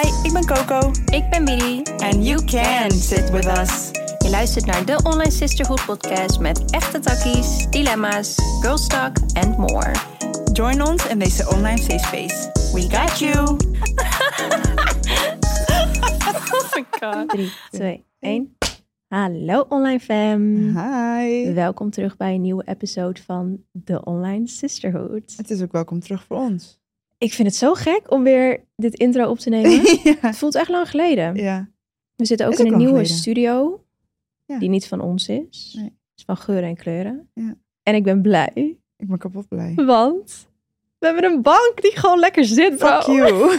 Hi, 0.00 0.08
ik 0.22 0.32
ben 0.32 0.46
Coco. 0.46 0.90
Ik 1.12 1.30
ben 1.30 1.44
Billy. 1.44 1.82
And 1.82 2.26
you 2.26 2.44
can 2.44 2.90
sit 2.90 3.30
with 3.30 3.46
us. 3.46 3.90
Je 4.18 4.30
luistert 4.30 4.66
naar 4.66 4.84
de 4.84 5.00
Online 5.02 5.30
Sisterhood 5.30 5.84
podcast 5.86 6.40
met 6.40 6.70
echte 6.70 6.98
takkies, 6.98 7.70
dilemma's, 7.70 8.34
girl 8.60 8.76
talk 8.76 9.16
and 9.32 9.56
more. 9.56 9.92
Join 10.52 10.82
ons 10.82 11.06
in 11.06 11.18
deze 11.18 11.48
online 11.48 11.78
safe 11.78 11.98
space. 11.98 12.50
We 12.72 12.96
got 12.96 13.18
you. 13.18 13.38
oh 16.54 16.74
my 16.74 16.84
god. 16.90 17.28
3, 17.28 17.52
2, 17.70 18.04
1. 18.20 18.56
Hallo 19.08 19.66
online 19.68 20.00
fam. 20.00 20.56
Hi. 20.76 21.52
Welkom 21.52 21.90
terug 21.90 22.16
bij 22.16 22.34
een 22.34 22.40
nieuwe 22.40 22.62
episode 22.66 23.22
van 23.22 23.64
de 23.72 24.04
Online 24.04 24.48
Sisterhood. 24.48 25.34
Het 25.36 25.50
is 25.50 25.62
ook 25.62 25.72
welkom 25.72 26.00
terug 26.00 26.24
voor 26.24 26.36
ons. 26.36 26.79
Ik 27.20 27.32
vind 27.32 27.48
het 27.48 27.56
zo 27.56 27.74
gek 27.74 28.00
om 28.10 28.22
weer 28.22 28.64
dit 28.76 28.94
intro 28.94 29.28
op 29.30 29.38
te 29.38 29.48
nemen. 29.50 29.70
ja. 30.04 30.14
Het 30.20 30.36
voelt 30.36 30.54
echt 30.54 30.68
lang 30.68 30.90
geleden. 30.90 31.34
ja. 31.34 31.68
We 32.16 32.24
zitten 32.26 32.46
ook 32.46 32.52
Is 32.52 32.58
in 32.58 32.66
ook 32.66 32.72
een 32.72 32.78
nieuwe 32.78 32.92
geleden. 32.94 33.16
studio. 33.16 33.84
Ja. 34.44 34.58
Die 34.58 34.68
niet 34.68 34.86
van 34.86 35.00
ons 35.00 35.28
is. 35.28 35.72
Nee. 35.76 35.84
Het 35.84 35.92
is 36.16 36.24
van 36.24 36.36
geuren 36.36 36.68
en 36.68 36.76
kleuren. 36.76 37.30
Ja. 37.34 37.54
En 37.82 37.94
ik 37.94 38.02
ben 38.02 38.22
blij. 38.22 38.50
Ik 38.96 39.08
ben 39.08 39.18
kapot 39.18 39.48
blij. 39.48 39.72
Want 39.74 40.48
we 40.98 41.06
hebben 41.06 41.24
een 41.24 41.42
bank 41.42 41.72
die 41.74 41.96
gewoon 41.96 42.18
lekker 42.18 42.44
zit, 42.44 42.76
bro. 42.76 43.00
Fuck 43.00 43.14
you. 43.16 43.58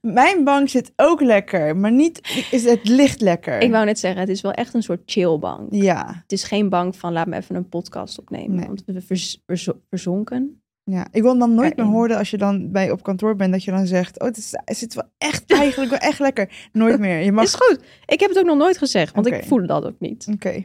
Mijn 0.00 0.44
bank 0.44 0.68
zit 0.68 0.92
ook 0.96 1.20
lekker, 1.20 1.76
maar 1.76 1.92
niet 1.92 2.46
is 2.50 2.64
het 2.64 2.88
licht 2.88 3.20
lekker. 3.20 3.60
Ik 3.60 3.70
wou 3.70 3.84
net 3.84 3.98
zeggen, 3.98 4.20
het 4.20 4.28
is 4.30 4.40
wel 4.40 4.52
echt 4.52 4.74
een 4.74 4.82
soort 4.82 5.02
chillbank. 5.06 5.72
Ja, 5.72 6.14
Het 6.22 6.32
is 6.32 6.42
geen 6.44 6.68
bank 6.68 6.94
van 6.94 7.12
laat 7.12 7.26
me 7.26 7.36
even 7.36 7.54
een 7.54 7.68
podcast 7.68 8.18
opnemen. 8.18 8.56
Nee. 8.56 8.66
Want 8.66 8.82
we 8.86 9.00
vers- 9.00 9.42
verzonken. 9.88 10.59
Ja. 10.90 11.06
Ik 11.10 11.22
wil 11.22 11.38
dan 11.38 11.54
nooit 11.54 11.76
meer 11.76 11.86
horen 11.86 12.16
als 12.16 12.30
je 12.30 12.38
dan 12.38 12.72
bij 12.72 12.90
op 12.90 13.02
kantoor 13.02 13.36
bent 13.36 13.52
dat 13.52 13.64
je 13.64 13.70
dan 13.70 13.86
zegt, 13.86 14.20
oh, 14.20 14.26
het, 14.26 14.36
is, 14.36 14.50
het 14.64 14.76
zit 14.76 14.94
wel 14.94 15.10
echt 15.18 15.52
eigenlijk 15.62 15.90
wel 15.90 15.98
echt 15.98 16.18
lekker. 16.18 16.68
Nooit 16.72 16.98
meer. 16.98 17.18
Je 17.18 17.32
mag. 17.32 17.44
Is 17.44 17.54
goed. 17.54 17.80
Ik 18.06 18.20
heb 18.20 18.28
het 18.28 18.38
ook 18.38 18.44
nog 18.44 18.56
nooit 18.56 18.78
gezegd, 18.78 19.14
want 19.14 19.26
ik 19.26 19.44
voelde 19.44 19.66
dat 19.66 19.84
ook 19.84 20.00
niet. 20.00 20.26
Oké. 20.32 20.64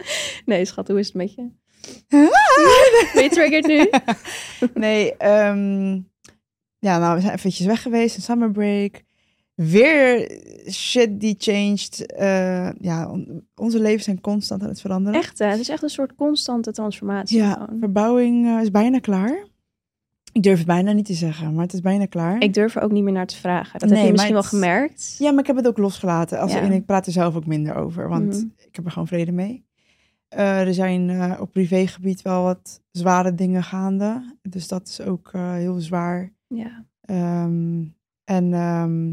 Nee, 0.46 0.64
schat, 0.64 0.88
hoe 0.88 0.98
is 0.98 1.06
het 1.06 1.14
met 1.16 1.34
je? 1.34 1.50
Ben 3.14 3.22
je 3.22 3.28
triggered 3.30 3.66
nu? 3.66 3.90
Nee, 4.74 5.16
ehm, 5.16 5.92
ja, 6.78 6.98
nou, 6.98 7.14
we 7.14 7.20
zijn 7.20 7.34
eventjes 7.34 7.66
weg 7.66 7.82
geweest, 7.82 8.16
een 8.16 8.22
summer 8.22 8.50
break. 8.50 9.02
Weer 9.68 10.38
shit 10.70 11.20
die 11.20 11.34
changed. 11.38 12.06
Eh, 12.06 12.70
ja, 12.80 13.10
on- 13.10 13.46
onze 13.54 13.80
levens 13.80 14.04
zijn 14.04 14.20
constant 14.20 14.62
aan 14.62 14.68
het 14.68 14.80
veranderen. 14.80 15.20
Echt, 15.20 15.38
hè? 15.38 15.46
Het 15.46 15.60
is 15.60 15.68
echt 15.68 15.82
een 15.82 15.88
soort 15.88 16.14
constante 16.14 16.72
transformatie. 16.72 17.38
Ja, 17.38 17.52
gewoon. 17.52 17.78
verbouwing 17.80 18.46
eh, 18.46 18.60
is 18.62 18.70
bijna 18.70 18.98
klaar. 18.98 19.46
Ik 20.32 20.42
durf 20.42 20.58
het 20.58 20.66
bijna 20.66 20.92
niet 20.92 21.04
te 21.06 21.14
zeggen, 21.14 21.54
maar 21.54 21.64
het 21.64 21.72
is 21.72 21.80
bijna 21.80 22.06
klaar. 22.06 22.42
Ik 22.42 22.54
durf 22.54 22.76
er 22.76 22.82
ook 22.82 22.90
niet 22.92 23.02
meer 23.02 23.12
naar 23.12 23.26
te 23.26 23.36
vragen. 23.36 23.78
Dat 23.78 23.88
Nee, 23.88 23.98
heb 23.98 24.06
je 24.06 24.12
misschien 24.12 24.32
wel 24.34 24.42
gemerkt. 24.42 25.16
Ja, 25.18 25.30
maar 25.30 25.40
ik 25.40 25.46
heb 25.46 25.56
het 25.56 25.66
ook 25.66 25.78
losgelaten. 25.78 26.38
Als 26.38 26.52
Ja. 26.52 26.60
in, 26.60 26.72
ik 26.72 26.86
praat 26.86 27.06
er 27.06 27.12
zelf 27.12 27.36
ook 27.36 27.46
minder 27.46 27.74
over, 27.74 28.08
want 28.08 28.26
Mhm. 28.36 28.46
ik 28.68 28.76
heb 28.76 28.84
er 28.84 28.90
gewoon 28.90 29.08
vrede 29.08 29.32
mee. 29.32 29.64
Eh, 30.28 30.66
er 30.66 30.74
zijn 30.74 31.40
op 31.40 31.52
privégebied 31.52 32.22
wel 32.22 32.42
wat 32.42 32.82
zware 32.90 33.34
dingen 33.34 33.62
gaande. 33.62 34.34
Dus 34.42 34.68
dat 34.68 34.88
is 34.88 35.00
ook 35.00 35.30
heel 35.32 35.80
zwaar. 35.80 36.32
Ja. 36.48 36.84
Ehm, 37.00 37.82
en 38.24 38.52
ehm, 38.54 39.12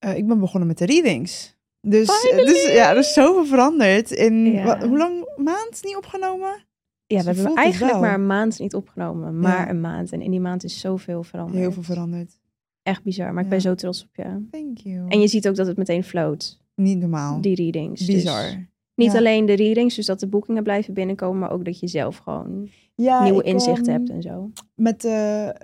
eh, 0.00 0.16
ik 0.16 0.26
ben 0.26 0.38
begonnen 0.38 0.68
met 0.68 0.78
de 0.78 0.86
readings. 0.86 1.56
Dus, 1.80 2.08
eh, 2.08 2.14
Finally! 2.14 2.44
dus 2.46 2.72
ja, 2.72 2.90
er 2.90 2.96
is 2.98 3.12
zoveel 3.12 3.44
veranderd. 3.46 4.10
In 4.10 4.44
Ja. 4.52 4.64
wat, 4.64 4.82
hoe 4.82 4.98
lang? 4.98 5.28
Maand 5.36 5.80
niet 5.82 5.96
opgenomen? 5.96 6.64
Ja, 7.06 7.16
we 7.18 7.24
hebben 7.24 7.34
voelt 7.34 7.48
het 7.48 7.58
eigenlijk 7.64 8.00
maar 8.00 8.14
een 8.14 8.26
maand 8.26 8.58
niet 8.58 8.74
opgenomen. 8.74 9.38
Maar 9.38 9.64
Ja. 9.64 9.70
een 9.70 9.80
maand. 9.80 10.12
En 10.12 10.20
in 10.22 10.30
die 10.30 10.40
maand 10.40 10.64
is 10.64 10.80
zoveel 10.80 11.22
veranderd. 11.22 11.58
Heel 11.58 11.72
veel 11.72 11.82
veranderd. 11.82 12.38
Echt 12.82 13.02
bizar. 13.02 13.34
Maar 13.34 13.42
ik 13.44 13.48
ben 13.48 13.60
zo 13.60 13.74
trots 13.74 14.02
op 14.02 14.08
je. 14.14 14.46
Thank 14.50 14.78
you. 14.78 15.08
En 15.08 15.20
je 15.20 15.26
ziet 15.26 15.48
ook 15.48 15.54
dat 15.56 15.66
het 15.66 15.76
meteen 15.76 16.04
float. 16.04 16.58
Niet 16.74 16.98
normaal. 16.98 17.40
Die 17.40 17.54
readings. 17.54 18.00
Dus 18.06 18.14
Bizar. 18.14 18.68
Niet 19.00 19.12
Ja. 19.12 19.18
alleen 19.18 19.46
de 19.46 19.52
readings, 19.56 19.94
dus 19.94 20.06
dat 20.06 20.20
de 20.20 20.26
boekingen 20.28 20.62
blijven 20.62 20.94
binnenkomen. 20.94 21.38
Maar 21.38 21.52
ook 21.52 21.64
dat 21.64 21.80
je 21.80 21.88
zelf 21.88 22.16
gewoon 22.16 22.68
Ja, 22.94 23.22
nieuwe 23.22 23.42
inzichten 23.42 23.92
hebt 23.92 24.10
en 24.10 24.22
zo. 24.22 24.50
Met, 24.74 25.04
eh, 25.04 25.48
eh, 25.48 25.54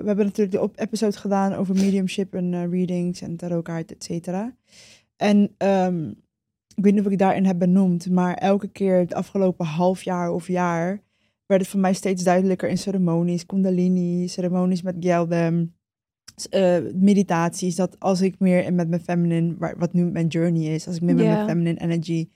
we 0.00 0.06
hebben 0.06 0.24
natuurlijk 0.24 0.50
de 0.56 0.60
op- 0.62 0.80
episode 0.80 1.16
gedaan 1.16 1.52
over 1.54 1.74
mediumship 1.74 2.34
en 2.34 2.54
eh, 2.54 2.70
readings 2.70 3.20
en 3.20 3.36
tarotkaart, 3.36 3.92
et 3.94 4.04
cetera. 4.04 4.56
En 5.16 5.54
ehm, 5.56 6.08
ik 6.74 6.84
weet 6.84 6.94
niet 6.94 7.06
of 7.06 7.12
ik 7.12 7.18
daarin 7.18 7.44
heb 7.44 7.58
benoemd, 7.58 8.10
maar 8.10 8.34
elke 8.34 8.68
keer 8.68 8.98
het 8.98 9.14
afgelopen 9.14 9.66
half 9.66 10.02
jaar 10.02 10.30
of 10.32 10.48
jaar 10.48 11.02
werd 11.46 11.60
het 11.60 11.70
voor 11.70 11.80
mij 11.80 11.92
steeds 11.92 12.22
duidelijker 12.24 12.68
in 12.68 12.78
ceremonies, 12.78 13.46
kundalini, 13.46 14.28
ceremonies 14.28 14.82
met 14.82 14.96
Geldem, 15.00 15.74
meditaties, 16.94 17.76
dat 17.76 17.96
als 18.00 18.20
ik 18.20 18.38
meer 18.38 18.74
met 18.74 18.88
mijn 18.88 19.00
feminine, 19.00 19.74
wat 19.78 19.92
nu 19.92 20.04
mijn 20.04 20.26
journey 20.26 20.74
is, 20.74 20.86
als 20.86 20.96
ik 20.96 21.02
meer 21.02 21.14
met 21.14 21.24
mijn 21.26 21.48
feminine 21.48 21.80
energy 21.80 22.28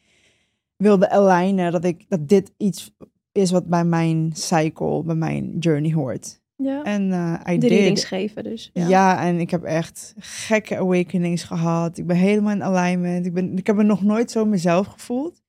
wilde 0.82 1.10
alignen, 1.10 1.72
dat, 1.72 1.84
ik, 1.84 2.04
dat 2.08 2.28
dit 2.28 2.52
iets 2.56 2.94
is 3.32 3.50
wat 3.50 3.66
bij 3.66 3.84
mijn 3.84 4.30
cycle, 4.34 5.02
bij 5.02 5.14
mijn 5.14 5.58
journey 5.58 5.92
hoort. 5.92 6.40
Ja. 6.56 6.82
En 6.82 7.12
eh 7.12 7.54
I 7.54 7.58
de 7.58 7.68
did. 7.68 8.04
geven 8.04 8.44
dus. 8.44 8.70
Ja. 8.72 8.88
Ja. 8.88 9.24
en 9.24 9.40
ik 9.40 9.50
heb 9.50 9.62
echt 9.62 10.14
gekke 10.18 10.76
awakenings 10.76 11.44
gehad. 11.44 11.98
Ik 11.98 12.06
ben 12.06 12.16
helemaal 12.16 12.52
in 12.52 12.62
alignment. 12.62 13.26
Ik, 13.26 13.32
ben, 13.32 13.56
ik 13.56 13.66
heb 13.66 13.76
me 13.76 13.82
nog 13.82 14.02
nooit 14.02 14.30
zo 14.30 14.44
mezelf 14.44 14.86
gevoeld. 14.86 15.40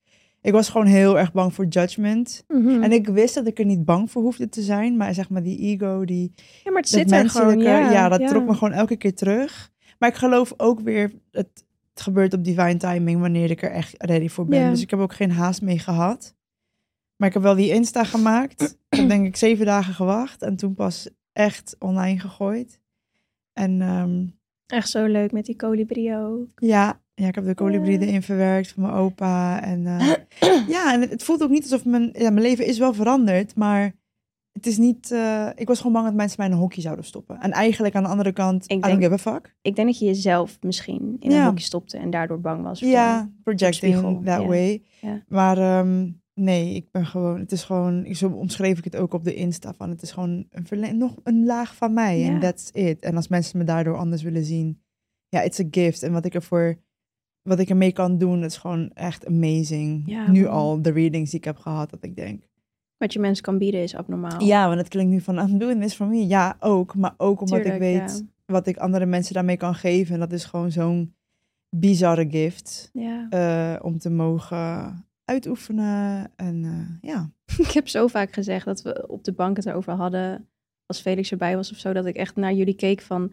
Ik 0.41 0.51
was 0.51 0.69
gewoon 0.69 0.87
heel 0.87 1.19
erg 1.19 1.31
bang 1.31 1.53
voor 1.53 1.65
judgment. 1.65 2.43
Mhm. 2.47 2.83
En 2.83 2.91
ik 2.91 3.07
wist 3.07 3.35
dat 3.35 3.47
ik 3.47 3.59
er 3.59 3.65
niet 3.65 3.85
bang 3.85 4.11
voor 4.11 4.21
hoefde 4.21 4.49
te 4.49 4.61
zijn. 4.61 4.97
Maar 4.97 5.13
zeg 5.13 5.29
maar 5.29 5.43
die 5.43 5.59
ego, 5.59 6.05
die, 6.05 6.31
ja, 6.35 6.71
maar 6.71 6.81
het 6.81 6.91
dat 6.91 6.99
zit 6.99 7.11
er 7.11 7.29
gewoon. 7.29 7.59
Ja, 7.59 8.09
dat 8.09 8.19
ja. 8.19 8.27
trok 8.27 8.45
me 8.45 8.53
gewoon 8.53 8.73
elke 8.73 8.95
keer 8.95 9.15
terug. 9.15 9.71
Maar 9.99 10.09
ik 10.09 10.15
geloof 10.15 10.53
ook 10.57 10.79
weer, 10.79 11.11
het, 11.31 11.65
het 11.93 12.01
gebeurt 12.01 12.33
op 12.33 12.43
divine 12.43 12.77
timing 12.77 13.19
wanneer 13.19 13.49
ik 13.51 13.61
er 13.61 13.71
echt 13.71 13.93
ready 13.97 14.27
voor 14.27 14.45
ben. 14.45 14.69
Dus 14.69 14.81
ik 14.81 14.89
heb 14.89 14.99
ook 14.99 15.13
geen 15.13 15.31
haast 15.31 15.61
mee 15.61 15.79
gehad. 15.79 16.35
Maar 17.15 17.27
ik 17.27 17.33
heb 17.33 17.43
wel 17.43 17.55
die 17.55 17.73
Insta 17.73 18.03
gemaakt. 18.03 18.61
ik 18.89 18.97
heb 18.99 19.07
denk 19.09 19.25
ik 19.25 19.35
zeven 19.35 19.65
dagen 19.65 19.93
gewacht. 19.93 20.41
En 20.41 20.55
toen 20.55 20.73
pas 20.73 21.09
echt 21.33 21.75
online 21.79 22.19
gegooid. 22.19 22.79
En 23.53 23.81
ehm, 23.81 24.25
Echt 24.67 24.89
zo 24.89 25.05
leuk 25.05 25.31
met 25.31 25.45
die 25.45 25.55
colibri 25.55 26.15
ook. 26.15 26.47
ja, 26.55 27.01
ja, 27.15 27.27
ik 27.27 27.35
heb 27.35 27.45
de 27.45 27.55
kolibrie 27.55 27.99
Ja. 27.99 28.05
erin 28.05 28.21
verwerkt 28.21 28.71
van 28.71 28.83
mijn 28.83 28.95
opa. 28.95 29.61
En 29.63 29.87
eh, 29.87 30.13
ja, 30.75 30.93
en 30.93 31.01
het, 31.01 31.09
het 31.09 31.23
voelt 31.23 31.43
ook 31.43 31.49
niet 31.49 31.63
alsof 31.63 31.85
mijn, 31.85 32.09
ja, 32.13 32.29
mijn 32.29 32.45
leven 32.45 32.65
is 32.65 32.77
wel 32.77 32.93
veranderd. 32.93 33.55
Maar 33.55 33.93
het 34.63 34.71
is 34.71 34.77
niet, 34.77 35.11
eh, 35.11 35.49
ik 35.55 35.67
was 35.67 35.77
gewoon 35.77 35.93
bang 35.93 36.05
dat 36.05 36.13
mensen 36.15 36.35
mij 36.39 36.47
in 36.47 36.53
een 36.53 36.59
hokje 36.59 36.81
zouden 36.81 37.05
stoppen. 37.05 37.39
En 37.39 37.51
eigenlijk 37.51 37.95
aan 37.95 38.03
de 38.03 38.09
andere 38.09 38.31
kant, 38.31 38.63
Ik 38.63 38.71
I 38.77 38.79
denk- 38.79 38.83
don't 39.01 39.03
give 39.03 39.29
a 39.29 39.33
fuck. 39.33 39.55
Ik 39.61 39.75
denk 39.75 39.87
dat 39.87 39.99
je 39.99 40.05
jezelf 40.05 40.57
misschien 40.61 41.15
in 41.19 41.31
Ja. 41.31 41.39
een 41.39 41.45
hokje 41.45 41.63
stopte 41.63 41.97
en 41.97 42.09
daardoor 42.09 42.41
bang 42.41 42.63
was 42.63 42.79
voor. 42.79 42.87
Ja, 42.89 43.31
projecting 43.43 43.95
that 44.25 44.41
ja. 44.41 44.45
way. 44.47 44.83
Ja. 45.01 45.23
Maar 45.27 45.57
ehm, 45.57 46.09
nee, 46.33 46.75
ik 46.75 46.91
ben 46.91 47.05
gewoon, 47.05 47.39
het 47.39 47.51
is 47.51 47.63
gewoon, 47.63 48.05
zo 48.15 48.29
omschreef 48.29 48.77
ik 48.77 48.83
het 48.83 48.95
ook 48.95 49.13
op 49.13 49.23
de 49.23 49.33
Insta 49.33 49.73
van, 49.73 49.89
het 49.89 50.01
is 50.01 50.11
gewoon 50.11 50.45
een 50.49 50.97
nog 50.97 51.15
een 51.23 51.45
laag 51.45 51.75
van 51.75 51.93
mij 51.93 52.23
en 52.27 52.39
that's 52.39 52.69
it. 52.71 52.99
En 52.99 53.15
als 53.15 53.27
mensen 53.27 53.57
me 53.57 53.63
daardoor 53.63 53.97
anders 53.97 54.21
willen 54.23 54.43
zien, 54.45 54.81
ja, 55.29 55.41
it's 55.41 55.59
a 55.59 55.63
gift. 55.71 56.03
En 56.03 56.11
wat 56.11 56.25
ik 56.25 56.33
ervoor, 56.33 56.75
wat 57.41 57.59
ik 57.59 57.69
ermee 57.69 57.91
kan 57.91 58.17
doen, 58.17 58.43
is 58.43 58.57
gewoon 58.57 58.89
echt 58.93 59.27
amazing. 59.27 60.03
Ja, 60.05 60.31
nu 60.31 60.41
man. 60.43 60.51
al, 60.51 60.81
de 60.81 60.91
readings 60.91 61.29
die 61.29 61.39
ik 61.39 61.45
heb 61.45 61.57
gehad, 61.57 61.89
dat 61.89 62.03
ik 62.03 62.15
denk. 62.15 62.43
Wat 63.03 63.13
je 63.13 63.19
mensen 63.19 63.43
kan 63.43 63.57
bieden 63.57 63.81
is 63.81 63.95
abnormaal. 63.95 64.43
Ja, 64.43 64.67
want 64.67 64.79
het 64.79 64.87
klinkt 64.87 65.11
nu 65.11 65.21
van, 65.21 65.39
I'm 65.39 65.57
doing 65.57 65.81
this 65.81 65.93
for 65.93 66.07
me. 66.07 66.27
Ja, 66.27 66.55
ook, 66.59 66.95
maar 66.95 67.13
ook 67.17 67.41
omdat 67.41 67.65
ik 67.65 67.77
weet 67.79 68.23
ja. 68.25 68.53
wat 68.53 68.67
ik 68.67 68.77
andere 68.77 69.05
mensen 69.05 69.33
daarmee 69.33 69.57
kan 69.57 69.75
geven. 69.75 70.13
En 70.13 70.19
dat 70.19 70.31
is 70.31 70.45
gewoon 70.45 70.71
zo'n 70.71 71.13
bizarre 71.69 72.29
gift 72.29 72.89
Ja. 72.93 73.27
eh, 73.29 73.85
om 73.85 73.97
te 73.97 74.09
mogen 74.09 75.05
uitoefenen. 75.25 76.31
En 76.35 76.63
eh, 76.63 77.09
ja. 77.09 77.29
Ik 77.65 77.71
heb 77.71 77.87
zo 77.87 78.07
vaak 78.07 78.33
gezegd 78.33 78.65
dat 78.65 78.81
we 78.81 79.07
op 79.07 79.23
de 79.23 79.33
bank 79.33 79.55
het 79.57 79.65
erover 79.65 79.93
hadden. 79.93 80.47
Als 80.85 81.01
Felix 81.01 81.31
erbij 81.31 81.55
was 81.55 81.71
of 81.71 81.77
zo. 81.77 81.93
Dat 81.93 82.05
ik 82.05 82.15
echt 82.15 82.35
naar 82.35 82.53
jullie 82.53 82.75
keek 82.75 83.01
van. 83.01 83.31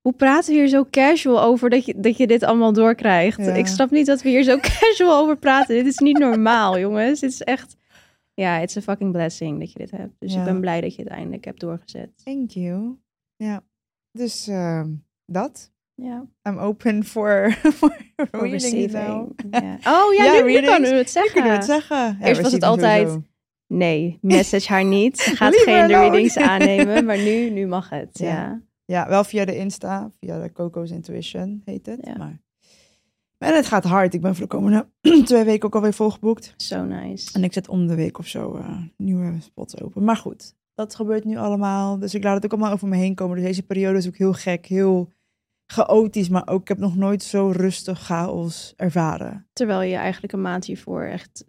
Hoe 0.00 0.12
praten 0.12 0.52
we 0.52 0.58
hier 0.58 0.68
zo 0.68 0.86
casual 0.90 1.42
over 1.42 1.70
dat 1.70 1.84
je, 1.84 1.94
dat 1.96 2.16
je 2.16 2.26
dit 2.26 2.42
allemaal 2.42 2.72
doorkrijgt? 2.72 3.38
Ja. 3.38 3.52
Ik 3.52 3.66
snap 3.66 3.90
niet 3.90 4.06
dat 4.06 4.22
we 4.22 4.28
hier 4.28 4.42
zo 4.42 4.58
casual 4.78 5.22
over 5.22 5.36
praten. 5.36 5.74
Dit 5.74 5.86
is 5.86 5.98
niet 5.98 6.18
normaal, 6.18 6.78
jongens. 6.78 7.20
Dit 7.20 7.30
is 7.30 7.42
echt. 7.42 7.78
Ja, 8.40 8.58
it's 8.58 8.76
a 8.76 8.80
fucking 8.80 9.12
blessing 9.12 9.58
dat 9.58 9.72
je 9.72 9.78
dit 9.78 9.90
hebt. 9.90 10.12
Dus 10.18 10.32
Ja. 10.32 10.38
ik 10.38 10.44
ben 10.44 10.60
blij 10.60 10.80
dat 10.80 10.94
je 10.94 11.02
het 11.02 11.10
eindelijk 11.10 11.44
hebt 11.44 11.60
doorgezet. 11.60 12.10
Thank 12.24 12.50
you. 12.50 12.98
Ja. 13.36 13.62
Dus 14.12 14.46
ehm, 14.48 14.88
dat. 15.26 15.72
Ja. 15.94 16.26
I'm 16.48 16.58
open 16.58 17.04
for, 17.04 17.52
for 17.78 17.96
now. 18.16 19.30
Oh 19.94 20.14
ja, 20.14 20.24
Ja, 20.24 20.32
nu, 20.32 20.42
nu 20.42 20.52
readings. 20.52 20.68
kan 20.68 20.82
u 20.84 20.86
het 20.86 20.94
Nu 20.96 21.06
zeggen. 21.06 21.32
kunnen 21.32 21.50
we 21.50 21.56
het 21.56 21.64
zeggen. 21.66 21.96
Ja, 22.20 22.26
Eerst 22.26 22.40
was 22.40 22.52
het 22.52 22.62
altijd- 22.62 23.08
sowieso. 23.08 23.28
Nee, 23.66 24.18
message 24.22 24.68
haar 24.72 24.84
niet. 24.84 25.20
Gaat 25.38 25.54
geen 25.56 25.86
de 25.86 25.94
readings 25.94 26.36
aannemen. 26.36 27.04
Maar 27.04 27.18
nu, 27.18 27.50
nu 27.50 27.66
mag 27.66 27.88
het. 27.88 28.18
Ja. 28.18 28.62
Ja. 28.84 29.08
Wel 29.08 29.24
via 29.24 29.44
de 29.44 29.56
Insta, 29.56 30.12
via 30.20 30.42
de 30.42 30.52
Coco's 30.52 30.90
Intuition 30.90 31.62
heet 31.64 31.86
het. 31.86 32.18
Maar... 32.18 32.40
En 33.44 33.54
het 33.54 33.66
gaat 33.66 33.84
hard. 33.84 34.14
Ik 34.14 34.20
ben 34.20 34.34
voor 34.34 34.42
de 34.48 34.56
komende 34.56 34.88
twee 35.24 35.44
weken 35.44 35.66
ook 35.66 35.74
alweer 35.74 35.92
volgeboekt. 35.94 36.54
Zo 36.56 36.84
nice. 36.84 37.32
En 37.32 37.44
ik 37.44 37.52
zet 37.52 37.68
om 37.68 37.86
de 37.86 37.94
week 37.94 38.18
of 38.18 38.26
zo 38.26 38.54
eh, 38.54 38.82
nieuwe 38.96 39.34
spots 39.40 39.80
open. 39.80 40.04
Maar 40.04 40.16
goed, 40.16 40.54
dat 40.74 40.94
gebeurt 40.94 41.24
nu 41.24 41.36
allemaal. 41.36 41.98
Dus 41.98 42.14
ik 42.14 42.22
laat 42.24 42.34
het 42.34 42.44
ook 42.44 42.50
allemaal 42.52 42.72
over 42.72 42.88
me 42.88 42.96
heen 42.96 43.14
komen. 43.14 43.36
Dus 43.36 43.44
deze 43.44 43.62
periode 43.62 43.98
is 43.98 44.06
ook 44.06 44.16
heel 44.16 44.32
gek, 44.32 44.66
heel 44.66 45.12
chaotisch. 45.72 46.28
Maar 46.28 46.48
ook, 46.48 46.60
ik 46.60 46.68
heb 46.68 46.78
nog 46.78 46.96
nooit 46.96 47.22
zo 47.22 47.48
rustig 47.56 48.00
chaos 48.00 48.72
ervaren. 48.76 49.48
Terwijl 49.52 49.82
je 49.82 49.96
eigenlijk 49.96 50.32
een 50.32 50.42
maand 50.42 50.64
hiervoor 50.64 51.02
echt 51.02 51.44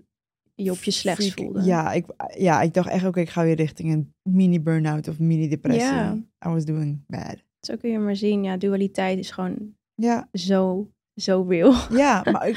je 0.55 0.71
op 0.71 0.83
je 0.83 0.91
slechts 0.91 1.29
Freak. 1.29 1.39
voelde. 1.47 1.67
Ja 1.67 1.91
ik, 1.91 2.05
ja, 2.37 2.61
ik 2.61 2.73
dacht 2.73 2.89
echt, 2.89 3.05
oké, 3.05 3.19
ik 3.19 3.29
ga 3.29 3.43
weer 3.43 3.55
richting 3.55 3.91
een 3.93 4.13
mini-burnout 4.29 5.07
of 5.07 5.19
mini-depressie. 5.19 5.83
Ja. 5.83 6.13
I 6.45 6.49
was 6.49 6.65
doing 6.65 7.03
bad. 7.07 7.35
Zo 7.59 7.75
kun 7.75 7.89
je 7.91 7.99
maar 7.99 8.15
zien. 8.15 8.43
Ja, 8.43 8.57
dualiteit 8.57 9.19
is 9.19 9.31
gewoon 9.31 9.75
Ja, 9.95 10.29
zo, 10.33 10.91
zo 11.21 11.45
real. 11.49 11.73
ja 11.91 12.23
maar 12.31 12.47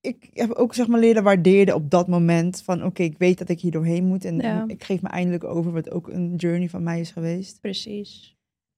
ik, 0.00 0.28
ik 0.30 0.30
heb 0.32 0.50
ook 0.52 0.74
zeg 0.74 0.86
maar 0.86 1.00
leren 1.00 1.22
waarderen 1.22 1.74
op 1.74 1.90
dat 1.90 2.08
moment. 2.08 2.62
Van 2.62 2.84
oké, 2.84 3.02
ik 3.02 3.18
weet 3.18 3.38
dat 3.38 3.48
ik 3.48 3.60
hier 3.60 3.70
doorheen 3.70 4.04
moet. 4.04 4.24
En 4.24 4.36
Ja. 4.38 4.64
ik 4.66 4.84
geef 4.84 5.02
me 5.02 5.08
eindelijk 5.08 5.44
over, 5.44 5.72
wat 5.72 5.90
ook 5.90 6.08
een 6.08 6.34
journey 6.36 6.68
van 6.68 6.82
mij 6.82 7.00
is 7.00 7.10
geweest. 7.10 7.60
Precies. 7.60 8.36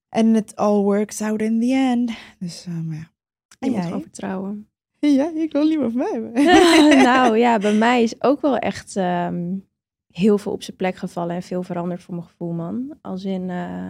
En 0.09 0.35
it 0.37 0.57
all 0.57 0.83
works 0.83 1.23
out 1.23 1.41
in 1.41 1.61
the 1.61 1.73
end. 1.75 2.11
Dus, 2.39 2.67
eh, 2.67 2.75
ja. 2.75 3.11
Je 3.49 3.57
En 3.59 3.69
moet 3.69 3.73
jij? 3.75 3.83
gewoon 3.83 4.03
vertrouwen. 4.03 4.65
Ja, 5.01 5.31
ik 5.35 5.53
wil 5.53 5.65
niet 5.69 5.79
meer 5.79 5.91
van 5.91 6.31
mij 6.33 7.03
nou 7.03 7.39
ja, 7.39 7.59
bij 7.69 7.75
mij 7.75 8.03
is 8.03 8.23
ook 8.23 8.41
wel 8.41 8.57
echt 8.59 8.97
ehm, 8.97 9.57
heel 10.13 10.39
veel 10.39 10.53
op 10.53 10.63
zijn 10.63 10.77
plek 10.77 10.97
gevallen 10.97 11.35
en 11.35 11.43
veel 11.43 11.63
veranderd 11.63 12.03
voor 12.03 12.15
mijn 12.15 12.27
gevoel, 12.27 12.53
man. 12.53 12.99
Als 13.01 13.25
in, 13.25 13.51
eh, 13.51 13.89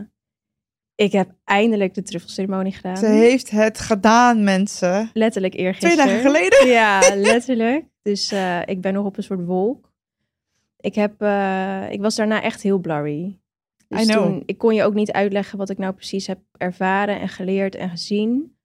ik 1.01 1.13
heb 1.13 1.31
eindelijk 1.45 1.95
de 1.95 2.03
truffelceremonie 2.03 2.73
gedaan. 2.73 2.97
Ze 2.97 3.07
heeft 3.07 3.51
het 3.51 3.79
gedaan, 3.79 4.45
mensen. 4.45 5.11
Letterlijk 5.13 5.53
Twee 5.53 5.67
eergisteren. 5.67 6.07
dagen 6.07 6.21
geleden. 6.21 6.67
Ja, 6.67 7.01
letterlijk. 7.15 7.85
Dus 8.03 8.33
eh, 8.33 8.61
ik 8.65 8.81
ben 8.81 8.93
nog 8.93 9.05
op 9.05 9.17
een 9.17 9.23
soort 9.23 9.45
wolk. 9.45 9.93
Ik, 10.81 10.95
heb, 10.95 11.23
eh, 11.23 11.91
ik 11.91 12.01
was 12.01 12.17
daarna 12.17 12.43
echt 12.43 12.63
heel 12.63 12.79
blurry. 12.79 13.39
Dus 13.89 14.03
I 14.03 14.07
know. 14.07 14.25
toen, 14.25 14.43
ik 14.47 14.59
kon 14.59 14.75
je 14.75 14.85
ook 14.85 14.95
niet 14.95 15.13
uitleggen 15.13 15.59
wat 15.59 15.71
ik 15.71 15.79
nou 15.79 15.93
precies 15.93 16.27
heb 16.27 16.39
ervaren 16.57 17.21
en 17.21 17.29
geleerd 17.29 17.75
en 17.75 17.91
gezien. 17.91 18.57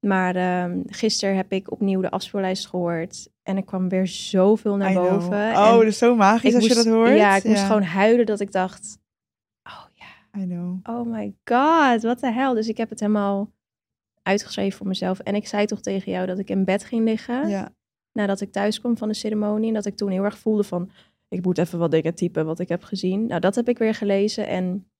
Maar 0.00 0.36
ehm 0.36 0.80
gisteren 0.86 1.36
heb 1.36 1.52
ik 1.52 1.70
opnieuw 1.70 2.00
de 2.00 2.10
afspeellijst 2.10 2.66
gehoord. 2.66 3.28
En 3.42 3.56
er 3.56 3.64
kwam 3.64 3.88
weer 3.88 4.06
zoveel 4.06 4.76
naar 4.76 4.92
boven. 4.94 5.32
Oh, 5.32 5.70
En 5.70 5.78
dat 5.78 5.82
is 5.82 5.98
zo 5.98 6.16
magisch 6.16 6.54
als 6.54 6.66
je 6.66 6.74
dat 6.74 6.86
hoort. 6.86 7.16
Ja, 7.16 7.36
ik 7.36 7.44
moest 7.44 7.62
gewoon 7.62 7.82
huilen 7.82 8.26
dat 8.26 8.40
ik 8.40 8.52
dacht... 8.52 8.98
Oh 10.38 10.44
I 10.44 10.46
know. 10.46 10.78
oh 10.82 11.06
my 11.06 11.34
god, 11.44 12.02
wat 12.02 12.20
de 12.20 12.32
hel. 12.32 12.54
Dus 12.54 12.68
ik 12.68 12.76
heb 12.76 12.90
het 12.90 13.00
helemaal 13.00 13.52
uitgeschreven 14.22 14.78
voor 14.78 14.86
mezelf. 14.86 15.18
En 15.18 15.34
ik 15.34 15.46
zei 15.46 15.66
toch 15.66 15.80
tegen 15.80 16.12
jou 16.12 16.26
dat 16.26 16.38
ik 16.38 16.50
in 16.50 16.64
bed 16.64 16.84
ging 16.84 17.04
liggen 17.04 17.48
Ja. 17.48 17.74
nadat 18.12 18.40
ik 18.40 18.52
thuis 18.52 18.80
kwam 18.80 18.96
van 18.96 19.08
de 19.08 19.14
ceremonie. 19.14 19.68
En 19.68 19.74
dat 19.74 19.86
ik 19.86 19.96
toen 19.96 20.10
heel 20.10 20.24
erg 20.24 20.38
voelde 20.38 20.64
van, 20.64 20.90
ik 21.28 21.44
moet 21.44 21.58
even 21.58 21.78
wat 21.78 21.90
dingen 21.90 22.14
typen 22.14 22.46
wat 22.46 22.58
ik 22.58 22.68
heb 22.68 22.82
gezien. 22.82 23.26
Nou, 23.26 23.40
dat 23.40 23.54
heb 23.54 23.68
ik 23.68 23.78
weer 23.78 23.94
gelezen 23.94 24.46
en 24.46 24.90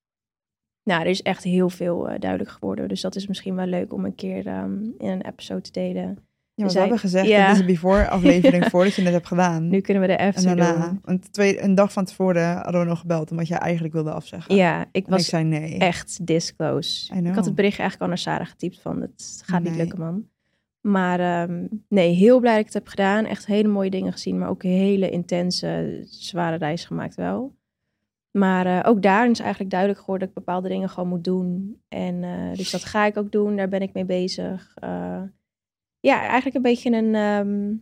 nou, 0.82 1.00
er 1.00 1.06
is 1.06 1.22
echt 1.22 1.44
heel 1.44 1.68
veel 1.70 2.08
eh, 2.08 2.18
duidelijk 2.20 2.50
geworden. 2.50 2.88
Dus 2.88 3.00
dat 3.00 3.16
is 3.16 3.26
misschien 3.26 3.54
wel 3.54 3.66
leuk 3.66 3.92
om 3.92 4.04
een 4.04 4.14
keer 4.14 4.46
ehm, 4.46 4.82
in 4.82 5.08
een 5.10 5.26
episode 5.26 5.60
te 5.60 5.70
delen. 5.72 6.27
Ja, 6.58 6.66
we 6.66 6.78
hebben 6.78 6.98
gezegd, 6.98 7.26
ja. 7.26 7.46
dit 7.46 7.54
is 7.54 7.60
een 7.60 7.66
before 7.66 8.08
aflevering 8.08 8.64
voordat 8.70 8.94
je 8.94 9.02
het 9.02 9.12
hebt 9.12 9.26
gedaan. 9.26 9.68
Nu 9.68 9.80
kunnen 9.80 10.02
we 10.02 10.08
de 10.08 10.16
en 10.16 10.28
after 10.28 10.56
daarna, 10.56 10.88
doen. 10.88 11.00
een, 11.04 11.20
twee, 11.30 11.62
een 11.62 11.74
dag 11.74 11.92
van 11.92 12.04
tevoren 12.04 12.54
hadden 12.54 12.80
we 12.80 12.86
nog 12.86 13.00
gebeld, 13.00 13.30
omdat 13.30 13.48
jij 13.48 13.58
eigenlijk 13.58 13.94
wilde 13.94 14.12
afzeggen. 14.12 14.54
Ja, 14.54 14.80
ik 14.80 14.86
En 14.86 14.88
ik 14.92 15.06
was 15.06 15.26
zei 15.26 15.44
nee. 15.44 15.78
echt 15.78 16.20
this 16.24 16.56
close. 16.56 17.12
I 17.12 17.16
know. 17.16 17.26
Ik 17.26 17.34
had 17.34 17.44
het 17.44 17.54
bericht 17.54 17.78
eigenlijk 17.78 18.02
al 18.02 18.08
naar 18.08 18.18
Sarah 18.18 18.48
getypt 18.48 18.80
van, 18.80 19.00
het 19.00 19.42
gaat 19.46 19.62
niet 19.62 19.76
lukken 19.76 19.98
man. 19.98 20.24
Maar 20.80 21.20
ehm, 21.20 21.66
nee, 21.88 22.14
heel 22.14 22.40
blij 22.40 22.52
dat 22.52 22.60
ik 22.60 22.66
het 22.66 22.74
heb 22.74 22.88
gedaan. 22.88 23.24
Echt 23.24 23.46
hele 23.46 23.68
mooie 23.68 23.90
dingen 23.90 24.12
gezien, 24.12 24.38
maar 24.38 24.48
ook 24.48 24.62
hele 24.62 25.10
intense, 25.10 26.02
zware 26.04 26.56
reis 26.56 26.84
gemaakt 26.84 27.14
wel. 27.14 27.56
Maar 28.30 28.66
eh, 28.66 28.80
ook 28.90 29.02
daarin 29.02 29.30
is 29.30 29.38
eigenlijk 29.38 29.70
duidelijk 29.70 30.00
geworden 30.00 30.28
dat 30.28 30.36
ik 30.36 30.44
bepaalde 30.44 30.68
dingen 30.68 30.88
gewoon 30.88 31.08
moet 31.08 31.24
doen. 31.24 31.80
En 31.88 32.24
eh, 32.24 32.52
dus 32.56 32.70
dat 32.70 32.84
ga 32.84 33.06
ik 33.06 33.16
ook 33.16 33.32
doen, 33.32 33.56
daar 33.56 33.68
ben 33.68 33.82
ik 33.82 33.92
mee 33.92 34.04
bezig. 34.04 34.72
Eh, 34.74 35.22
ja, 36.08 36.20
eigenlijk 36.20 36.54
een 36.54 36.62
beetje 36.62 36.92
een 36.92 37.14
ehm, 37.14 37.76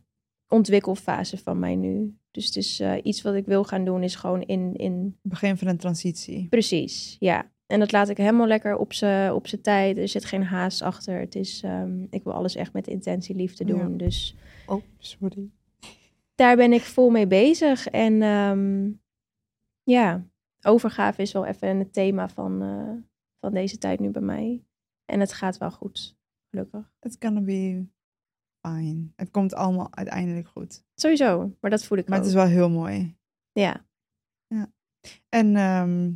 ontwikkelfase 0.49 1.39
van 1.39 1.59
mij 1.59 1.77
nu. 1.77 2.19
Dus 2.31 2.47
het 2.47 2.57
is 2.57 2.81
eh, 2.81 2.95
iets 3.03 3.23
wat 3.23 3.35
ik 3.35 3.47
wil 3.47 3.65
gaan 3.65 3.85
doen, 3.85 4.03
is 4.03 4.15
gewoon 4.15 4.43
in, 4.43 4.75
in 4.75 5.19
Begin 5.23 5.57
van 5.57 5.69
een 5.69 5.77
transitie. 5.77 6.49
Precies, 6.49 7.17
ja. 7.19 7.51
En 7.67 7.79
dat 7.79 7.93
laat 7.93 8.09
ik 8.09 8.17
helemaal 8.17 8.47
lekker 8.47 8.77
op 8.77 8.93
zijn 8.93 9.33
op 9.33 9.47
tijd. 9.47 9.99
Er 9.99 10.09
zit 10.09 10.25
geen 10.25 10.45
haast 10.45 10.83
achter. 10.83 11.21
Het 11.21 11.35
is, 11.35 11.63
ehm, 11.63 12.07
ik 12.11 12.25
wil 12.25 12.33
alles 12.33 12.55
echt 12.55 12.73
met 12.73 12.87
intentie 12.87 13.35
liefde 13.35 13.65
doen. 13.65 13.91
Ja. 13.91 13.97
Dus 13.97 14.37
Oh, 14.67 14.83
sorry. 14.99 15.51
daar 16.35 16.57
ben 16.57 16.73
ik 16.73 16.83
vol 16.83 17.11
mee 17.11 17.27
bezig. 17.27 17.87
En 17.87 18.23
ehm, 18.23 18.91
ja, 19.83 20.27
overgave 20.63 21.23
is 21.23 21.33
wel 21.33 21.47
even 21.47 21.79
het 21.79 21.93
thema 21.93 22.29
van, 22.29 22.63
eh, 22.63 22.93
van 23.41 23.55
deze 23.55 23.79
tijd 23.79 24.01
nu 24.01 24.11
bij 24.11 24.23
mij. 24.23 24.65
En 25.05 25.21
het 25.21 25.33
gaat 25.33 25.59
wel 25.59 25.71
goed, 25.71 26.17
gelukkig. 26.51 26.93
It's 27.01 27.17
gonna 27.19 27.41
be 27.41 27.87
Het 29.17 29.31
komt 29.31 29.55
allemaal 29.55 29.89
uiteindelijk 29.91 30.49
goed. 30.49 30.85
Sowieso, 30.95 31.57
maar 31.61 31.71
dat 31.71 31.85
voel 31.85 31.99
ik 31.99 32.09
Maar 32.09 32.19
ook. 32.19 32.25
het 32.25 32.33
is 32.35 32.39
wel 32.41 32.49
heel 32.51 32.71
mooi. 32.71 33.17
Ja, 33.53 33.85
En 35.29 35.57
ehm, 35.57 36.11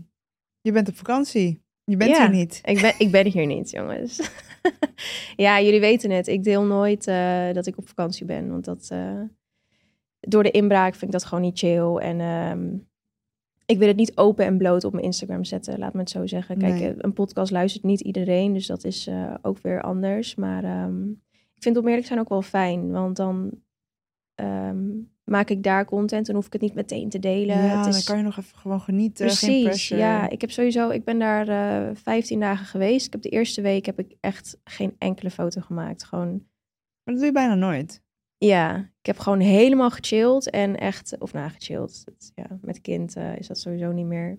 je 0.60 0.72
bent 0.72 0.88
op 0.88 0.96
vakantie. 0.96 1.62
Je 1.84 1.96
bent 1.96 2.10
Ja. 2.10 2.20
hier 2.20 2.36
niet. 2.36 2.60
ik 2.64 2.80
ben, 2.80 2.94
ik 2.98 3.10
ben 3.10 3.26
hier 3.26 3.46
niet, 3.46 3.70
jongens. 3.70 4.30
ja, 5.36 5.60
jullie 5.60 5.80
weten 5.80 6.10
het. 6.10 6.26
Ik 6.26 6.44
deel 6.44 6.64
nooit 6.64 7.06
eh, 7.06 7.52
dat 7.52 7.66
ik 7.66 7.76
op 7.78 7.88
vakantie 7.88 8.26
ben. 8.26 8.50
Want 8.50 8.64
dat, 8.64 8.88
eh, 8.92 9.20
door 10.20 10.42
de 10.42 10.50
inbraak 10.50 10.92
vind 10.92 11.04
ik 11.04 11.12
dat 11.12 11.24
gewoon 11.24 11.44
niet 11.44 11.58
chill. 11.58 11.96
En 11.96 12.20
ehm, 12.20 12.76
ik 13.66 13.78
wil 13.78 13.88
het 13.88 13.96
niet 13.96 14.16
open 14.16 14.44
en 14.44 14.58
bloot 14.58 14.84
op 14.84 14.92
mijn 14.92 15.04
Instagram 15.04 15.44
zetten, 15.44 15.78
laat 15.78 15.92
me 15.92 16.00
het 16.00 16.10
zo 16.10 16.26
zeggen. 16.26 16.58
Kijk, 16.58 16.72
Nee. 16.74 16.94
een 16.96 17.12
podcast 17.12 17.50
luistert 17.52 17.84
niet 17.84 18.00
iedereen, 18.00 18.52
dus 18.52 18.66
dat 18.66 18.84
is 18.84 19.06
eh, 19.06 19.34
ook 19.42 19.58
weer 19.58 19.82
anders. 19.82 20.34
Maar 20.34 20.64
ehm, 20.64 21.02
ik 21.60 21.66
vind 21.66 21.76
om 21.76 21.88
eerlijk 21.88 22.06
zijn 22.06 22.18
ook 22.18 22.28
wel 22.28 22.42
fijn, 22.42 22.90
want 22.90 23.16
dan 23.16 23.50
ehm, 24.34 24.88
maak 25.24 25.50
ik 25.50 25.62
daar 25.62 25.84
content 25.84 26.28
en 26.28 26.34
hoef 26.34 26.46
ik 26.46 26.52
het 26.52 26.60
niet 26.62 26.74
meteen 26.74 27.08
te 27.08 27.18
delen. 27.18 27.56
ja, 27.56 27.76
het 27.78 27.86
is... 27.86 27.94
dan 27.94 28.02
kan 28.04 28.16
je 28.16 28.22
nog 28.22 28.38
even 28.38 28.58
gewoon 28.58 28.80
genieten. 28.80 29.26
Precies, 29.26 29.88
ja. 29.88 30.28
Ik 30.28 30.40
heb 30.40 30.50
sowieso, 30.50 30.90
ik 30.90 31.04
ben 31.04 31.18
daar 31.18 31.48
eh 31.88 31.94
15 31.96 32.40
dagen 32.40 32.66
geweest. 32.66 33.06
Ik 33.06 33.12
heb 33.12 33.22
de 33.22 33.28
eerste 33.28 33.60
week 33.60 33.86
heb 33.86 33.98
ik 33.98 34.16
echt 34.20 34.58
geen 34.64 34.94
enkele 34.98 35.30
foto 35.30 35.60
gemaakt. 35.60 36.04
Gewoon, 36.04 36.28
Maar 36.30 37.14
dat 37.14 37.16
doe 37.16 37.24
je 37.24 37.32
bijna 37.32 37.54
nooit. 37.54 38.02
ja, 38.38 38.76
ik 39.00 39.06
heb 39.06 39.18
gewoon 39.18 39.40
helemaal 39.40 39.90
gechilled 39.90 40.50
en 40.50 40.76
echt, 40.76 41.18
of 41.18 41.32
nou 41.32 41.50
gechilled. 41.50 42.02
Het- 42.04 42.32
ja, 42.34 42.58
met 42.60 42.80
kind 42.80 43.16
eh, 43.16 43.36
is 43.36 43.46
dat 43.46 43.58
sowieso 43.58 43.92
niet 43.92 44.06
meer 44.06 44.38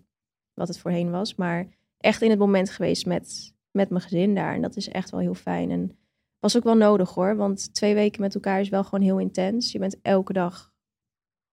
wat 0.54 0.68
het 0.68 0.78
voorheen 0.80 1.12
was. 1.12 1.36
Maar 1.36 1.68
echt 1.98 2.22
in 2.22 2.30
het 2.30 2.40
moment 2.40 2.70
geweest 2.70 3.06
met, 3.06 3.54
met 3.72 3.90
mijn 3.90 4.02
gezin 4.02 4.36
daar. 4.36 4.54
En 4.56 4.62
dat 4.62 4.76
is 4.76 4.90
echt 4.90 5.10
wel 5.10 5.20
heel 5.20 5.34
fijn. 5.34 5.72
En 5.72 5.96
was 6.42 6.58
ook 6.58 6.64
wel 6.64 6.76
nodig 6.78 7.10
hoor, 7.14 7.36
want 7.36 7.74
twee 7.74 7.94
weken 7.94 8.22
met 8.22 8.36
elkaar 8.36 8.60
is 8.60 8.70
wel 8.70 8.84
gewoon 8.84 9.02
heel 9.02 9.20
intens. 9.20 9.72
Je 9.72 9.80
bent 9.80 10.00
elke 10.02 10.34
dag 10.34 10.74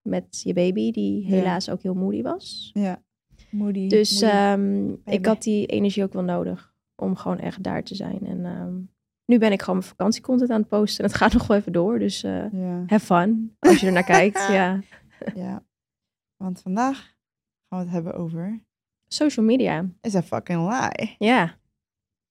met 0.08 0.40
je 0.42 0.52
baby, 0.52 0.90
die 0.90 1.22
Ja. 1.22 1.28
helaas 1.28 1.70
ook 1.70 1.82
heel 1.82 1.94
moody 1.94 2.22
was. 2.22 2.70
Ja. 2.72 3.02
Moody. 3.50 3.88
Dus 3.88 4.20
moody. 4.20 4.34
ehm, 4.34 4.92
ik 5.14 5.26
had 5.26 5.42
die 5.42 5.66
energie 5.66 6.02
ook 6.02 6.12
wel 6.12 6.22
nodig 6.22 6.74
om 6.96 7.16
gewoon 7.16 7.38
echt 7.38 7.62
daar 7.62 7.82
te 7.82 7.94
zijn. 7.94 8.26
En 8.26 8.44
ehm, 8.44 8.74
nu 9.24 9.38
ben 9.38 9.52
ik 9.52 9.60
gewoon 9.62 9.78
mijn 9.78 9.90
vakantiecontent 9.90 10.50
aan 10.50 10.60
het 10.60 10.68
posten. 10.68 11.04
En 11.04 11.10
het 11.10 11.18
gaat 11.22 11.32
nog 11.32 11.46
wel 11.46 11.56
even 11.56 11.72
door, 11.72 11.98
dus 11.98 12.20
ja. 12.20 12.50
have 12.86 13.00
fun 13.06 13.56
als 13.58 13.80
je 13.80 13.86
er 13.86 13.92
naar 13.92 14.04
kijkt. 14.16 14.46
Ja. 14.48 14.80
ja. 15.34 15.64
Want 16.36 16.60
vandaag 16.60 16.96
gaan 17.68 17.78
we 17.78 17.84
het 17.84 17.90
hebben 17.90 18.14
over... 18.14 18.66
Social 19.10 19.46
media, 19.46 19.86
Is 20.00 20.14
a 20.14 20.22
fucking 20.22 20.68
lie. 20.70 21.14
ja. 21.18 21.57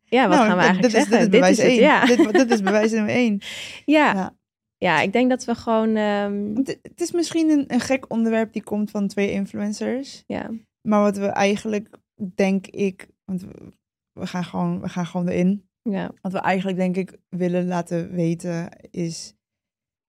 Ja, 0.09 0.27
wat 0.27 0.37
Nou, 0.37 0.47
gaan 0.47 0.57
we 0.57 0.63
eigenlijk 0.63 0.93
dit 0.93 1.03
is? 1.03 1.09
Dit 1.09 1.21
is 1.21 1.29
bewijs 1.29 1.57
één. 1.57 1.79
ja. 1.79 2.05
Dit, 2.05 2.33
dit 2.33 2.51
is 2.51 2.61
bewijs 2.61 2.91
nummer 2.91 3.13
één. 3.13 3.39
ja. 3.85 4.13
Ja. 4.13 4.35
Ja, 4.79 5.01
ik 5.01 5.13
denk 5.13 5.29
dat 5.29 5.45
we 5.45 5.55
gewoon... 5.55 5.95
ehm, 5.95 6.55
Het, 6.55 6.79
het 6.81 7.01
is 7.01 7.11
misschien 7.11 7.49
een, 7.49 7.63
een 7.67 7.79
gek 7.79 8.11
onderwerp 8.11 8.53
die 8.53 8.63
komt 8.63 8.91
van 8.91 9.07
twee 9.07 9.31
influencers. 9.31 10.23
ja, 10.27 10.49
Maar 10.81 11.01
wat 11.01 11.17
we 11.17 11.25
eigenlijk, 11.25 11.89
denk 12.35 12.67
ik... 12.67 13.07
Want 13.25 13.41
we, 13.41 13.71
we 14.13 14.27
gaan, 14.27 14.43
gewoon, 14.43 14.81
we 14.81 14.89
gaan 14.89 15.05
gewoon 15.05 15.27
erin. 15.27 15.69
ja, 15.81 16.11
Wat 16.21 16.31
we 16.31 16.39
eigenlijk, 16.39 16.77
denk 16.77 16.95
ik, 16.97 17.17
willen 17.29 17.67
laten 17.67 18.11
weten 18.11 18.69
is... 18.91 19.33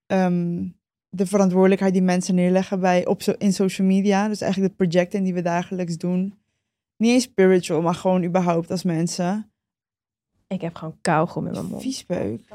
ehm, 0.05 0.67
de 1.09 1.25
verantwoordelijkheid 1.25 1.93
die 1.93 2.01
mensen 2.01 2.35
neerleggen 2.35 2.79
bij, 2.79 3.05
op 3.05 3.21
zo, 3.21 3.33
in 3.37 3.53
social 3.53 3.87
media. 3.87 4.27
Dus 4.27 4.41
eigenlijk 4.41 4.77
de 4.77 4.85
projecten 4.85 5.23
die 5.23 5.33
we 5.33 5.41
dagelijks 5.41 5.97
doen. 5.97 6.39
Niet 6.97 7.11
eens 7.11 7.23
spiritual, 7.23 7.81
maar 7.81 7.95
gewoon 7.95 8.23
überhaupt 8.23 8.71
als 8.71 8.83
mensen. 8.83 9.48
Ik 10.49 10.61
heb 10.61 10.75
gewoon 10.75 10.97
kauwgom 11.01 11.45
in 11.45 11.51
mijn 11.51 11.65
mond. 11.65 11.81
Viespeuk. 11.81 12.47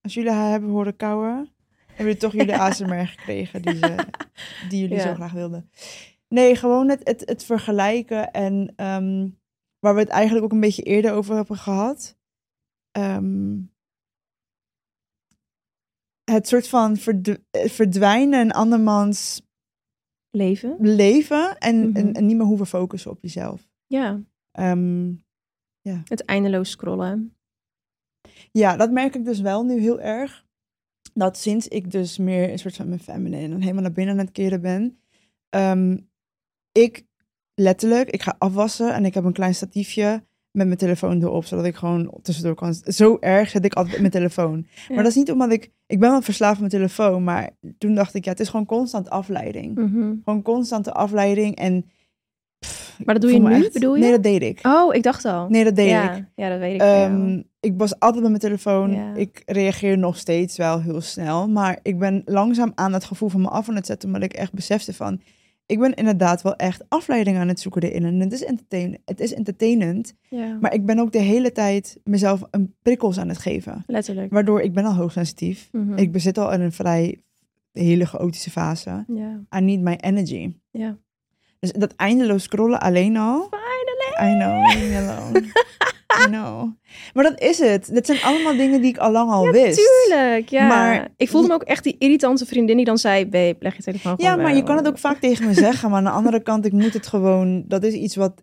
Als 0.00 0.14
jullie 0.14 0.30
haar 0.30 0.50
hebben 0.50 0.70
horen 0.70 0.96
kauwen, 0.96 1.48
hebben 1.86 2.04
jullie 2.04 2.16
toch 2.16 2.32
jullie 2.32 2.56
ASMR 2.62 3.06
gekregen 3.06 3.62
die, 3.62 3.76
ze, 3.76 3.96
die 4.68 4.80
jullie 4.80 4.96
Ja. 4.96 5.02
zo 5.02 5.14
graag 5.14 5.32
wilden. 5.32 5.70
Nee, 6.28 6.56
gewoon 6.56 6.88
het, 6.88 7.00
het, 7.08 7.22
het 7.28 7.44
vergelijken 7.44 8.30
en 8.32 8.72
ehm, 8.76 9.28
waar 9.78 9.94
we 9.94 10.00
het 10.00 10.08
eigenlijk 10.08 10.44
ook 10.44 10.52
een 10.52 10.60
beetje 10.60 10.82
eerder 10.82 11.12
over 11.12 11.34
hebben 11.34 11.56
gehad. 11.56 12.16
Ehm, 12.90 13.58
het 16.24 16.48
soort 16.48 16.68
van 16.68 16.96
verdw- 16.96 17.36
eh, 17.50 17.68
verdwijnen 17.68 18.40
in 18.40 18.50
andermans 18.52 19.42
Leven. 20.30 20.76
leven 20.80 21.58
en, 21.58 21.88
Mhm. 21.88 21.96
en, 21.96 22.12
en 22.12 22.26
niet 22.26 22.36
meer 22.36 22.46
hoeven 22.46 22.66
focussen 22.66 23.10
op 23.10 23.18
jezelf. 23.22 23.68
Ja, 23.86 24.20
Ehm, 25.82 26.00
het 26.04 26.24
eindeloos 26.24 26.70
scrollen. 26.70 27.34
ja, 28.52 28.76
dat 28.76 28.90
merk 28.90 29.14
ik 29.14 29.24
dus 29.24 29.40
wel 29.40 29.64
nu 29.64 29.80
heel 29.80 30.00
erg. 30.00 30.44
Dat 31.14 31.38
sinds 31.38 31.68
ik 31.68 31.90
dus 31.90 32.18
meer 32.18 32.50
een 32.50 32.58
soort 32.58 32.76
van 32.76 32.88
mijn 32.88 33.00
feminine 33.00 33.54
en 33.54 33.60
helemaal 33.60 33.82
naar 33.82 33.92
binnen 33.92 34.18
aan 34.18 34.24
het 34.24 34.32
keren 34.32 34.60
ben, 34.60 34.98
ehm, 35.48 35.96
ik 36.72 37.04
letterlijk, 37.54 38.10
ik 38.10 38.22
ga 38.22 38.34
afwassen 38.38 38.94
en 38.94 39.04
ik 39.04 39.14
heb 39.14 39.24
een 39.24 39.32
klein 39.32 39.54
statiefje 39.54 40.24
met 40.50 40.66
mijn 40.66 40.78
telefoon 40.78 41.22
erop, 41.22 41.44
zodat 41.44 41.64
ik 41.64 41.74
gewoon 41.74 42.18
tussendoor 42.22 42.54
kan. 42.54 42.74
Zo 42.74 43.16
erg 43.20 43.50
zet 43.50 43.64
ik 43.64 43.74
altijd 43.74 43.94
op 43.94 44.00
mijn 44.00 44.12
telefoon. 44.12 44.66
Ja. 44.88 44.94
Maar 44.94 45.04
dat 45.04 45.12
is 45.12 45.18
niet 45.18 45.30
omdat 45.30 45.52
ik, 45.52 45.70
ik 45.86 46.00
ben 46.00 46.10
wel 46.10 46.22
verslaafd 46.22 46.54
aan 46.54 46.58
mijn 46.60 46.70
telefoon, 46.70 47.24
maar 47.24 47.50
toen 47.78 47.94
dacht 47.94 48.14
ik, 48.14 48.24
ja, 48.24 48.30
het 48.30 48.40
is 48.40 48.48
gewoon 48.48 48.66
constant 48.66 49.10
afleiding. 49.10 49.74
Mhm. 49.74 50.14
Gewoon 50.24 50.42
constante 50.42 50.92
afleiding 50.92 51.56
en. 51.56 51.90
Pff, 52.66 52.98
Maar 53.04 53.14
dat 53.14 53.22
doe 53.22 53.32
je 53.32 53.40
nu, 53.40 53.54
echt- 53.54 53.72
bedoel 53.72 53.94
je? 53.94 54.00
Nee, 54.02 54.10
dat 54.10 54.22
deed 54.22 54.42
ik. 54.42 54.58
Oh, 54.62 54.94
ik 54.94 55.02
dacht 55.02 55.24
al. 55.24 55.48
Nee, 55.48 55.64
dat 55.64 55.76
deed 55.76 55.88
ja. 55.88 56.12
ik. 56.14 56.24
Ja, 56.34 56.48
dat 56.48 56.58
weet 56.58 56.74
ik. 56.74 56.80
Ehm, 56.80 57.42
ik 57.60 57.72
was 57.76 57.98
altijd 57.98 58.20
met 58.20 58.28
mijn 58.28 58.42
telefoon. 58.42 58.92
Ja. 58.92 59.14
Ik 59.14 59.42
reageer 59.46 59.98
nog 59.98 60.16
steeds 60.16 60.56
wel 60.56 60.80
heel 60.80 61.00
snel. 61.00 61.48
Maar 61.48 61.78
ik 61.82 61.98
ben 61.98 62.22
langzaam 62.24 62.72
aan 62.74 62.92
het 62.92 63.04
gevoel 63.04 63.28
van 63.28 63.40
me 63.40 63.48
af 63.48 63.68
aan 63.68 63.74
het 63.74 63.86
zetten. 63.86 64.08
Omdat 64.08 64.22
ik 64.22 64.32
echt 64.32 64.52
besefte 64.52 64.94
van... 64.94 65.20
Ik 65.66 65.78
ben 65.78 65.94
inderdaad 65.94 66.42
wel 66.42 66.56
echt 66.56 66.82
afleiding 66.88 67.36
aan 67.36 67.48
het 67.48 67.60
zoeken 67.60 67.82
erin. 67.82 68.04
En 68.04 68.20
het 68.20 68.32
is, 68.32 68.44
entertain, 68.44 68.98
het 69.04 69.20
is 69.20 69.34
entertainend. 69.34 70.14
Ja, 70.28 70.58
Maar 70.60 70.74
ik 70.74 70.86
ben 70.86 70.98
ook 70.98 71.12
de 71.12 71.18
hele 71.18 71.52
tijd 71.52 72.00
mezelf 72.04 72.42
een 72.50 72.74
prikkels 72.82 73.18
aan 73.18 73.28
het 73.28 73.38
geven. 73.38 73.82
letterlijk. 73.86 74.32
Waardoor 74.32 74.60
ik 74.60 74.72
ben 74.72 74.84
al 74.84 74.94
hoogsensitief. 74.94 75.68
Mhm. 75.72 75.96
Ik 75.98 76.12
bezit 76.12 76.38
al 76.38 76.52
in 76.52 76.60
een 76.60 76.72
vrij 76.72 77.22
hele 77.72 78.04
chaotische 78.06 78.50
fase. 78.50 79.04
Ja. 79.06 79.40
I 79.58 79.60
need 79.60 79.80
my 79.80 79.96
energy. 80.00 80.54
Ja. 80.70 80.96
Dus 81.62 81.72
dat 81.72 81.94
eindeloos 81.96 82.42
scrollen 82.42 82.80
alleen 82.80 83.16
al. 83.16 83.48
Finally! 83.50 84.34
I 84.34 84.38
know, 84.38 84.66
leave 84.66 84.88
me 85.04 85.10
alone. 85.10 85.40
I 86.22 86.26
know. 86.26 86.70
Maar 87.14 87.24
dat 87.24 87.40
is 87.40 87.58
het. 87.58 87.88
Dit 87.92 88.06
zijn 88.06 88.22
allemaal 88.22 88.56
dingen 88.56 88.80
die 88.80 88.90
ik 88.90 88.98
al 88.98 89.12
lang 89.12 89.30
al 89.30 89.50
wist. 89.50 89.78
Tuurlijk, 90.08 90.48
ja. 90.48 90.66
Maar- 90.66 91.08
ik 91.16 91.28
voelde 91.28 91.48
me 91.48 91.54
ook 91.54 91.62
echt 91.62 91.84
die 91.84 91.96
irritante 91.98 92.46
vriendin 92.46 92.76
die 92.76 92.84
dan 92.84 92.98
zei... 92.98 93.26
Babe, 93.26 93.56
leg 93.60 93.76
je 93.76 93.82
telefoon 93.82 94.14
gewoon 94.14 94.30
Ja, 94.30 94.36
maar 94.36 94.46
weg." 94.46 94.56
je 94.56 94.62
kan 94.62 94.76
het 94.76 94.86
ook 94.86 94.98
vaak 94.98 95.18
tegen 95.20 95.46
me 95.46 95.54
zeggen. 95.54 95.88
Maar 95.90 95.98
aan 95.98 96.04
de 96.04 96.10
andere 96.10 96.42
kant, 96.42 96.66
ik 96.66 96.72
moet 96.72 96.92
het 96.92 97.06
gewoon... 97.06 97.64
Dat 97.66 97.82
is 97.84 97.92
iets 97.94 98.16
wat 98.16 98.42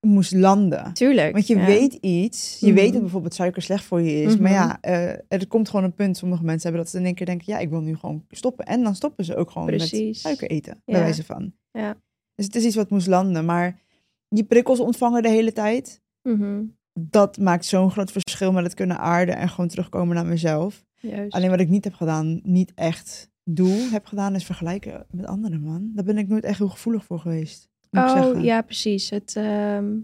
moest 0.00 0.32
landen. 0.32 0.92
Tuurlijk. 0.92 1.32
Want 1.32 1.46
je 1.46 1.56
ja. 1.56 1.64
weet 1.66 1.92
iets. 1.92 2.56
Je 2.60 2.66
Mhm. 2.66 2.74
weet 2.74 2.92
dat 2.92 3.00
bijvoorbeeld 3.02 3.34
suiker 3.34 3.62
slecht 3.62 3.84
voor 3.84 4.00
je 4.00 4.22
is. 4.22 4.36
Maar 4.36 4.50
ja, 4.52 4.78
eh, 4.80 5.08
er 5.28 5.46
komt 5.48 5.68
gewoon 5.68 5.84
een 5.84 5.94
punt. 5.94 6.16
Sommige 6.16 6.44
mensen 6.44 6.62
hebben 6.62 6.80
dat 6.82 6.90
ze 6.90 6.98
in 6.98 7.04
één 7.04 7.14
keer 7.14 7.26
denken... 7.26 7.52
Ja, 7.52 7.58
ik 7.58 7.68
wil 7.70 7.80
nu 7.80 7.96
gewoon 7.96 8.24
stoppen. 8.30 8.64
En 8.66 8.82
dan 8.82 8.94
stoppen 8.94 9.24
ze 9.24 9.36
ook 9.36 9.50
gewoon 9.50 9.70
met 9.70 10.08
suiker 10.10 10.50
eten. 10.50 10.82
Bij 10.84 10.94
Ja. 10.94 11.00
wijze 11.00 11.24
van. 11.24 11.52
Ja. 11.72 11.96
Dus 12.36 12.44
het 12.44 12.54
is 12.54 12.64
iets 12.64 12.76
wat 12.76 12.90
moest 12.90 13.06
landen. 13.06 13.44
Maar 13.44 13.80
die 14.28 14.44
prikkels 14.44 14.80
ontvangen 14.80 15.22
de 15.22 15.28
hele 15.28 15.52
tijd... 15.52 16.04
Mhm. 16.22 16.64
dat 16.92 17.38
maakt 17.38 17.64
zo'n 17.64 17.90
groot 17.90 18.12
verschil 18.12 18.52
met 18.52 18.64
het 18.64 18.74
kunnen 18.74 18.98
aarden 18.98 19.36
en 19.36 19.48
gewoon 19.48 19.68
terugkomen 19.68 20.14
naar 20.14 20.26
mezelf. 20.26 20.84
Juist. 21.00 21.34
Alleen 21.34 21.50
wat 21.50 21.60
ik 21.60 21.68
niet 21.68 21.84
heb 21.84 21.94
gedaan, 21.94 22.40
niet 22.42 22.72
echt 22.74 23.30
doe, 23.44 23.88
heb 23.90 24.06
gedaan, 24.06 24.34
is 24.34 24.44
vergelijken 24.44 25.06
met 25.10 25.26
anderen, 25.26 25.60
man. 25.60 25.90
Daar 25.94 26.04
ben 26.04 26.18
ik 26.18 26.28
nooit 26.28 26.44
echt 26.44 26.58
heel 26.58 26.68
gevoelig 26.68 27.04
voor 27.04 27.18
geweest. 27.18 27.68
Oh, 27.90 28.42
ja, 28.42 28.62
precies. 28.62 29.10
Het, 29.10 29.36
ehm, 29.36 29.98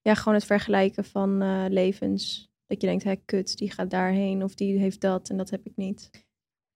ja, 0.00 0.14
gewoon 0.14 0.34
het 0.34 0.44
vergelijken 0.44 1.04
van 1.04 1.42
eh, 1.42 1.64
levens. 1.68 2.50
Dat 2.66 2.80
je 2.80 2.86
denkt, 2.86 3.04
hé, 3.04 3.14
kut, 3.24 3.56
die 3.56 3.70
gaat 3.70 3.90
daarheen 3.90 4.42
of 4.42 4.54
die 4.54 4.78
heeft 4.78 5.00
dat 5.00 5.30
en 5.30 5.36
dat 5.36 5.50
heb 5.50 5.64
ik 5.64 5.76
niet. 5.76 6.10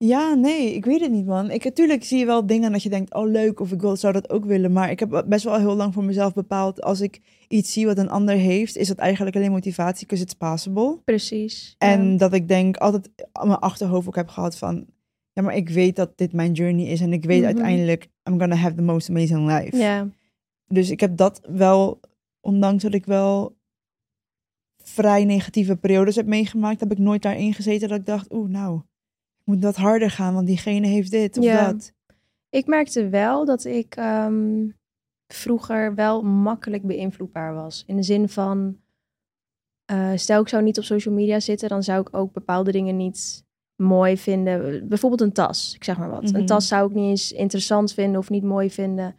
Ja, 0.04 0.34
nee, 0.34 0.74
ik 0.74 0.84
weet 0.84 1.00
het 1.00 1.10
niet, 1.10 1.26
man. 1.26 1.50
Ik, 1.50 1.64
natuurlijk 1.64 2.04
zie 2.04 2.18
je 2.18 2.26
wel 2.26 2.46
dingen 2.46 2.72
dat 2.72 2.82
je 2.82 2.88
denkt, 2.88 3.14
oh 3.14 3.30
leuk, 3.30 3.60
of 3.60 3.72
ik 3.72 3.80
wil, 3.80 3.96
zou 3.96 4.12
dat 4.12 4.30
ook 4.30 4.44
willen. 4.44 4.72
Maar 4.72 4.90
ik 4.90 5.00
heb 5.00 5.24
best 5.26 5.44
wel 5.44 5.58
heel 5.58 5.74
lang 5.74 5.94
voor 5.94 6.04
mezelf 6.04 6.32
bepaald, 6.34 6.82
als 6.82 7.00
ik 7.00 7.20
iets 7.48 7.72
zie 7.72 7.86
wat 7.86 7.98
een 7.98 8.10
ander 8.10 8.34
heeft, 8.34 8.76
is 8.76 8.88
dat 8.88 8.96
eigenlijk 8.98 9.36
alleen 9.36 9.50
motivatie, 9.50 10.06
because 10.06 10.24
it's 10.24 10.34
possible. 10.34 10.98
Precies. 11.04 11.74
En 11.78 12.10
ja. 12.10 12.16
dat 12.16 12.32
ik 12.32 12.48
denk, 12.48 12.76
altijd 12.76 13.08
mijn 13.32 13.58
achterhoofd 13.58 14.06
ook 14.06 14.16
heb 14.16 14.28
gehad 14.28 14.56
van, 14.58 14.86
ja, 15.32 15.42
maar 15.42 15.56
ik 15.56 15.68
weet 15.68 15.96
dat 15.96 16.18
dit 16.18 16.32
mijn 16.32 16.52
journey 16.52 16.86
is 16.86 17.00
en 17.00 17.12
ik 17.12 17.24
weet 17.24 17.38
Mhm. 17.38 17.46
uiteindelijk, 17.46 18.08
I'm 18.28 18.38
gonna 18.38 18.56
have 18.56 18.74
the 18.74 18.82
most 18.82 19.08
amazing 19.08 19.46
life. 19.46 19.76
Ja, 19.76 20.08
Dus 20.66 20.90
ik 20.90 21.00
heb 21.00 21.16
dat 21.16 21.40
wel, 21.50 22.00
ondanks 22.40 22.82
dat 22.82 22.94
ik 22.94 23.06
wel 23.06 23.56
vrij 24.82 25.24
negatieve 25.24 25.76
periodes 25.76 26.16
heb 26.16 26.26
meegemaakt, 26.26 26.80
heb 26.80 26.92
ik 26.92 26.98
nooit 26.98 27.22
daarin 27.22 27.54
gezeten 27.54 27.88
dat 27.88 27.98
ik 27.98 28.06
dacht, 28.06 28.32
oeh, 28.32 28.48
nou, 28.50 28.80
moet 29.44 29.62
wat 29.62 29.76
harder 29.76 30.10
gaan, 30.10 30.34
want 30.34 30.46
diegene 30.46 30.86
heeft 30.86 31.10
dit 31.10 31.38
of 31.38 31.44
Ja. 31.44 31.72
dat. 31.72 31.92
ik 32.50 32.66
merkte 32.66 33.08
wel 33.08 33.44
dat 33.44 33.64
ik 33.64 33.94
ehm, 33.96 34.68
vroeger 35.26 35.94
wel 35.94 36.22
makkelijk 36.22 36.82
beïnvloedbaar 36.82 37.54
was. 37.54 37.84
In 37.86 37.96
de 37.96 38.02
zin 38.02 38.28
van, 38.28 38.76
eh, 39.84 40.12
stel 40.14 40.40
ik 40.40 40.48
zou 40.48 40.62
niet 40.62 40.78
op 40.78 40.84
social 40.84 41.14
media 41.14 41.40
zitten, 41.40 41.68
dan 41.68 41.82
zou 41.82 42.00
ik 42.00 42.16
ook 42.16 42.32
bepaalde 42.32 42.72
dingen 42.72 42.96
niet 42.96 43.44
mooi 43.76 44.16
vinden. 44.18 44.88
Bijvoorbeeld 44.88 45.20
een 45.20 45.32
tas, 45.32 45.72
ik 45.74 45.84
zeg 45.84 45.98
maar 45.98 46.10
wat. 46.10 46.22
Mhm. 46.22 46.34
Een 46.34 46.46
tas 46.46 46.68
zou 46.68 46.88
ik 46.88 46.94
niet 46.94 47.08
eens 47.10 47.32
interessant 47.32 47.92
vinden 47.92 48.18
of 48.20 48.30
niet 48.30 48.42
mooi 48.42 48.70
vinden. 48.70 49.16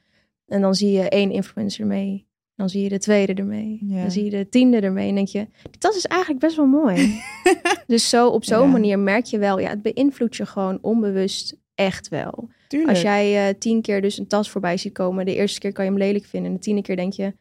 En 0.48 0.62
dan 0.62 0.76
zie 0.76 0.92
je 0.92 1.10
één 1.10 1.32
influencer 1.32 1.82
ermee. 1.82 2.28
Dan 2.56 2.70
zie 2.70 2.84
je 2.84 2.90
de 2.90 3.00
tweede 3.00 3.34
ermee. 3.34 3.80
Ja. 3.88 4.02
Dan 4.02 4.12
zie 4.12 4.24
je 4.24 4.30
de 4.30 4.50
tiende 4.50 4.80
ermee. 4.80 5.10
En 5.10 5.16
denk 5.16 5.28
je, 5.28 5.48
die 5.70 5.80
tas 5.80 5.96
is 5.96 6.06
eigenlijk 6.06 6.42
best 6.42 6.56
wel 6.56 6.66
mooi. 6.66 7.22
dus 7.88 8.10
zo 8.10 8.28
op 8.30 8.44
zo'n 8.44 8.66
Ja. 8.66 8.72
manier 8.72 9.00
merk 9.00 9.26
je 9.26 9.38
wel, 9.38 9.60
ja, 9.60 9.70
het 9.70 9.82
beïnvloedt 9.82 10.36
je 10.36 10.46
gewoon 10.46 10.78
onbewust 10.82 11.58
echt 11.76 12.10
wel. 12.10 12.50
Tuurlijk. 12.68 12.90
Als 12.92 13.02
jij 13.02 13.48
eh, 13.48 13.54
tien 13.60 13.82
keer 13.82 14.02
dus 14.02 14.18
een 14.18 14.28
tas 14.28 14.50
voorbij 14.50 14.78
ziet 14.78 14.94
komen, 14.94 15.26
de 15.26 15.36
eerste 15.36 15.60
keer 15.60 15.72
kan 15.72 15.86
je 15.86 15.92
hem 15.92 16.00
lelijk 16.00 16.26
vinden. 16.26 16.50
En 16.52 16.56
de 16.58 16.64
tiende 16.64 16.82
keer 16.82 16.96
denk 16.96 17.14
je, 17.14 17.34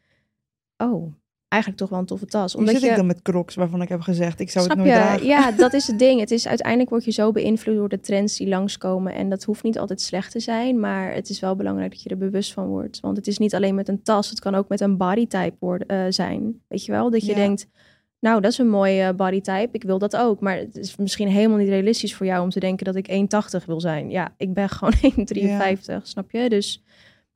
oh, 0.77 1.13
eigenlijk 1.53 1.81
toch 1.81 1.91
wel 1.91 1.99
een 1.99 2.07
toffe 2.07 2.27
tas. 2.27 2.53
Hoe 2.53 2.61
Omdat 2.61 2.75
zit 2.75 2.85
je, 2.85 2.91
ik 2.91 2.97
dan 2.97 3.07
met 3.07 3.23
crocs 3.23 3.55
waarvan 3.55 3.83
ik 3.83 3.89
heb 3.89 4.01
gezegd, 4.01 4.41
ik 4.41 4.51
zou 4.51 4.65
snap 4.65 4.77
het 4.77 4.87
nooit 4.87 4.99
je? 4.99 5.05
dragen. 5.05 5.27
Ja, 5.27 5.51
dat 5.67 5.73
is 5.73 5.87
het 5.87 5.99
ding. 5.99 6.21
Het 6.21 6.31
is 6.31 6.49
uiteindelijk 6.49 6.91
word 6.91 7.05
je 7.05 7.11
zo 7.11 7.33
beïnvloed 7.33 7.77
door 7.77 7.89
de 7.89 8.01
trends 8.01 8.37
die 8.37 8.49
langskomen. 8.49 9.15
En 9.15 9.29
dat 9.29 9.45
hoeft 9.45 9.63
niet 9.63 9.79
altijd 9.79 10.01
slecht 10.01 10.31
te 10.33 10.41
zijn, 10.41 10.81
maar 10.81 11.15
het 11.15 11.29
is 11.29 11.41
wel 11.41 11.57
belangrijk 11.57 11.91
dat 11.91 12.03
je 12.03 12.09
er 12.09 12.19
bewust 12.19 12.53
van 12.53 12.67
wordt. 12.67 13.01
Want 13.01 13.17
het 13.17 13.27
is 13.27 13.39
niet 13.39 13.55
alleen 13.55 13.75
met 13.75 13.89
een 13.89 14.03
tas, 14.03 14.31
het 14.31 14.41
kan 14.41 14.55
ook 14.55 14.69
met 14.69 14.81
een 14.81 14.97
bodytype 14.97 15.57
worden, 15.59 15.89
eh, 15.89 16.05
zijn. 16.09 16.61
Weet 16.69 16.85
je 16.85 16.93
wel? 16.93 17.11
Dat 17.11 17.23
je 17.23 17.31
Ja. 17.31 17.35
denkt, 17.37 17.67
nou, 18.21 18.41
dat 18.41 18.53
is 18.53 18.59
een 18.59 18.69
mooie 18.71 19.15
bodytype, 19.15 19.69
ik 19.73 19.83
wil 19.83 19.99
dat 19.99 20.17
ook. 20.17 20.41
Maar 20.41 20.57
het 20.57 20.77
is 20.77 20.97
misschien 20.97 21.29
helemaal 21.29 21.59
niet 21.59 21.69
realistisch 21.69 22.15
voor 22.15 22.27
jou 22.27 22.43
om 22.43 22.51
te 22.51 22.61
denken 22.61 22.85
dat 22.85 22.97
ik 22.97 23.09
1,80 23.09 23.65
wil 23.65 23.81
zijn. 23.81 24.11
Ja, 24.11 24.35
ik 24.37 24.55
ben 24.55 24.69
gewoon 24.79 24.95
1,53, 25.03 26.07
snap 26.07 26.31
je? 26.31 26.49
Dus 26.49 26.83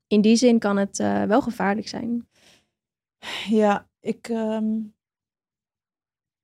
in 0.06 0.20
die 0.20 0.36
zin 0.36 0.58
kan 0.58 0.76
het 0.76 0.98
eh, 1.00 1.22
wel 1.22 1.42
gevaarlijk 1.42 1.88
zijn. 1.88 2.26
Ja, 3.48 3.86
ik. 4.06 4.28
ehm, 4.28 4.66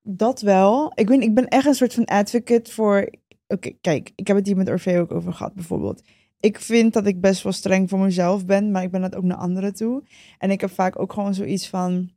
dat 0.03 0.41
wel. 0.41 0.93
Ik, 0.95 1.07
ben, 1.07 1.21
ik 1.21 1.35
ben 1.35 1.49
echt 1.49 1.67
een 1.67 1.75
soort 1.75 1.95
van 1.95 2.05
advocate 2.05 2.73
voor. 2.73 3.11
Oké, 3.47 3.71
kijk, 3.81 4.13
ik 4.15 4.27
heb 4.27 4.37
het 4.37 4.47
hier 4.47 4.57
met 4.57 4.69
Orfeo 4.69 5.01
ook 5.01 5.13
over 5.13 5.33
gehad, 5.33 5.55
bijvoorbeeld. 5.55 6.03
Ik 6.41 6.59
vind 6.61 6.93
dat 6.93 7.07
ik 7.07 7.21
best 7.21 7.43
wel 7.43 7.53
streng 7.53 7.89
voor 7.89 7.99
mezelf 7.99 8.47
ben, 8.47 8.71
maar 8.71 8.83
ik 8.83 8.91
ben 8.91 9.01
dat 9.01 9.15
ook 9.15 9.23
naar 9.25 9.37
anderen 9.37 9.75
toe. 9.75 10.03
En 10.39 10.51
ik 10.51 10.61
heb 10.61 10.71
vaak 10.71 10.99
ook 10.99 11.13
gewoon 11.13 11.35
zoiets 11.35 11.69
van. 11.69 12.11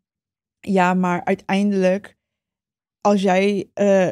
Ja, 0.59 0.93
maar 0.93 1.23
uiteindelijk, 1.25 2.17
als 3.01 3.21
jij 3.21 3.69
eh, 3.73 4.09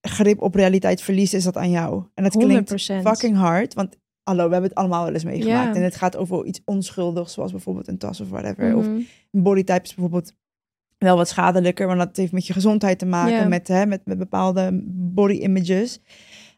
grip 0.00 0.40
op 0.40 0.54
realiteit 0.54 1.02
verliest, 1.02 1.34
is 1.34 1.44
dat 1.44 1.56
aan 1.56 1.70
jou. 1.70 2.04
En 2.14 2.22
dat 2.24 2.36
klinkt 2.36 2.70
100%. 2.70 2.74
fucking 3.02 3.36
hard, 3.36 3.74
want 3.74 3.98
hallo, 4.22 4.46
we 4.46 4.52
hebben 4.52 4.70
het 4.70 4.78
allemaal 4.78 5.04
wel 5.04 5.12
eens 5.12 5.24
meegemaakt. 5.24 5.76
En 5.76 5.82
het 5.82 5.96
gaat 5.96 6.16
over 6.16 6.44
iets 6.46 6.60
onschuldigs, 6.64 7.32
zoals 7.32 7.50
bijvoorbeeld 7.52 7.88
een 7.88 7.98
tas 7.98 8.20
of 8.20 8.28
whatever. 8.28 8.76
Of 8.76 8.86
Mhm. 8.86 9.00
een 9.30 9.42
bodytype 9.42 9.82
is 9.82 9.94
bijvoorbeeld 9.94 10.34
wel 11.02 11.16
wat 11.16 11.28
schadelijker, 11.28 11.86
want 11.86 11.98
dat 11.98 12.16
heeft 12.16 12.32
met 12.32 12.46
je 12.46 12.52
gezondheid 12.52 12.98
te 12.98 13.06
maken, 13.06 13.48
met, 13.48 13.68
hè, 13.68 13.86
met, 13.86 14.00
met 14.04 14.18
bepaalde 14.18 14.70
body 14.84 15.34
images. 15.34 16.00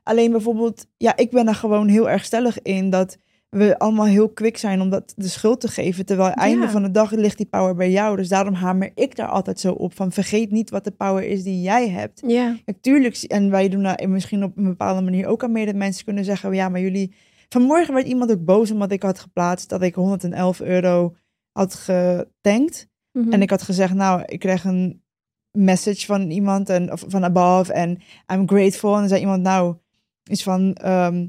Alleen 0.02 0.30
bijvoorbeeld, 0.30 0.86
ja, 0.96 1.16
ik 1.16 1.30
ben 1.30 1.48
er 1.48 1.54
gewoon 1.54 1.88
heel 1.88 2.10
erg 2.10 2.24
stellig 2.24 2.62
in 2.62 2.90
dat 2.90 3.16
we 3.50 3.78
allemaal 3.78 4.06
heel 4.06 4.28
quick 4.28 4.56
zijn 4.56 4.80
om 4.80 4.90
dat 4.90 5.12
de 5.16 5.28
schuld 5.28 5.60
te 5.60 5.68
geven. 5.68 6.06
Terwijl 6.06 6.28
Ja. 6.28 6.34
einde 6.34 6.68
van 6.68 6.82
de 6.82 6.90
dag 6.90 7.10
ligt 7.10 7.36
die 7.36 7.46
power 7.46 7.74
bij 7.74 7.90
jou. 7.90 8.16
Dus 8.16 8.28
daarom 8.28 8.54
hamer 8.54 8.90
ik 8.94 9.16
daar 9.16 9.28
altijd 9.28 9.60
zo 9.60 9.72
op 9.72 9.94
van 9.94 10.12
vergeet 10.12 10.50
niet 10.50 10.70
wat 10.70 10.84
de 10.84 10.90
power 10.90 11.24
is 11.24 11.42
die 11.42 11.62
jij 11.62 11.88
hebt. 11.88 12.22
Ja, 12.26 12.56
Natuurlijk, 12.64 13.16
en 13.16 13.50
wij 13.50 13.68
doen 13.68 13.82
daar 13.82 14.08
misschien 14.08 14.44
op 14.44 14.56
een 14.56 14.64
bepaalde 14.64 15.00
manier 15.00 15.26
ook 15.26 15.44
aan 15.44 15.52
mee 15.52 15.66
dat 15.66 15.74
mensen 15.74 16.04
kunnen 16.04 16.24
zeggen, 16.24 16.54
ja, 16.54 16.68
maar 16.68 16.80
jullie... 16.80 17.14
Vanmorgen 17.48 17.94
werd 17.94 18.06
iemand 18.06 18.30
ook 18.30 18.44
boos 18.44 18.70
omdat 18.70 18.92
ik 18.92 19.02
had 19.02 19.18
geplaatst 19.18 19.68
dat 19.68 19.82
ik 19.82 19.94
111 19.94 20.60
euro 20.60 21.14
had 21.52 21.74
getankt. 21.74 22.88
Mhm. 23.14 23.33
En 23.33 23.42
ik 23.42 23.50
had 23.50 23.62
gezegd, 23.62 23.94
nou, 23.94 24.23
ik 24.26 24.38
kreeg 24.38 24.64
een 24.64 25.02
message 25.50 26.06
van 26.06 26.30
iemand 26.30 26.68
en, 26.68 26.92
of 26.92 27.04
van 27.09 27.25
above 27.25 27.73
en 27.73 27.99
I'm 28.33 28.49
grateful. 28.49 28.92
En 28.92 28.99
dan 28.99 29.09
zei 29.09 29.21
iemand, 29.21 29.42
nou, 29.42 29.75
iets 30.30 30.42
van, 30.42 30.75
ehm, 30.75 31.26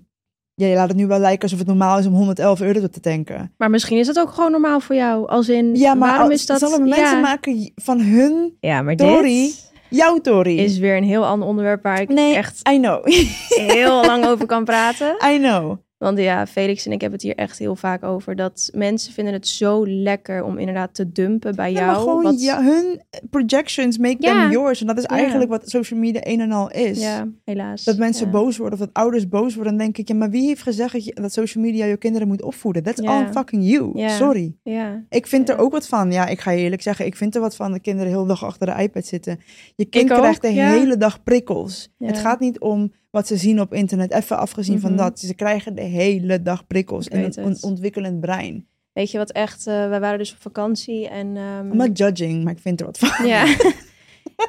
ja, 0.54 0.68
je 0.68 0.76
laat 0.76 0.88
het 0.88 0.98
nu 0.98 1.08
wel 1.08 1.20
lijken 1.20 1.42
alsof 1.42 1.60
het 1.60 1.68
normaal 1.68 2.00
is 2.00 2.06
om 2.06 2.14
111 2.14 2.62
euro 2.62 2.88
te 2.88 3.00
tanken. 3.00 3.54
Maar 3.58 3.70
misschien 3.70 3.98
is 3.98 4.08
dat 4.08 4.20
ook 4.20 4.30
gewoon 4.30 4.52
normaal 4.52 4.80
voor 4.80 4.96
jou. 4.96 5.28
Als 5.28 5.50
in, 5.50 5.76
Ja, 5.76 5.94
maar 5.94 6.10
waarom 6.10 6.32
is 6.32 6.46
dat... 6.46 6.60
sommige 6.60 6.82
mensen 6.82 7.16
ja. 7.16 7.20
maken 7.20 7.72
van 7.76 8.00
hun 8.00 8.58
ja, 8.60 8.82
maar 8.82 8.96
Tori 8.96 9.46
dit 9.46 9.74
jouw 9.90 10.18
Tory. 10.22 10.58
is 10.58 10.78
weer 10.78 10.98
een 10.98 11.04
heel 11.04 11.26
ander 11.26 11.48
onderwerp 11.48 11.84
waar 11.84 12.02
ik 12.02 12.10
Nee, 12.10 12.36
echt 12.36 12.70
I 12.70 12.80
know. 12.80 13.06
heel 13.76 14.06
lang 14.06 14.26
over 14.26 14.46
kan 14.46 14.64
praten. 14.64 15.16
I 15.34 15.38
know. 15.38 15.78
Want 15.98 16.18
ja, 16.20 16.48
Felix 16.48 16.86
en 16.86 16.92
ik 16.92 17.02
hebben 17.02 17.20
het 17.20 17.28
hier 17.28 17.36
echt 17.38 17.58
heel 17.60 17.76
vaak 17.76 18.04
over. 18.04 18.36
Dat 18.36 18.70
mensen 18.74 19.14
vinden 19.14 19.34
het 19.34 19.48
zo 19.48 19.88
lekker 19.88 20.44
om 20.44 20.58
inderdaad 20.58 20.94
te 20.94 21.12
dumpen 21.12 21.56
bij 21.56 21.72
Ja, 21.72 21.78
jou. 21.80 21.88
maar 21.92 21.96
gewoon 22.00 22.24
wat- 22.24 22.42
ja, 22.42 22.64
hun 22.64 23.02
projections 23.30 23.98
make 23.98 24.16
Ja. 24.20 24.42
them 24.42 24.52
yours. 24.52 24.82
En 24.82 24.88
dat 24.88 24.98
is 24.98 25.04
Ja. 25.04 25.10
eigenlijk 25.10 25.50
wat 25.50 25.70
social 25.70 26.00
media 26.00 26.22
een 26.24 26.40
en 26.40 26.52
al 26.52 26.72
is. 26.72 27.02
ja, 27.02 27.28
helaas. 27.44 27.84
Dat 27.84 27.98
mensen 27.98 28.32
boos 28.32 28.58
worden 28.58 28.80
of 28.80 28.86
dat 28.86 28.94
ouders 28.94 29.28
boos 29.28 29.56
worden. 29.56 29.74
Dan 29.78 29.82
denk 29.82 29.98
ik, 29.98 30.08
ja, 30.08 30.16
maar 30.16 30.30
wie 30.30 30.48
heeft 30.48 30.62
gezegd 30.62 30.94
dat, 30.94 31.06
je, 31.06 31.14
dat 31.14 31.34
social 31.34 31.64
media 31.64 31.86
je 31.86 31.98
kinderen 31.98 32.28
moet 32.28 32.42
opvoeden? 32.42 32.84
That's 32.84 33.02
all 33.02 33.28
fucking 33.32 33.64
you. 33.70 34.10
Sorry. 34.10 34.56
Ja, 34.64 35.04
Ik 35.10 35.28
vind 35.28 35.50
er 35.50 35.58
ook 35.58 35.72
wat 35.72 35.88
van. 35.88 36.12
Ja, 36.12 36.28
ik 36.28 36.40
ga 36.40 36.52
je 36.52 36.62
eerlijk 36.64 36.82
zeggen. 36.82 37.06
Ik 37.06 37.16
vind 37.16 37.36
er 37.36 37.42
wat 37.42 37.56
van 37.56 37.72
de 37.72 37.80
kinderen 37.80 38.12
heel 38.12 38.22
de 38.22 38.28
dag 38.28 38.44
achter 38.44 38.68
de 38.68 38.82
iPad 38.84 39.06
zitten. 39.06 39.40
Je 39.76 39.86
kind 39.86 40.10
krijgt 40.10 40.42
de 40.42 40.48
hele 40.48 40.98
dag 40.98 41.24
prikkels. 41.24 41.90
Het 41.98 42.18
gaat 42.18 42.40
niet 42.40 42.60
om 42.60 42.92
wat 43.16 43.28
ze 43.28 43.38
zien 43.38 43.62
op 43.62 43.74
internet. 43.74 44.12
Even 44.14 44.38
afgezien 44.38 44.80
van 44.80 44.90
Mhm. 44.94 45.00
dat. 45.00 45.20
Ze 45.20 45.34
krijgen 45.36 45.76
de 45.76 45.82
hele 45.82 46.42
dag 46.42 46.68
prikkels. 46.68 47.06
Ik 47.08 47.14
En 47.14 47.24
een 47.24 47.44
on- 47.46 47.58
ontwikkelend 47.62 48.20
brein. 48.20 48.68
weet 48.94 49.12
je 49.12 49.18
wat 49.18 49.32
echt... 49.32 49.68
eh 49.68 49.90
wij 49.90 50.00
waren 50.00 50.18
dus 50.18 50.32
op 50.32 50.42
vakantie 50.42 51.08
en... 51.08 51.36
I'm 51.36 51.76
not 51.78 51.98
judging, 51.98 52.44
maar 52.44 52.54
ik 52.54 52.60
vind 52.60 52.80
er 52.80 52.86
wat 52.86 52.98
van. 52.98 53.28
Ja. 53.28 53.46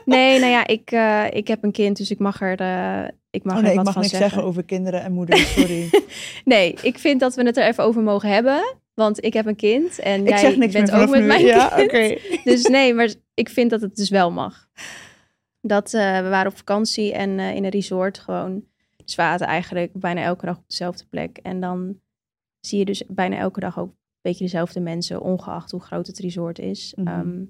nee, 0.04 0.38
nou 0.38 0.50
ja, 0.50 0.66
ik, 0.66 0.90
eh, 0.90 1.24
ik 1.30 1.48
heb 1.48 1.64
een 1.64 1.72
kind, 1.72 1.96
dus 1.96 2.10
ik 2.10 2.18
mag 2.18 2.40
er, 2.42 2.60
eh, 2.60 3.08
ik 3.30 3.44
mag 3.44 3.52
Oh 3.52 3.58
er 3.58 3.64
nee, 3.66 3.76
ik 3.78 3.82
mag 3.84 3.92
van 3.92 4.02
niks 4.02 4.16
zeggen. 4.16 4.42
over 4.44 4.64
kinderen 4.64 5.02
en 5.02 5.12
moeders. 5.12 5.52
Sorry. 5.60 5.90
Nee, 6.44 6.74
ik 6.82 6.98
vind 6.98 7.20
dat 7.20 7.34
we 7.34 7.42
het 7.42 7.56
er 7.56 7.66
even 7.66 7.84
over 7.84 8.02
mogen 8.02 8.28
hebben. 8.30 8.76
Want 8.94 9.24
ik 9.24 9.32
heb 9.32 9.46
een 9.46 9.56
kind 9.56 9.98
en 9.98 10.20
ik 10.22 10.28
jij 10.28 10.38
zeg 10.38 10.56
niks 10.56 10.72
bent 10.72 10.90
ook 10.92 11.08
met 11.10 11.20
nu. 11.20 11.26
mijn 11.26 11.44
ja, 11.44 11.68
kind. 11.68 11.88
oké. 11.92 12.16
Dus 12.44 12.62
nee, 12.66 12.94
maar 12.94 13.14
ik 13.34 13.48
vind 13.48 13.70
dat 13.70 13.80
het 13.80 13.96
dus 13.96 14.10
wel 14.10 14.30
mag. 14.32 14.66
Dat, 15.66 15.94
eh, 15.94 16.20
we 16.22 16.28
waren 16.28 16.50
op 16.50 16.56
vakantie 16.56 17.12
en 17.12 17.38
eh, 17.38 17.54
in 17.54 17.64
een 17.64 17.70
resort 17.70 18.18
gewoon. 18.18 18.64
Dus 19.04 19.14
we 19.14 19.22
aten 19.22 19.46
eigenlijk 19.46 19.92
bijna 19.92 20.22
elke 20.22 20.46
dag 20.46 20.56
op 20.56 20.64
dezelfde 20.68 21.04
plek. 21.06 21.38
En 21.38 21.60
dan 21.60 22.00
zie 22.60 22.78
je 22.78 22.84
dus 22.84 23.02
bijna 23.08 23.36
elke 23.36 23.60
dag 23.60 23.78
ook 23.78 23.88
een 23.88 23.96
beetje 24.20 24.44
dezelfde 24.44 24.80
mensen, 24.80 25.20
ongeacht 25.20 25.70
hoe 25.70 25.80
groot 25.80 26.06
het 26.06 26.18
resort 26.18 26.58
is. 26.58 26.94
Mhm. 26.96 27.08
Ehm, 27.08 27.44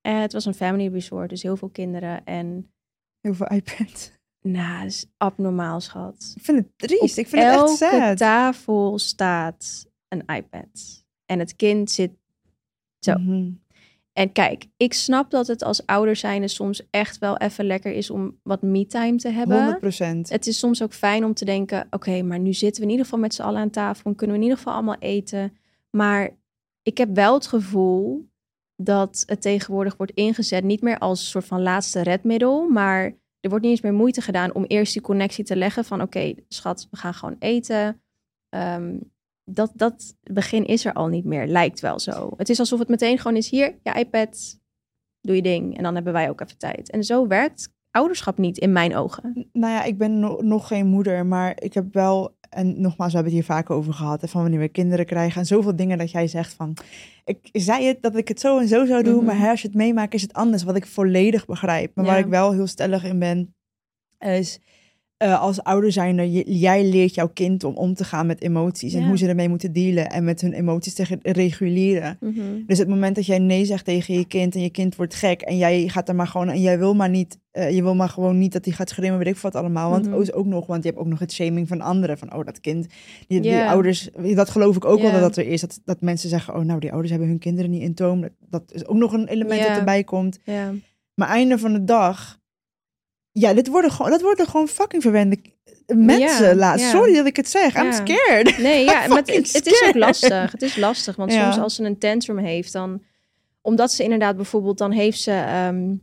en 0.00 0.20
het 0.20 0.32
was 0.32 0.44
een 0.44 0.54
family 0.54 0.88
resort, 0.92 1.30
dus 1.30 1.42
heel 1.42 1.56
veel 1.56 1.68
kinderen. 1.68 2.24
En 2.24 2.70
Heel 3.20 3.34
veel 3.34 3.46
iPad. 3.50 4.12
nou, 4.42 4.86
is 4.86 5.06
abnormaal, 5.16 5.80
schat. 5.80 6.32
Ik 6.36 6.42
vind 6.44 6.58
het 6.58 6.78
triest. 6.78 7.18
Op 7.18 7.24
ik 7.24 7.30
vind 7.30 7.42
het 7.42 7.52
echt 7.52 7.60
elke 7.60 7.76
sad. 7.76 8.16
tafel 8.16 8.98
staat 8.98 9.86
een 10.08 10.22
iPad. 10.26 11.04
En 11.26 11.38
het 11.38 11.56
kind 11.56 11.90
zit 11.90 12.12
Zo. 12.98 13.18
Mhm. 13.18 13.50
En 14.16 14.32
kijk, 14.32 14.66
ik 14.76 14.92
snap 14.92 15.30
dat 15.30 15.46
het 15.46 15.62
als 15.62 15.86
ouder 15.86 16.16
zijnde 16.16 16.48
soms 16.48 16.82
echt 16.90 17.18
wel 17.18 17.36
even 17.36 17.64
lekker 17.64 17.92
is 17.92 18.10
om 18.10 18.38
wat 18.42 18.62
me-time 18.62 19.16
te 19.16 19.28
hebben. 19.28 19.56
100 19.56 19.80
procent. 19.80 20.28
Het 20.28 20.46
is 20.46 20.58
soms 20.58 20.82
ook 20.82 20.92
fijn 20.92 21.24
om 21.24 21.34
te 21.34 21.44
denken, 21.44 21.86
oké, 21.90 22.22
maar 22.22 22.38
nu 22.38 22.52
zitten 22.52 22.76
we 22.76 22.82
in 22.82 22.90
ieder 22.90 23.04
geval 23.04 23.20
met 23.20 23.34
z'n 23.34 23.42
allen 23.42 23.60
aan 23.60 23.70
tafel 23.70 24.10
en 24.10 24.16
kunnen 24.16 24.36
we 24.36 24.42
in 24.42 24.48
ieder 24.48 24.58
geval 24.64 24.74
allemaal 24.74 24.98
eten. 24.98 25.56
Maar 25.90 26.30
ik 26.82 26.98
heb 26.98 27.14
wel 27.14 27.34
het 27.34 27.46
gevoel 27.46 28.28
dat 28.76 29.22
het 29.26 29.42
tegenwoordig 29.42 29.96
wordt 29.96 30.12
ingezet 30.12 30.64
niet 30.64 30.82
meer 30.82 30.98
als 30.98 31.20
een 31.20 31.26
soort 31.26 31.46
van 31.46 31.62
laatste 31.62 32.02
redmiddel, 32.02 32.68
maar 32.68 33.04
er 33.40 33.48
wordt 33.50 33.64
niet 33.64 33.72
eens 33.72 33.82
meer 33.82 33.94
moeite 33.94 34.20
gedaan 34.20 34.54
om 34.54 34.64
eerst 34.64 34.92
die 34.92 35.02
connectie 35.02 35.44
te 35.44 35.56
leggen 35.56 35.84
van, 35.84 36.02
oké, 36.02 36.34
schat, 36.48 36.88
we 36.90 36.96
gaan 36.96 37.14
gewoon 37.14 37.36
eten. 37.38 38.00
Ehm, 38.48 38.96
dat, 39.50 39.72
dat 39.74 40.14
begin 40.22 40.66
is 40.66 40.84
er 40.84 40.92
al 40.92 41.06
niet 41.06 41.24
meer, 41.24 41.46
lijkt 41.46 41.80
wel 41.80 41.98
zo. 41.98 42.30
Het 42.36 42.48
is 42.48 42.58
alsof 42.58 42.78
het 42.78 42.88
meteen 42.88 43.18
gewoon 43.18 43.36
is, 43.36 43.50
hier, 43.50 43.78
je 43.82 43.92
iPad, 43.98 44.58
doe 45.20 45.36
je 45.36 45.42
ding. 45.42 45.76
En 45.76 45.82
dan 45.82 45.94
hebben 45.94 46.12
wij 46.12 46.28
ook 46.28 46.40
even 46.40 46.58
tijd. 46.58 46.90
En 46.90 47.04
zo 47.04 47.26
werkt 47.26 47.68
ouderschap 47.90 48.38
niet 48.38 48.58
in 48.58 48.72
mijn 48.72 48.96
ogen. 48.96 49.48
Nou 49.52 49.72
ja, 49.72 49.82
ik 49.84 49.98
ben 49.98 50.18
no- 50.20 50.40
nog 50.40 50.66
geen 50.66 50.86
moeder, 50.86 51.26
maar 51.26 51.62
ik 51.62 51.74
heb 51.74 51.94
wel, 51.94 52.36
en 52.48 52.80
nogmaals, 52.80 53.12
we 53.12 53.18
hebben 53.18 53.34
het 53.36 53.46
hier 53.46 53.54
vaak 53.56 53.70
over 53.70 53.92
gehad, 53.92 54.20
hè, 54.20 54.28
van 54.28 54.42
wanneer 54.42 54.60
we 54.60 54.68
kinderen 54.68 55.06
krijgen 55.06 55.40
en 55.40 55.46
zoveel 55.46 55.76
dingen 55.76 55.98
dat 55.98 56.10
jij 56.10 56.26
zegt 56.26 56.52
van, 56.54 56.76
ik 57.24 57.48
zei 57.52 57.86
het 57.86 58.02
dat 58.02 58.16
ik 58.16 58.28
het 58.28 58.40
zo 58.40 58.58
en 58.58 58.68
zo 58.68 58.84
zou 58.84 59.02
doen, 59.02 59.16
Mhm. 59.16 59.24
maar 59.24 59.38
hè, 59.38 59.50
als 59.50 59.60
je 59.62 59.66
het 59.68 59.76
meemaakt 59.76 60.14
is 60.14 60.22
het 60.22 60.32
anders, 60.32 60.62
wat 60.62 60.76
ik 60.76 60.86
volledig 60.86 61.46
begrijp. 61.46 61.94
Maar 61.94 62.04
waar 62.04 62.18
ik 62.18 62.26
wel 62.26 62.52
heel 62.52 62.66
stellig 62.66 63.04
in 63.04 63.18
ben, 63.18 63.54
is 64.18 64.60
eh, 65.16 65.40
als 65.40 65.62
ouder 65.62 65.92
zijnde, 65.92 66.42
jij 66.58 66.84
leert 66.84 67.14
jouw 67.14 67.28
kind 67.28 67.64
om 67.64 67.74
om 67.74 67.94
te 67.94 68.04
gaan 68.04 68.26
met 68.26 68.42
emoties 68.42 68.94
en 68.94 69.06
hoe 69.06 69.18
ze 69.18 69.28
ermee 69.28 69.48
moeten 69.48 69.72
dealen 69.72 70.10
en 70.10 70.24
met 70.24 70.40
hun 70.40 70.52
emoties 70.52 70.94
te 70.94 71.18
reguleren. 71.22 72.16
Mhm. 72.20 72.40
Dus 72.66 72.78
het 72.78 72.88
moment 72.88 73.14
dat 73.14 73.26
jij 73.26 73.38
nee 73.38 73.64
zegt 73.64 73.84
tegen 73.84 74.14
je 74.14 74.26
kind 74.26 74.54
en 74.54 74.60
je 74.60 74.70
kind 74.70 74.96
wordt 74.96 75.14
gek 75.14 75.40
en 75.40 75.56
jij 75.56 75.88
gaat 75.88 76.08
er 76.08 76.14
maar 76.14 76.26
gewoon 76.26 76.48
en 76.48 76.60
jij 76.60 76.78
wil 76.78 76.94
maar 76.94 77.08
niet, 77.10 77.38
eh, 77.50 77.70
je 77.70 77.82
wil 77.82 77.94
maar 77.94 78.08
gewoon 78.08 78.38
niet 78.38 78.52
dat 78.52 78.64
hij 78.64 78.74
gaat 78.74 78.88
schreeuwen, 78.88 79.18
weet 79.18 79.34
ik 79.34 79.36
wat 79.36 79.54
allemaal. 79.54 79.90
Want 79.90 80.12
oh, 80.12 80.20
is 80.20 80.32
ook 80.32 80.46
nog, 80.46 80.66
want 80.66 80.82
je 80.82 80.88
hebt 80.88 81.00
ook 81.00 81.08
nog 81.08 81.18
het 81.18 81.32
shaming 81.32 81.68
van 81.68 81.80
anderen 81.80 82.18
van 82.18 82.34
oh 82.34 82.44
dat 82.44 82.60
kind, 82.60 82.86
die, 83.28 83.40
die 83.40 83.62
ouders, 83.62 84.08
dat 84.34 84.50
geloof 84.50 84.76
ik 84.76 84.84
ook 84.84 85.00
wel 85.00 85.12
dat 85.12 85.20
dat 85.20 85.36
er 85.36 85.46
is, 85.46 85.60
dat, 85.60 85.80
dat 85.84 86.00
mensen 86.00 86.28
zeggen 86.28 86.54
oh 86.54 86.60
nou 86.60 86.80
die 86.80 86.90
ouders 86.90 87.10
hebben 87.10 87.28
hun 87.28 87.38
kinderen 87.38 87.70
niet 87.70 87.82
in 87.82 87.94
toom. 87.94 88.20
Dat, 88.20 88.32
dat 88.48 88.62
is 88.72 88.86
ook 88.86 88.96
nog 88.96 89.12
een 89.12 89.28
element 89.28 89.62
dat 89.62 89.76
erbij 89.76 90.04
komt. 90.04 90.38
Maar 91.14 91.28
einde 91.28 91.58
van 91.58 91.72
de 91.72 91.84
dag, 91.84 92.40
ja, 93.38 93.54
dit 93.54 93.68
worden 93.68 93.90
gewoon, 93.90 94.10
dat 94.10 94.20
worden 94.20 94.46
gewoon 94.46 94.68
fucking 94.68 95.02
verwende 95.02 95.38
mensen. 95.86 96.46
Ja, 96.46 96.54
laat. 96.54 96.80
ja. 96.80 96.90
Sorry 96.90 97.14
dat 97.14 97.26
ik 97.26 97.36
het 97.36 97.48
zeg, 97.48 97.76
I'm 97.76 97.92
scared. 97.92 98.58
Nee, 98.62 98.84
ja, 98.84 99.06
maar 99.06 99.18
het, 99.18 99.52
het 99.52 99.66
is 99.66 99.82
ook 99.86 99.94
lastig. 99.94 100.52
Het 100.52 100.62
is 100.62 100.76
lastig, 100.76 101.16
want 101.16 101.32
soms 101.42 101.58
als 101.58 101.74
ze 101.74 101.84
een 101.84 101.98
tantrum 101.98 102.38
heeft, 102.38 102.72
dan... 102.72 103.02
Omdat 103.60 103.92
ze 103.92 104.02
inderdaad 104.02 104.36
bijvoorbeeld, 104.36 104.78
dan 104.78 104.90
heeft 104.90 105.20
ze 105.20 105.30
ehm 105.32 105.94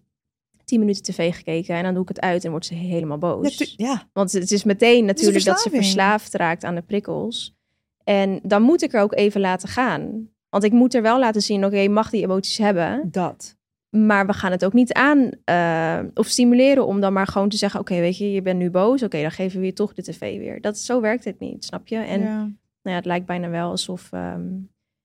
tien 0.65 0.79
minuten 0.79 1.03
tv 1.03 1.35
gekeken 1.35 1.75
en 1.75 1.83
dan 1.83 1.93
doe 1.93 2.01
ik 2.01 2.07
het 2.07 2.21
uit 2.21 2.43
en 2.43 2.51
wordt 2.51 2.65
ze 2.65 2.73
helemaal 2.73 3.17
boos. 3.17 3.73
ja, 3.77 4.09
Want 4.13 4.31
het 4.31 4.51
is 4.51 4.63
meteen 4.63 5.05
natuurlijk 5.05 5.45
dat 5.45 5.61
ze 5.61 5.69
verslaafd 5.69 6.33
raakt 6.33 6.63
aan 6.63 6.75
de 6.75 6.81
prikkels. 6.81 7.55
En 8.03 8.39
dan 8.43 8.61
moet 8.61 8.81
ik 8.81 8.93
er 8.93 9.01
ook 9.01 9.13
even 9.13 9.41
laten 9.41 9.69
gaan. 9.69 10.29
Want 10.49 10.63
ik 10.63 10.71
moet 10.71 10.93
er 10.93 11.01
wel 11.01 11.19
laten 11.19 11.41
zien, 11.41 11.65
oké, 11.65 11.77
je 11.77 11.89
mag 11.89 12.09
die 12.09 12.23
emoties 12.23 12.57
hebben. 12.57 13.07
dat. 13.11 13.55
Maar 13.93 14.25
we 14.25 14.33
gaan 14.33 14.51
het 14.51 14.65
ook 14.65 14.73
niet 14.73 14.93
aan 14.93 15.29
eh, 15.43 15.99
of 16.13 16.27
stimuleren 16.27 16.85
om 16.85 16.99
dan 16.99 17.13
maar 17.13 17.27
gewoon 17.27 17.49
te 17.49 17.57
zeggen: 17.57 17.79
Oké, 17.79 17.99
weet 17.99 18.17
je, 18.17 18.31
je 18.31 18.41
bent 18.41 18.59
nu 18.59 18.69
boos. 18.69 19.03
Oké, 19.03 19.21
dan 19.21 19.31
geven 19.31 19.59
we 19.59 19.65
je 19.65 19.73
toch 19.73 19.93
de 19.93 20.01
tv 20.01 20.37
weer. 20.37 20.61
Dat, 20.61 20.77
zo 20.77 21.01
werkt 21.01 21.23
het 21.23 21.39
niet, 21.39 21.65
snap 21.65 21.87
je? 21.87 21.95
En 21.95 22.21
ja. 22.21 22.37
nou 22.37 22.51
ja, 22.81 22.95
het 22.95 23.05
lijkt 23.05 23.25
bijna 23.25 23.49
wel 23.49 23.69
alsof 23.69 24.11
ehm, 24.11 24.49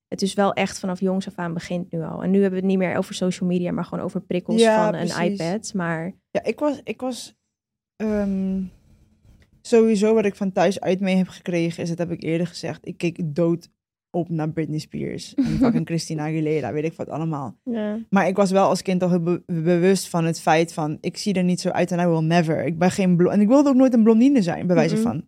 het 0.08 0.18
dus 0.18 0.34
wel 0.34 0.52
echt 0.52 0.78
vanaf 0.78 1.00
jongs 1.00 1.26
af 1.26 1.34
aan 1.34 1.54
begint 1.54 1.92
nu 1.92 2.02
al. 2.02 2.22
En 2.22 2.30
nu 2.30 2.40
hebben 2.40 2.60
we 2.60 2.66
het 2.66 2.76
niet 2.76 2.78
meer 2.78 2.96
over 2.96 3.14
social 3.14 3.48
media, 3.48 3.72
maar 3.72 3.84
gewoon 3.84 4.04
over 4.04 4.20
prikkels 4.20 4.60
Ja, 4.60 4.84
van 4.84 4.94
een 4.94 5.32
iPad. 5.32 5.74
Maar 5.74 6.14
Ja, 6.30 6.44
ik 6.44 6.58
was, 6.58 6.80
ik 6.84 7.00
was 7.00 7.36
ehm, 7.96 8.62
sowieso 9.62 10.14
wat 10.14 10.24
ik 10.24 10.34
van 10.34 10.52
thuis 10.52 10.80
uit 10.80 11.00
mee 11.00 11.16
heb 11.16 11.28
gekregen, 11.28 11.82
is 11.82 11.88
dat 11.88 11.98
heb 11.98 12.10
ik 12.10 12.22
eerder 12.22 12.46
gezegd. 12.46 12.86
Ik 12.86 12.96
keek 12.96 13.20
dood 13.24 13.68
op 14.18 14.28
naar 14.28 14.50
Britney 14.50 14.78
Spears 14.78 15.34
en 15.34 15.44
fucking 15.62 15.86
Christina 15.86 16.22
Aguilera, 16.22 16.72
weet 16.72 16.84
ik 16.84 16.92
wat 16.92 17.08
allemaal. 17.08 17.56
ja, 17.64 17.98
Maar 18.10 18.28
ik 18.28 18.36
was 18.36 18.50
wel 18.50 18.68
als 18.68 18.82
kind 18.82 19.02
al 19.02 19.08
heel 19.08 19.22
be- 19.22 19.42
bewust 19.46 20.08
van 20.08 20.24
het 20.24 20.40
feit 20.40 20.72
van, 20.72 20.98
ik 21.00 21.16
zie 21.16 21.34
er 21.34 21.44
niet 21.44 21.60
zo 21.60 21.68
uit 21.68 21.92
en 21.92 21.98
I 21.98 22.06
will 22.06 22.20
never. 22.22 22.64
Ik 22.66 22.78
ben 22.78 22.90
geen 22.90 23.18
en 23.28 23.40
ik 23.40 23.48
wilde 23.48 23.68
ook 23.68 23.74
nooit 23.76 23.94
een 23.94 24.02
blondine 24.02 24.42
zijn, 24.42 24.66
bij 24.66 24.76
wijze 24.76 24.94
Mhm. 24.94 25.02
van. 25.02 25.24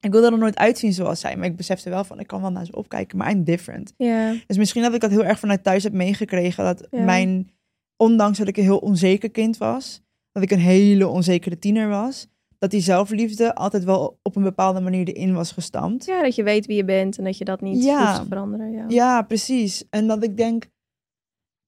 Ik 0.00 0.12
wilde 0.12 0.30
er 0.30 0.38
nooit 0.38 0.56
uitzien 0.58 0.92
zoals 0.92 1.20
zij, 1.20 1.36
maar 1.36 1.46
ik 1.46 1.56
besefte 1.56 1.90
wel 1.90 2.04
van, 2.04 2.20
ik 2.20 2.26
kan 2.26 2.40
wel 2.40 2.50
naar 2.52 2.64
ze 2.64 2.76
opkijken, 2.76 3.18
maar 3.18 3.30
I'm 3.30 3.44
different. 3.44 3.94
ja, 3.96 4.34
Dus 4.46 4.56
misschien 4.56 4.82
dat 4.82 4.94
ik 4.94 5.00
dat 5.00 5.10
heel 5.10 5.24
erg 5.24 5.38
vanuit 5.38 5.62
thuis 5.64 5.82
heb 5.82 5.92
meegekregen. 5.92 6.64
Dat 6.64 6.86
Ja. 6.90 7.02
mijn, 7.04 7.50
ondanks 7.96 8.38
dat 8.38 8.48
ik 8.48 8.56
een 8.56 8.62
heel 8.62 8.78
onzeker 8.78 9.30
kind 9.30 9.58
was, 9.58 10.02
dat 10.32 10.42
ik 10.42 10.50
een 10.50 10.58
hele 10.58 11.08
onzekere 11.08 11.58
tiener 11.58 11.88
was, 11.88 12.28
dat 12.58 12.70
die 12.70 12.80
zelfliefde 12.80 13.54
altijd 13.54 13.84
wel 13.84 14.18
op 14.22 14.36
een 14.36 14.42
bepaalde 14.42 14.80
manier 14.80 15.08
erin 15.08 15.34
was 15.34 15.52
gestampt. 15.52 16.04
ja, 16.04 16.22
dat 16.22 16.34
je 16.34 16.42
weet 16.42 16.66
wie 16.66 16.76
je 16.76 16.84
bent 16.84 17.18
en 17.18 17.24
dat 17.24 17.38
je 17.38 17.44
dat 17.44 17.60
niet 17.60 17.84
Ja. 17.84 18.06
hoeft 18.06 18.20
te 18.22 18.28
veranderen. 18.28 18.72
Ja. 18.72 18.84
Ja, 18.88 19.22
precies. 19.22 19.84
En 19.90 20.06
dat 20.06 20.22
ik 20.22 20.36
denk, 20.36 20.66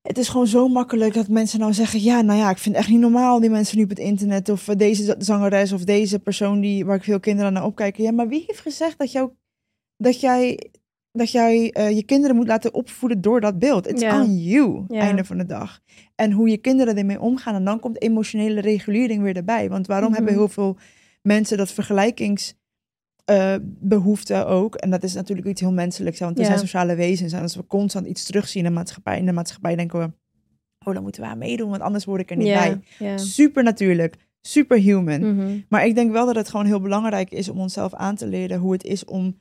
het 0.02 0.18
is 0.18 0.28
gewoon 0.28 0.46
zo 0.46 0.68
makkelijk 0.68 1.14
dat 1.14 1.28
mensen 1.28 1.60
nou 1.60 1.72
zeggen, 1.72 2.00
ja, 2.02 2.20
nou 2.20 2.38
ja, 2.38 2.50
ik 2.50 2.58
vind 2.58 2.74
het 2.74 2.84
echt 2.84 2.92
niet 2.92 3.00
normaal 3.02 3.40
die 3.40 3.50
mensen 3.50 3.76
nu 3.76 3.82
op 3.82 3.88
het 3.88 3.98
internet 3.98 4.48
of 4.48 4.68
eh, 4.68 4.76
deze 4.76 5.14
zangeres 5.18 5.72
of 5.72 5.84
deze 5.84 6.18
persoon 6.18 6.60
die 6.60 6.84
waar 6.84 6.96
ik 6.96 7.02
veel 7.04 7.20
kinderen 7.20 7.52
naar 7.52 7.64
opkijken. 7.64 8.02
Ja, 8.04 8.12
maar 8.12 8.28
wie 8.28 8.44
heeft 8.46 8.60
gezegd 8.60 8.98
dat 8.98 9.12
jou, 9.12 9.30
dat 9.96 10.20
jij, 10.20 10.70
dat 11.18 11.30
jij 11.30 11.70
eh, 11.72 11.90
je 11.90 12.02
kinderen 12.02 12.36
moet 12.36 12.46
laten 12.46 12.74
opvoeden 12.74 13.20
door 13.20 13.40
dat 13.40 13.58
beeld? 13.58 13.88
It's 13.88 14.02
Ja. 14.02 14.22
on 14.22 14.38
you, 14.38 14.84
einde 14.88 15.24
van 15.24 15.38
de 15.38 15.46
dag. 15.46 15.80
En 16.14 16.32
hoe 16.32 16.48
je 16.48 16.56
kinderen 16.56 16.96
ermee 16.96 17.20
omgaan 17.20 17.54
en 17.54 17.64
dan 17.64 17.80
komt 17.80 18.02
emotionele 18.02 18.60
regulering 18.60 19.22
weer 19.22 19.36
erbij. 19.36 19.68
Want 19.68 19.86
waarom 19.86 20.08
Mhm. 20.08 20.16
hebben 20.16 20.34
heel 20.34 20.48
veel 20.48 20.76
mensen 21.22 21.56
dat 21.56 21.70
vergelijkings 21.72 22.54
eh, 23.24 23.54
ook. 24.46 24.74
En 24.74 24.90
dat 24.90 25.02
is 25.02 25.14
natuurlijk 25.14 25.48
iets 25.48 25.60
heel 25.60 25.72
menselijks. 25.72 26.18
Want 26.18 26.38
we 26.38 26.44
zijn 26.44 26.58
sociale 26.58 26.94
wezens. 26.94 27.32
En 27.32 27.42
als 27.42 27.56
we 27.56 27.66
constant 27.66 28.06
iets 28.06 28.24
terugzien 28.24 28.64
in 28.64 28.68
de 28.68 28.74
maatschappij, 28.76 29.18
in 29.18 29.26
de 29.26 29.32
maatschappij 29.32 29.76
denken 29.76 29.98
we... 29.98 30.10
Oh, 30.86 30.94
dan 30.94 31.02
moeten 31.02 31.22
we 31.22 31.28
aan 31.28 31.38
meedoen, 31.38 31.70
want 31.70 31.82
anders 31.82 32.04
word 32.04 32.20
ik 32.20 32.30
er 32.30 32.36
niet 32.36 32.46
bij. 32.46 32.80
Super 33.18 33.62
natuurlijk, 33.62 34.16
super 34.40 34.78
human. 34.78 35.34
Mhm. 35.34 35.58
Maar 35.68 35.86
ik 35.86 35.94
denk 35.94 36.12
wel 36.12 36.26
dat 36.26 36.34
het 36.34 36.48
gewoon 36.48 36.66
heel 36.66 36.80
belangrijk 36.80 37.30
is 37.30 37.48
om 37.48 37.58
onszelf 37.60 37.94
aan 37.94 38.14
te 38.14 38.26
leren 38.26 38.58
hoe 38.58 38.72
het 38.72 38.84
is 38.84 39.04
om 39.04 39.36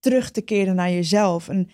terug 0.00 0.30
te 0.30 0.40
keren 0.40 0.74
naar 0.74 0.90
jezelf. 0.90 1.48
En 1.48 1.68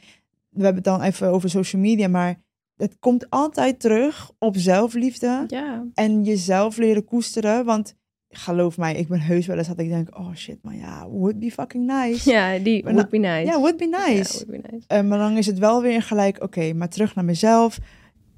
we 0.49 0.65
hebben 0.65 0.83
het 0.83 0.85
dan 0.85 1.03
even 1.03 1.29
over 1.29 1.51
social 1.51 1.83
media, 1.83 2.09
maar 2.09 2.43
het 2.77 2.97
komt 2.99 3.31
altijd 3.31 3.81
terug 3.81 4.31
op 4.39 4.57
zelfliefde 4.57 5.45
ja. 5.47 5.87
en 5.95 6.23
jezelf 6.23 6.77
leren 6.77 7.05
koesteren. 7.05 7.65
Want 7.65 7.95
geloof 8.29 8.77
mij, 8.77 8.95
ik 8.95 9.09
ben 9.09 9.21
heus 9.21 9.47
wel 9.47 9.59
eens 9.59 9.69
dat 9.69 9.79
ik 9.79 9.89
denk, 9.89 10.19
oh 10.19 10.35
shit, 10.35 10.59
maar 10.63 10.77
ja, 10.77 11.09
would 11.09 11.39
be 11.39 11.51
fucking 11.51 11.87
nice. 11.87 12.31
Ja, 12.31 12.59
die 12.59 12.83
would 12.83 13.09
be 13.09 13.19
nice. 13.19 13.45
Ja, 13.45 13.59
would 13.59 13.77
be 13.77 13.89
Ja, 13.89 14.07
nice. 14.07 14.33
would 14.33 14.63
be 14.63 14.69
nice. 14.71 14.85
Eh, 14.87 15.03
maar 15.03 15.19
dan 15.19 15.37
is 15.37 15.47
het 15.47 15.59
wel 15.59 15.83
weer 15.83 16.03
gelijk, 16.03 16.43
oké, 16.43 16.73
maar 16.73 16.89
terug 16.89 17.15
naar 17.15 17.25
mezelf. 17.25 17.79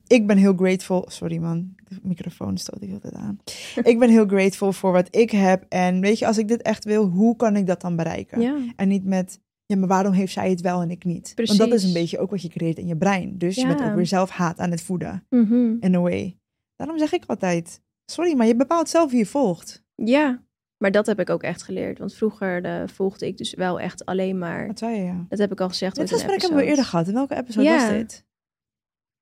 Ik 0.07 0.27
ben 0.27 0.37
heel 0.37 0.55
grateful. 0.55 1.05
Sorry 1.09 1.37
man, 1.37 1.75
de 1.85 1.99
microfoon 2.03 2.59
stoot 2.59 2.83
ik 2.83 2.93
altijd 2.93 3.15
aan. 3.15 3.39
ik 3.83 3.99
ben 3.99 4.11
heel 4.11 4.27
grateful 4.27 4.73
voor 4.73 4.93
wat 4.93 5.17
ik 5.17 5.31
heb. 5.31 5.65
En 5.69 6.01
weet 6.01 6.19
je, 6.19 6.27
als 6.27 6.39
ik 6.39 6.49
dit 6.49 6.63
echt 6.63 6.85
wil, 6.85 7.07
hoe 7.07 7.37
kan 7.37 7.57
ik 7.57 7.67
dat 7.67 7.81
dan 7.81 7.97
bereiken? 7.97 8.41
Ja. 8.41 8.57
En 8.77 8.89
niet 8.89 9.05
met, 9.05 9.41
ja, 9.67 9.77
maar 9.77 9.89
waarom 9.89 10.13
heeft 10.13 10.33
zij 10.33 10.51
het 10.51 10.61
wel 10.61 10.83
en 10.83 10.91
ik 10.91 11.05
niet? 11.05 11.33
Want 11.35 11.49
dat 11.49 11.59
is 11.59 11.67
Precies. 11.67 11.87
een 11.89 11.93
beetje 12.01 12.19
ook 12.19 12.31
wat 12.31 12.43
je 12.43 12.49
creëert 12.49 12.79
in 12.79 12.87
je 12.87 12.97
brein. 12.97 13.39
Dus 13.39 13.55
je 13.55 13.67
bent 13.67 13.83
ook 13.83 13.95
weer 13.95 14.07
zelf 14.07 14.31
haat 14.31 14.59
aan 14.59 14.71
het 14.71 14.83
voeden, 14.83 15.27
Mhm. 15.31 15.77
in 15.81 15.95
a 15.95 15.99
way. 16.01 16.39
Daarom 16.77 16.99
zeg 16.99 17.13
ik 17.13 17.25
altijd, 17.27 17.81
sorry, 18.05 18.37
maar 18.37 18.47
je 18.47 18.57
bepaalt 18.57 18.89
zelf 18.89 19.11
wie 19.11 19.19
je 19.19 19.27
volgt. 19.27 19.85
Ja, 19.95 20.43
maar 20.79 20.91
dat 20.91 21.07
heb 21.07 21.21
ik 21.21 21.31
ook 21.31 21.43
echt 21.43 21.63
geleerd. 21.63 21.99
Want 21.99 22.15
vroeger 22.15 22.65
eh, 22.65 22.83
volgde 22.89 23.27
ik 23.27 23.37
dus 23.37 23.55
wel 23.55 23.81
echt 23.81 24.05
alleen 24.05 24.39
maar... 24.39 24.67
Wat 24.67 24.79
zei 24.79 24.97
je, 24.97 25.05
ja? 25.05 25.25
Dat 25.29 25.39
heb 25.39 25.53
ik 25.53 25.61
al 25.61 25.69
gezegd 25.69 25.97
Dit 25.97 26.11
gesprek 26.11 26.41
hebben 26.41 26.59
we 26.59 26.65
eerder 26.65 26.85
gehad. 26.85 27.09
In 27.09 27.15
welke 27.15 27.37
episode 27.37 27.67
Ja. 27.67 27.77
was 27.77 27.89
dit? 27.97 28.25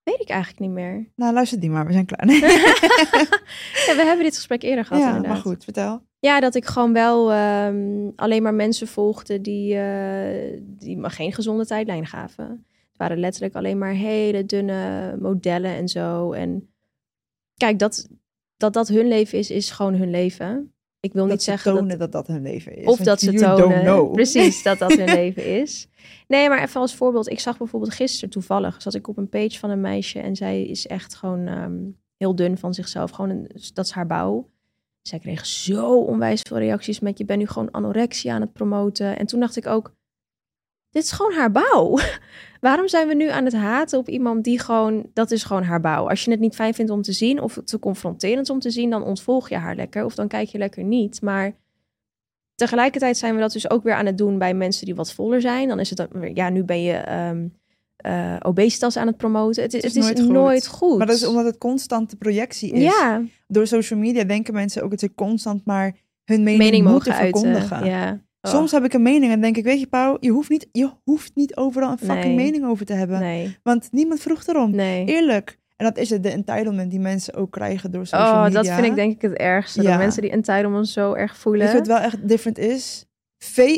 Weet 0.03 0.21
ik 0.21 0.29
eigenlijk 0.29 0.61
niet 0.61 0.71
meer. 0.71 1.13
Nou, 1.17 1.33
luister 1.35 1.61
die 1.61 1.71
maar. 1.71 1.87
We 1.87 1.93
zijn 1.93 2.07
klaar. 2.07 2.27
Ja, 3.87 3.97
we 3.97 4.03
hebben 4.05 4.25
dit 4.25 4.35
gesprek 4.35 4.63
eerder 4.63 4.85
gehad 4.85 5.03
ja, 5.03 5.09
inderdaad. 5.09 5.33
maar 5.33 5.41
goed, 5.43 5.65
vertel. 5.65 6.07
Ja, 6.25 6.41
dat 6.41 6.55
ik 6.55 6.65
gewoon 6.65 6.93
wel 6.93 7.33
ehm, 7.33 8.11
alleen 8.17 8.43
maar 8.43 8.55
mensen 8.55 8.87
volgde 8.87 9.41
die, 9.41 9.77
eh, 9.77 10.61
die 10.63 10.97
me 10.97 11.11
geen 11.11 11.33
gezonde 11.33 11.67
tijdlijn 11.67 12.07
gaven. 12.07 12.49
Het 12.89 12.97
waren 12.97 13.19
letterlijk 13.19 13.55
alleen 13.55 13.79
maar 13.79 13.93
hele 13.93 14.47
dunne 14.47 15.17
modellen 15.21 15.71
en 15.71 15.89
zo. 15.89 16.33
En 16.33 16.69
kijk, 17.57 17.79
dat 17.79 18.09
dat, 18.57 18.73
dat 18.73 18.89
hun 18.89 19.09
leven 19.09 19.39
is, 19.39 19.51
is 19.51 19.71
gewoon 19.71 19.95
hun 19.95 20.11
leven. 20.11 20.73
Ik 21.01 21.13
wil 21.13 21.23
dat 21.23 21.33
niet 21.33 21.43
ze 21.43 21.51
zeggen 21.51 21.75
tonen 21.75 21.99
dat... 21.99 22.13
dat... 22.13 22.27
dat 22.27 22.27
hun 22.27 22.43
leven 22.43 22.77
is. 22.77 22.87
Of 22.87 22.99
dat 22.99 23.21
ze 23.21 23.33
tonen, 23.33 24.11
precies, 24.11 24.63
dat 24.63 24.79
dat 24.79 24.93
hun 24.97 25.15
leven 25.23 25.61
is. 25.61 25.89
Nee, 26.29 26.49
maar 26.49 26.63
even 26.63 26.81
als 26.81 26.95
voorbeeld. 26.95 27.31
Ik 27.31 27.41
zag 27.41 27.59
bijvoorbeeld 27.59 27.95
gisteren 27.95 28.31
toevallig, 28.31 28.83
zat 28.83 28.95
ik 28.95 29.09
op 29.09 29.17
een 29.17 29.29
page 29.29 29.59
van 29.59 29.71
een 29.71 29.81
meisje 29.81 30.19
en 30.21 30.37
zij 30.37 30.63
is 30.63 30.87
echt 30.87 31.15
gewoon 31.15 31.47
ehm, 31.47 31.79
heel 32.17 32.35
dun 32.35 32.59
van 32.59 32.75
zichzelf. 32.75 33.11
Gewoon 33.11 33.31
een, 33.31 33.51
dat 33.73 33.85
is 33.85 33.91
haar 33.91 34.07
bouw. 34.07 34.53
Zij 35.09 35.19
kreeg 35.19 35.47
zo 35.47 36.01
onwijs 36.01 36.41
veel 36.41 36.59
reacties 36.59 37.01
met 37.01 37.19
je 37.19 37.25
bent 37.25 37.39
nu 37.39 37.47
gewoon 37.47 37.71
anorexia 37.71 38.35
aan 38.35 38.41
het 38.41 38.53
promoten. 38.53 39.19
En 39.19 39.27
toen 39.27 39.41
dacht 39.41 39.57
ik 39.57 39.67
ook, 39.67 39.95
dit 40.91 41.03
is 41.03 41.13
gewoon 41.13 41.33
haar 41.33 41.51
bouw. 41.51 41.99
Waarom 42.61 42.89
zijn 42.89 43.09
we 43.09 43.15
nu 43.15 43.29
aan 43.29 43.45
het 43.45 43.55
haten 43.55 43.99
op 43.99 44.09
iemand 44.09 44.45
die 44.45 44.59
gewoon, 44.59 45.11
dat 45.13 45.31
is 45.31 45.45
gewoon 45.45 45.63
haar 45.63 45.81
bouw. 45.81 46.09
Als 46.09 46.25
je 46.25 46.31
het 46.31 46.41
niet 46.41 46.55
fijn 46.55 46.75
vindt 46.75 46.91
om 46.91 47.03
te 47.03 47.13
zien 47.13 47.41
of 47.41 47.61
te 47.65 47.79
confronterend 47.79 48.51
om 48.51 48.59
te 48.59 48.71
zien, 48.71 48.91
dan 48.91 49.05
ontvolg 49.05 49.49
je 49.49 49.57
haar 49.57 49.77
lekker 49.77 50.05
of 50.05 50.15
dan 50.15 50.29
kijk 50.29 50.49
je 50.49 50.59
lekker 50.59 50.85
niet. 50.85 51.23
Maar 51.23 51.57
tegelijkertijd 52.55 53.17
zijn 53.17 53.35
we 53.35 53.41
dat 53.41 53.53
dus 53.53 53.71
ook 53.71 53.83
weer 53.83 53.95
aan 53.95 54.07
het 54.07 54.19
doen 54.19 54.39
bij 54.39 54.55
mensen 54.55 54.85
die 54.85 54.95
wat 54.95 55.13
voller 55.13 55.41
zijn. 55.41 55.69
Dan 55.69 55.81
is 55.81 55.91
het 55.91 56.09
ja, 56.35 56.49
nu 56.49 56.65
ben 56.65 56.83
je 56.83 56.93
ehm 56.93 57.47
eh, 58.05 58.37
obesitas 58.43 58.97
aan 58.97 59.07
het 59.07 59.17
promoten. 59.17 59.63
Het, 59.63 59.75
is- 59.75 59.83
het 59.83 59.97
is, 59.97 60.27
nooit, 60.27 60.67
goed. 60.67 60.99
Maar 60.99 61.07
dat 61.07 61.17
is 61.17 61.27
omdat 61.27 61.45
het 61.45 61.59
constante 61.59 62.17
projectie 62.17 62.73
is. 62.73 62.83
Ja, 62.83 63.23
Door 63.47 63.67
social 63.67 63.99
media 63.99 64.25
denken 64.25 64.55
mensen 64.55 64.83
ook 64.83 64.91
dat 64.91 65.01
ze 65.01 65.15
constant 65.15 65.65
maar 65.65 65.97
hun 66.25 66.43
mening, 66.43 66.59
mening 66.63 66.85
moeten 66.89 66.93
mogen 67.13 67.25
uiten. 67.25 67.41
verkondigen. 67.41 67.85
Ja. 67.87 68.21
Oh, 68.41 68.51
Soms 68.51 68.73
heb 68.73 68.85
ik 68.85 68.93
een 68.93 69.03
mening 69.03 69.33
en 69.33 69.41
denk 69.41 69.57
ik, 69.57 69.65
weet 69.65 69.81
je 69.81 69.87
Pauw, 69.87 70.17
je 70.21 70.31
hoeft 70.31 70.49
niet, 70.51 70.69
je 70.73 70.91
hoeft 71.05 71.31
niet 71.35 71.57
overal 71.57 71.91
een 71.91 71.99
fucking 71.99 72.25
Nee. 72.25 72.35
mening 72.35 72.65
over 72.67 72.87
te 72.87 72.93
hebben. 72.93 73.21
nee, 73.21 73.57
Want 73.63 73.89
niemand 73.93 74.21
vroeg 74.21 74.47
erom. 74.47 74.71
nee. 74.71 75.05
Eerlijk. 75.07 75.59
En 75.77 75.85
dat 75.87 75.99
is 75.99 76.11
het, 76.11 76.23
de 76.23 76.29
entitlement 76.31 76.91
die 76.91 77.01
mensen 77.01 77.35
ook 77.35 77.51
krijgen 77.51 77.91
door 77.91 78.07
social 78.07 78.33
Oh, 78.33 78.43
media. 78.43 78.63
dat 78.63 78.73
vind 78.73 78.87
ik 78.87 78.95
denk 78.95 79.13
ik 79.13 79.23
het 79.23 79.33
ergste. 79.33 79.83
Ja. 79.83 79.91
Dat 79.91 79.99
mensen 79.99 80.23
die 80.23 80.31
entitlement 80.31 80.89
zo 80.89 81.13
erg 81.13 81.37
voelen. 81.37 81.67
Je 81.67 81.73
wat 81.73 81.87
wel 81.87 81.99
echt 81.99 82.29
different 82.29 82.59
is? 82.59 83.07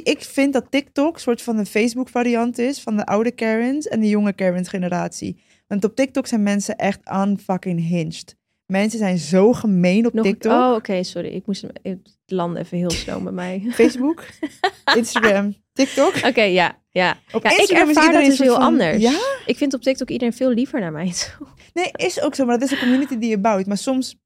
Ik 0.02 0.20
vind 0.20 0.52
dat 0.52 0.66
TikTok 0.70 1.14
een 1.14 1.20
soort 1.20 1.42
van 1.42 1.58
een 1.58 1.66
Facebook 1.66 2.08
variant 2.08 2.58
is 2.58 2.80
van 2.80 2.96
de 2.96 3.06
oude 3.06 3.30
Karens 3.30 3.86
en 3.88 4.00
de 4.00 4.08
jonge 4.08 4.32
Karens 4.32 4.68
generatie. 4.68 5.42
Want 5.66 5.84
op 5.84 5.96
TikTok 5.96 6.26
zijn 6.26 6.42
mensen 6.42 6.76
echt 6.76 7.00
unfucking 7.12 7.88
hinged. 7.88 8.36
Mensen 8.66 8.98
zijn 8.98 9.18
zo 9.18 9.52
gemeen 9.52 10.06
op 10.06 10.12
Nog, 10.12 10.24
TikTok. 10.24 10.52
Oh, 10.52 10.74
oké, 10.74 11.02
sorry. 11.02 11.28
Ik 11.28 11.46
moest 11.46 11.64
het 11.82 12.10
landen 12.26 12.62
even 12.62 12.78
heel 12.78 12.90
slow 12.90 13.22
bij 13.22 13.32
mij. 13.32 13.62
Facebook, 13.70 14.24
Instagram, 14.94 15.54
TikTok. 15.72 16.14
Oké, 16.24 16.42
ja, 16.42 16.78
ja. 16.90 17.16
Op 17.32 17.42
Ja, 17.42 17.50
ik 17.50 17.58
Instagram 17.58 17.88
is 17.90 17.96
ervaar 17.96 18.12
dat 18.12 18.24
dus 18.24 18.38
heel 18.38 18.54
van- 18.54 18.62
anders. 18.62 19.02
Ja? 19.02 19.18
Ik 19.46 19.56
vind 19.56 19.74
op 19.74 19.82
TikTok 19.82 20.10
iedereen 20.10 20.32
veel 20.34 20.50
liever 20.50 20.80
naar 20.80 20.92
mij 20.92 21.12
toe. 21.12 21.46
Nee, 21.74 21.90
is 21.92 22.20
ook 22.20 22.34
zo. 22.34 22.44
Maar 22.44 22.58
dat 22.58 22.68
is 22.70 22.74
een 22.74 22.82
community 22.82 23.18
die 23.18 23.30
je 23.30 23.38
bouwt. 23.38 23.66
Maar 23.66 23.76
soms 23.78 24.16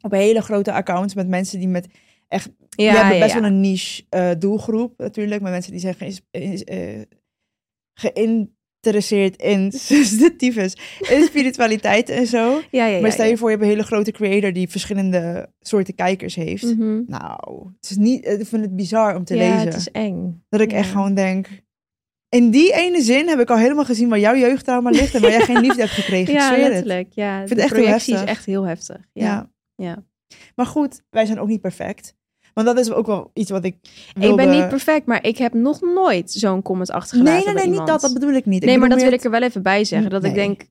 op 0.00 0.10
hele 0.10 0.40
grote 0.42 0.72
accounts 0.72 1.14
met 1.14 1.28
mensen 1.28 1.58
die 1.58 1.68
met 1.68 1.86
echt 2.32 2.50
Ja, 2.70 2.92
hebben 2.94 3.14
ja, 3.14 3.22
best 3.22 3.34
ja. 3.34 3.40
wel 3.40 3.50
een 3.50 3.60
niche 3.60 4.02
eh, 4.08 4.30
doelgroep 4.38 4.94
natuurlijk. 4.98 5.42
Met 5.42 5.52
mensen 5.52 5.72
die 5.72 5.80
zijn 5.80 5.96
is- 6.30 6.64
eh, 6.64 7.00
geïnteresseerd 7.94 9.36
in 9.42 9.70
de 10.20 10.34
tyfus, 10.38 10.76
in 11.10 11.22
spiritualiteit 11.22 12.08
en 12.08 12.26
zo. 12.26 12.50
Ja, 12.52 12.60
ja, 12.70 12.86
ja, 12.86 13.00
maar 13.00 13.12
stel 13.12 13.24
ja. 13.24 13.30
je 13.30 13.36
voor, 13.36 13.50
je 13.50 13.54
hebt 13.56 13.66
een 13.68 13.72
hele 13.74 13.86
grote 13.86 14.10
creator 14.10 14.52
die 14.52 14.68
verschillende 14.68 15.52
soorten 15.60 15.94
kijkers 15.94 16.34
heeft. 16.34 16.76
Mhm. 16.76 17.02
Nou, 17.06 17.66
het 17.80 17.90
is 17.90 17.96
niet, 17.96 18.26
ik 18.26 18.46
vind 18.46 18.62
het 18.62 18.76
bizar 18.76 19.16
om 19.16 19.24
te 19.24 19.34
ja, 19.36 19.40
lezen. 19.40 19.66
het 19.66 19.74
is 19.76 19.90
eng. 19.90 20.44
Dat 20.48 20.60
ik 20.60 20.70
ja. 20.70 20.76
echt 20.76 20.90
gewoon 20.90 21.14
denk... 21.14 21.48
In 22.28 22.50
die 22.50 22.72
ene 22.74 23.02
zin 23.02 23.28
heb 23.28 23.40
ik 23.40 23.50
al 23.50 23.56
helemaal 23.56 23.84
gezien 23.84 24.08
waar 24.08 24.18
jouw 24.18 24.34
jeugdtrauma 24.36 24.90
ligt 24.90 25.14
en 25.14 25.20
waar 25.20 25.30
jij 25.30 25.40
geen 25.40 25.60
liefde 25.60 25.80
hebt 25.80 25.92
gekregen. 25.92 26.34
Ja, 26.34 26.50
het. 26.50 26.58
letterlijk. 26.60 27.12
Ja, 27.12 27.36
vind 27.36 27.48
de 27.48 27.54
het 27.54 27.64
echt 27.64 27.72
heel 27.72 27.82
projectie 27.82 28.12
is 28.12 28.18
heftig. 28.18 28.36
echt 28.36 28.46
heel 28.46 28.62
heftig. 28.62 28.96
Ja. 29.12 29.24
Ja. 29.24 29.50
Ja. 29.74 30.04
Maar 30.54 30.66
goed, 30.66 31.02
wij 31.10 31.26
zijn 31.26 31.40
ook 31.40 31.48
niet 31.48 31.60
perfect. 31.60 32.14
Want 32.54 32.66
dat 32.66 32.78
is 32.78 32.90
ook 32.92 33.06
wel 33.06 33.30
iets 33.34 33.50
wat 33.50 33.64
ik 33.64 33.76
Ik 34.20 34.36
ben 34.36 34.50
niet 34.50 34.68
perfect, 34.68 35.06
maar 35.06 35.24
ik 35.26 35.38
heb 35.38 35.52
nog 35.54 35.80
nooit 35.80 36.30
zo'n 36.32 36.62
comment 36.62 36.90
achtergelaten 36.90 37.44
Nee, 37.44 37.54
nee, 37.54 37.66
nee, 37.66 37.78
niet 37.78 37.86
dat. 37.86 38.00
Dat 38.00 38.12
bedoel 38.12 38.32
ik 38.32 38.46
niet. 38.46 38.64
Nee, 38.64 38.78
maar 38.78 38.88
dat 38.88 39.02
wil 39.02 39.12
ik 39.12 39.24
er 39.24 39.30
wel 39.30 39.42
even 39.42 39.62
bij 39.62 39.84
zeggen. 39.84 40.10
Dat 40.10 40.24
ik 40.24 40.34
denk... 40.34 40.62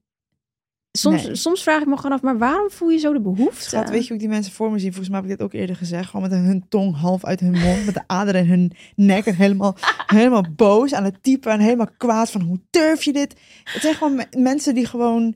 Soms, 0.97 1.23
Nee. 1.25 1.35
soms 1.35 1.63
vraag 1.63 1.81
ik 1.81 1.87
me 1.87 1.95
gewoon 1.95 2.11
af, 2.11 2.21
maar 2.21 2.37
waarom 2.37 2.69
voel 2.71 2.89
je 2.89 2.97
zo 2.97 3.13
de 3.13 3.19
behoefte? 3.21 3.69
Schat, 3.69 3.89
weet 3.89 4.01
je 4.01 4.05
hoe 4.07 4.13
ik 4.15 4.19
die 4.19 4.29
mensen 4.29 4.53
voor 4.53 4.71
me 4.71 4.79
zie? 4.79 4.87
Volgens 4.89 5.09
mij 5.09 5.19
heb 5.21 5.29
ik 5.29 5.37
dit 5.37 5.45
ook 5.45 5.53
eerder 5.53 5.75
gezegd. 5.75 6.09
Gewoon 6.09 6.29
met 6.29 6.39
hun 6.39 6.65
tong 6.69 6.95
half 6.95 7.25
uit 7.25 7.39
hun 7.39 7.51
mond. 7.59 7.85
Met 7.85 7.93
de 7.93 8.03
aderen 8.07 8.41
in 8.41 8.47
hun 8.49 8.71
nek. 8.95 9.25
En 9.25 9.35
helemaal, 9.35 9.75
helemaal 10.05 10.45
boos 10.55 10.93
aan 10.93 11.03
het 11.03 11.23
typen. 11.23 11.51
En 11.51 11.59
helemaal 11.59 11.89
kwaad 11.97 12.31
van 12.31 12.41
hoe 12.41 12.59
durf 12.69 13.03
je 13.03 13.13
dit? 13.13 13.35
Het 13.63 13.81
zijn 13.81 13.93
gewoon 13.95 14.15
me- 14.15 14.27
mensen 14.37 14.73
die 14.75 14.85
gewoon... 14.85 15.35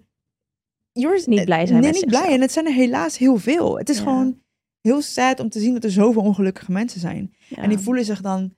Niet 1.25 1.45
blij 1.45 1.65
zijn 1.65 1.81
Nee, 1.81 1.91
niet 1.91 2.05
blij. 2.05 2.27
En 2.34 2.41
het 2.41 2.51
zijn 2.51 2.65
er 2.65 2.73
helaas 2.73 3.17
heel 3.17 3.38
veel. 3.38 3.77
Het 3.77 3.89
is 3.89 3.97
Ja. 3.97 4.03
gewoon 4.03 4.39
heel 4.86 5.02
sad 5.02 5.39
om 5.39 5.50
te 5.50 5.60
zien 5.60 5.74
dat 5.74 5.84
er 5.84 5.91
zoveel 5.91 6.21
ongelukkige 6.21 6.71
mensen 6.71 7.00
zijn. 7.00 7.34
Ja. 7.48 7.58
En 7.62 7.69
die 7.69 7.78
voelen 7.78 8.06
zich 8.06 8.21
dan... 8.21 8.54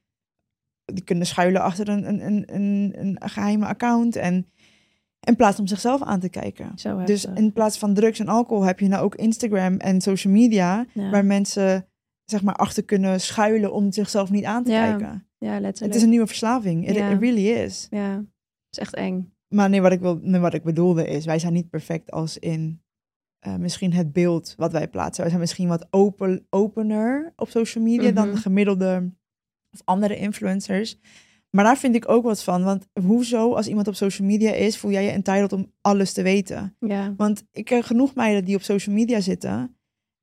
Die 0.85 1.03
kunnen 1.03 1.25
schuilen 1.27 1.61
achter 1.61 1.89
een, 1.89 2.07
een, 2.07 2.25
een, 2.25 2.43
een, 2.55 2.93
een 2.95 3.29
geheime 3.29 3.65
account. 3.65 4.15
En 4.15 4.45
in 5.19 5.35
plaats 5.35 5.59
om 5.59 5.67
zichzelf 5.67 6.01
aan 6.01 6.19
te 6.19 6.29
kijken. 6.29 6.71
Dus 7.05 7.25
in 7.25 7.53
plaats 7.53 7.77
van 7.77 7.93
drugs 7.93 8.19
en 8.19 8.27
alcohol 8.27 8.63
heb 8.63 8.79
je 8.79 8.87
nou 8.87 9.03
ook 9.03 9.15
Instagram 9.15 9.77
en 9.77 10.01
social 10.01 10.33
media, 10.33 10.85
Ja. 10.93 11.09
waar 11.09 11.25
mensen 11.25 11.87
zeg 12.25 12.41
maar 12.43 12.55
achter 12.55 12.83
kunnen 12.83 13.21
schuilen 13.21 13.73
om 13.73 13.91
zichzelf 13.91 14.29
niet 14.29 14.43
aan 14.43 14.63
te 14.63 14.71
Ja, 14.71 14.87
kijken. 14.89 15.27
Ja, 15.37 15.51
letterlijk. 15.59 15.79
Het 15.79 15.95
is 15.95 16.01
een 16.01 16.09
nieuwe 16.09 16.27
verslaving. 16.27 16.87
It 16.89 16.97
really 16.97 17.47
is. 17.47 17.87
Ja, 17.89 18.11
het 18.15 18.25
is 18.71 18.79
echt 18.79 18.95
eng. 18.95 19.33
Maar 19.47 19.69
nee, 19.69 19.81
wat 19.81 19.91
ik, 19.91 19.99
wil, 19.99 20.19
nee, 20.21 20.41
wat 20.41 20.53
ik 20.53 20.63
bedoelde 20.63 21.07
is, 21.07 21.25
wij 21.25 21.39
zijn 21.39 21.53
niet 21.53 21.69
perfect 21.69 22.11
als 22.11 22.37
in 22.37 22.81
eh, 23.39 23.55
misschien 23.55 23.93
het 23.93 24.13
beeld 24.13 24.53
wat 24.57 24.71
wij 24.71 24.87
plaatsen. 24.87 25.19
Wij 25.21 25.29
zijn 25.29 25.41
misschien 25.41 25.67
wat 25.67 25.87
open, 25.89 26.45
opener 26.49 27.33
op 27.35 27.49
social 27.49 27.83
media 27.83 28.11
dan 28.11 28.25
Mhm. 28.27 28.35
de 28.35 28.41
gemiddelde 28.41 29.11
of 29.71 29.81
andere 29.83 30.17
influencers. 30.17 30.99
Maar 31.49 31.63
daar 31.63 31.77
vind 31.77 31.95
ik 31.95 32.09
ook 32.09 32.23
wat 32.23 32.43
van. 32.43 32.63
Want 32.63 32.87
hoezo, 33.01 33.53
als 33.53 33.67
iemand 33.67 33.87
op 33.87 33.95
social 33.95 34.27
media 34.27 34.51
is, 34.53 34.77
voel 34.77 34.91
jij 34.91 35.03
je 35.03 35.09
entitled 35.11 35.53
om 35.53 35.71
alles 35.81 36.13
te 36.13 36.21
weten? 36.21 36.75
Ja. 36.79 37.13
Want 37.17 37.43
ik 37.51 37.65
ken 37.65 37.83
genoeg 37.83 38.15
meiden 38.15 38.45
die 38.45 38.55
op 38.55 38.61
social 38.61 38.95
media 38.95 39.19
zitten. 39.19 39.76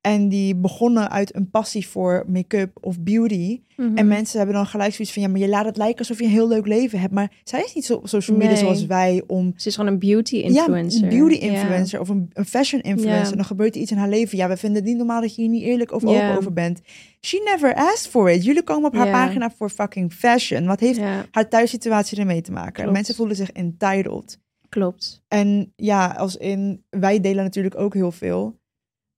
En 0.05 0.29
die 0.29 0.55
begonnen 0.57 1.11
uit 1.11 1.35
een 1.35 1.51
passie 1.51 1.89
voor 1.89 2.25
make-up 2.29 2.79
of 2.81 3.01
beauty. 3.01 3.61
Mhm. 3.77 3.97
En 3.97 4.07
mensen 4.09 4.37
hebben 4.39 4.57
dan 4.57 4.67
gelijk 4.67 4.95
zoiets 4.95 5.15
van... 5.15 5.23
ja, 5.23 5.29
maar 5.29 5.41
je 5.41 5.49
laat 5.49 5.65
het 5.65 5.77
lijken 5.77 5.99
alsof 5.99 6.19
je 6.19 6.25
een 6.25 6.31
heel 6.31 6.49
leuk 6.49 6.67
leven 6.67 7.01
hebt. 7.01 7.13
Maar 7.13 7.33
zij 7.45 7.63
is 7.65 7.75
niet 7.75 7.85
zo 7.85 7.95
op 7.95 8.09
social 8.09 8.37
media 8.37 8.53
Nee. 8.53 8.63
zoals 8.63 8.87
wij 8.87 9.23
om... 9.27 9.53
Ze 9.57 9.69
is 9.69 9.75
gewoon 9.77 9.93
een 9.93 9.99
beauty 9.99 10.37
influencer. 10.37 11.01
Ja, 11.01 11.07
een 11.07 11.19
beauty 11.19 11.35
influencer 11.35 12.01
of 12.01 12.09
een, 12.09 12.31
een 12.33 12.45
fashion 12.45 12.81
influencer. 12.83 13.31
Ja. 13.31 13.37
Dan 13.37 13.45
gebeurt 13.45 13.75
er 13.75 13.81
iets 13.81 13.91
in 13.91 13.97
haar 13.97 14.09
leven. 14.09 14.39
Ja, 14.39 14.49
we 14.49 14.57
vinden 14.57 14.79
het 14.79 14.89
niet 14.89 14.97
normaal 14.99 15.21
dat 15.21 15.35
je 15.35 15.41
hier 15.43 15.51
niet 15.51 15.63
eerlijk 15.63 15.93
of 15.93 16.05
open 16.05 16.37
over 16.37 16.53
bent. 16.53 16.81
She 17.21 17.41
never 17.45 17.75
asked 17.75 18.11
for 18.11 18.31
it. 18.31 18.45
Jullie 18.45 18.63
komen 18.63 18.89
op 18.89 18.95
haar 18.97 19.11
pagina 19.11 19.51
voor 19.51 19.71
fucking 19.71 20.13
fashion. 20.13 20.67
Wat 20.67 20.81
heeft 20.81 21.01
haar 21.31 21.49
thuissituatie 21.49 22.19
ermee 22.19 22.41
te 22.41 22.53
maken? 22.53 22.73
Klopt. 22.73 22.93
Mensen 22.93 23.15
voelen 23.15 23.37
zich 23.37 23.53
entitled. 23.53 24.39
klopt. 24.69 25.23
En 25.29 25.73
ja, 25.77 26.07
als 26.07 26.37
in, 26.37 26.85
wij 26.91 27.21
delen 27.21 27.45
natuurlijk 27.45 27.79
ook 27.79 27.95
heel 27.95 28.13
veel. 28.13 28.63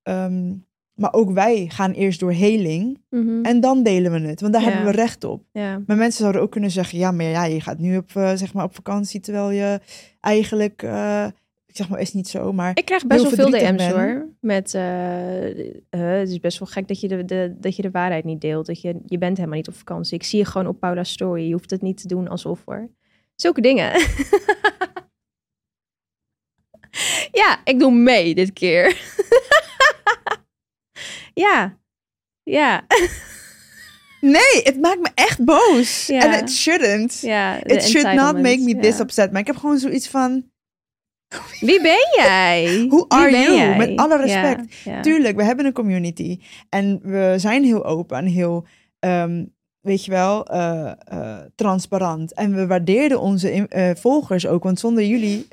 Ehm, 0.02 0.52
maar 0.96 1.12
ook 1.12 1.30
wij 1.30 1.66
gaan 1.68 1.92
eerst 1.92 2.20
door 2.20 2.32
heling 2.32 3.00
Mhm. 3.10 3.44
en 3.44 3.60
dan 3.60 3.82
delen 3.82 4.12
we 4.12 4.20
het, 4.28 4.40
want 4.40 4.52
daar 4.52 4.62
Ja. 4.62 4.68
hebben 4.68 4.86
we 4.90 4.96
recht 4.96 5.24
op. 5.24 5.42
Ja. 5.52 5.82
Maar 5.86 5.96
mensen 5.96 6.20
zouden 6.20 6.42
ook 6.42 6.50
kunnen 6.50 6.70
zeggen, 6.70 6.98
ja, 6.98 7.10
maar 7.10 7.24
ja, 7.26 7.44
je 7.44 7.60
gaat 7.60 7.78
nu 7.78 7.96
op, 7.96 8.10
eh, 8.14 8.32
zeg 8.34 8.54
maar 8.54 8.64
op 8.64 8.74
vakantie 8.74 9.20
terwijl 9.20 9.50
je 9.50 9.80
eigenlijk, 10.20 10.82
eh, 10.82 11.26
zeg 11.66 11.88
maar, 11.88 12.00
is 12.00 12.12
niet 12.12 12.28
zo, 12.28 12.52
maar 12.52 12.70
Ik 12.74 12.84
krijg 12.84 13.06
best 13.06 13.22
wel 13.22 13.30
veel 13.30 13.50
DM's 13.50 13.76
ben. 13.76 13.90
hoor. 13.90 14.28
Met, 14.40 14.74
eh, 14.74 14.82
het 15.90 16.28
is 16.28 16.40
best 16.40 16.58
wel 16.58 16.68
gek 16.68 16.88
dat 16.88 17.00
je 17.00 17.08
de, 17.08 17.24
de, 17.24 17.54
dat 17.60 17.76
je 17.76 17.82
de 17.82 17.90
waarheid 17.90 18.24
niet 18.24 18.40
deelt. 18.40 18.66
Dat 18.66 18.80
je, 18.80 19.00
je 19.06 19.18
bent 19.18 19.36
helemaal 19.36 19.56
niet 19.58 19.68
op 19.68 19.74
vakantie. 19.76 20.14
Ik 20.14 20.22
zie 20.22 20.38
je 20.38 20.44
gewoon 20.44 20.66
op 20.66 20.80
Paula's 20.80 21.10
story. 21.10 21.46
Je 21.46 21.52
hoeft 21.52 21.70
het 21.70 21.82
niet 21.82 22.00
te 22.00 22.08
doen 22.08 22.28
alsof 22.28 22.62
hoor. 22.64 22.88
Zulke 23.34 23.60
dingen. 23.60 23.92
ja, 27.42 27.60
ik 27.64 27.78
doe 27.78 27.92
mee 27.92 28.34
dit 28.34 28.52
keer. 28.52 28.84
ja. 31.40 31.78
Ja. 32.42 32.86
nee, 34.20 34.60
het 34.62 34.80
maakt 34.80 35.00
me 35.00 35.08
echt 35.14 35.44
boos. 35.44 36.08
En 36.08 36.32
it 36.42 36.50
shouldn't. 36.52 37.20
ja 37.20 37.58
de 37.58 37.74
It 37.74 37.82
should 37.88 38.14
not 38.14 38.32
make 38.42 38.58
me 38.58 38.78
this 38.78 38.98
upset. 38.98 39.32
Maar 39.32 39.40
ik 39.40 39.46
heb 39.46 39.56
gewoon 39.56 39.78
zoiets 39.78 40.08
van, 40.08 40.44
Wie 41.60 41.82
ben 41.82 41.98
jij? 42.16 42.64
Who 42.88 43.04
are 43.08 43.30
you? 43.30 43.54
jij? 43.54 43.76
Met 43.76 43.96
alle 43.96 44.16
respect. 44.16 45.02
tuurlijk, 45.02 45.36
we 45.36 45.44
hebben 45.44 45.64
een 45.66 45.72
community. 45.72 46.40
En 46.68 47.00
we 47.02 47.34
zijn 47.36 47.64
heel 47.64 47.84
open 47.84 48.16
en 48.18 48.26
heel, 48.26 48.66
ehm, 48.98 49.44
weet 49.80 50.04
je 50.04 50.10
wel, 50.10 50.46
eh, 50.46 50.92
eh, 51.04 51.38
transparant. 51.54 52.32
En 52.34 52.54
we 52.54 52.66
waardeerden 52.66 53.20
onze 53.20 53.52
in- 53.52 53.68
eh, 53.68 53.90
volgers 53.94 54.46
ook. 54.46 54.62
Want 54.62 54.78
zonder 54.80 55.04
jullie 55.04 55.48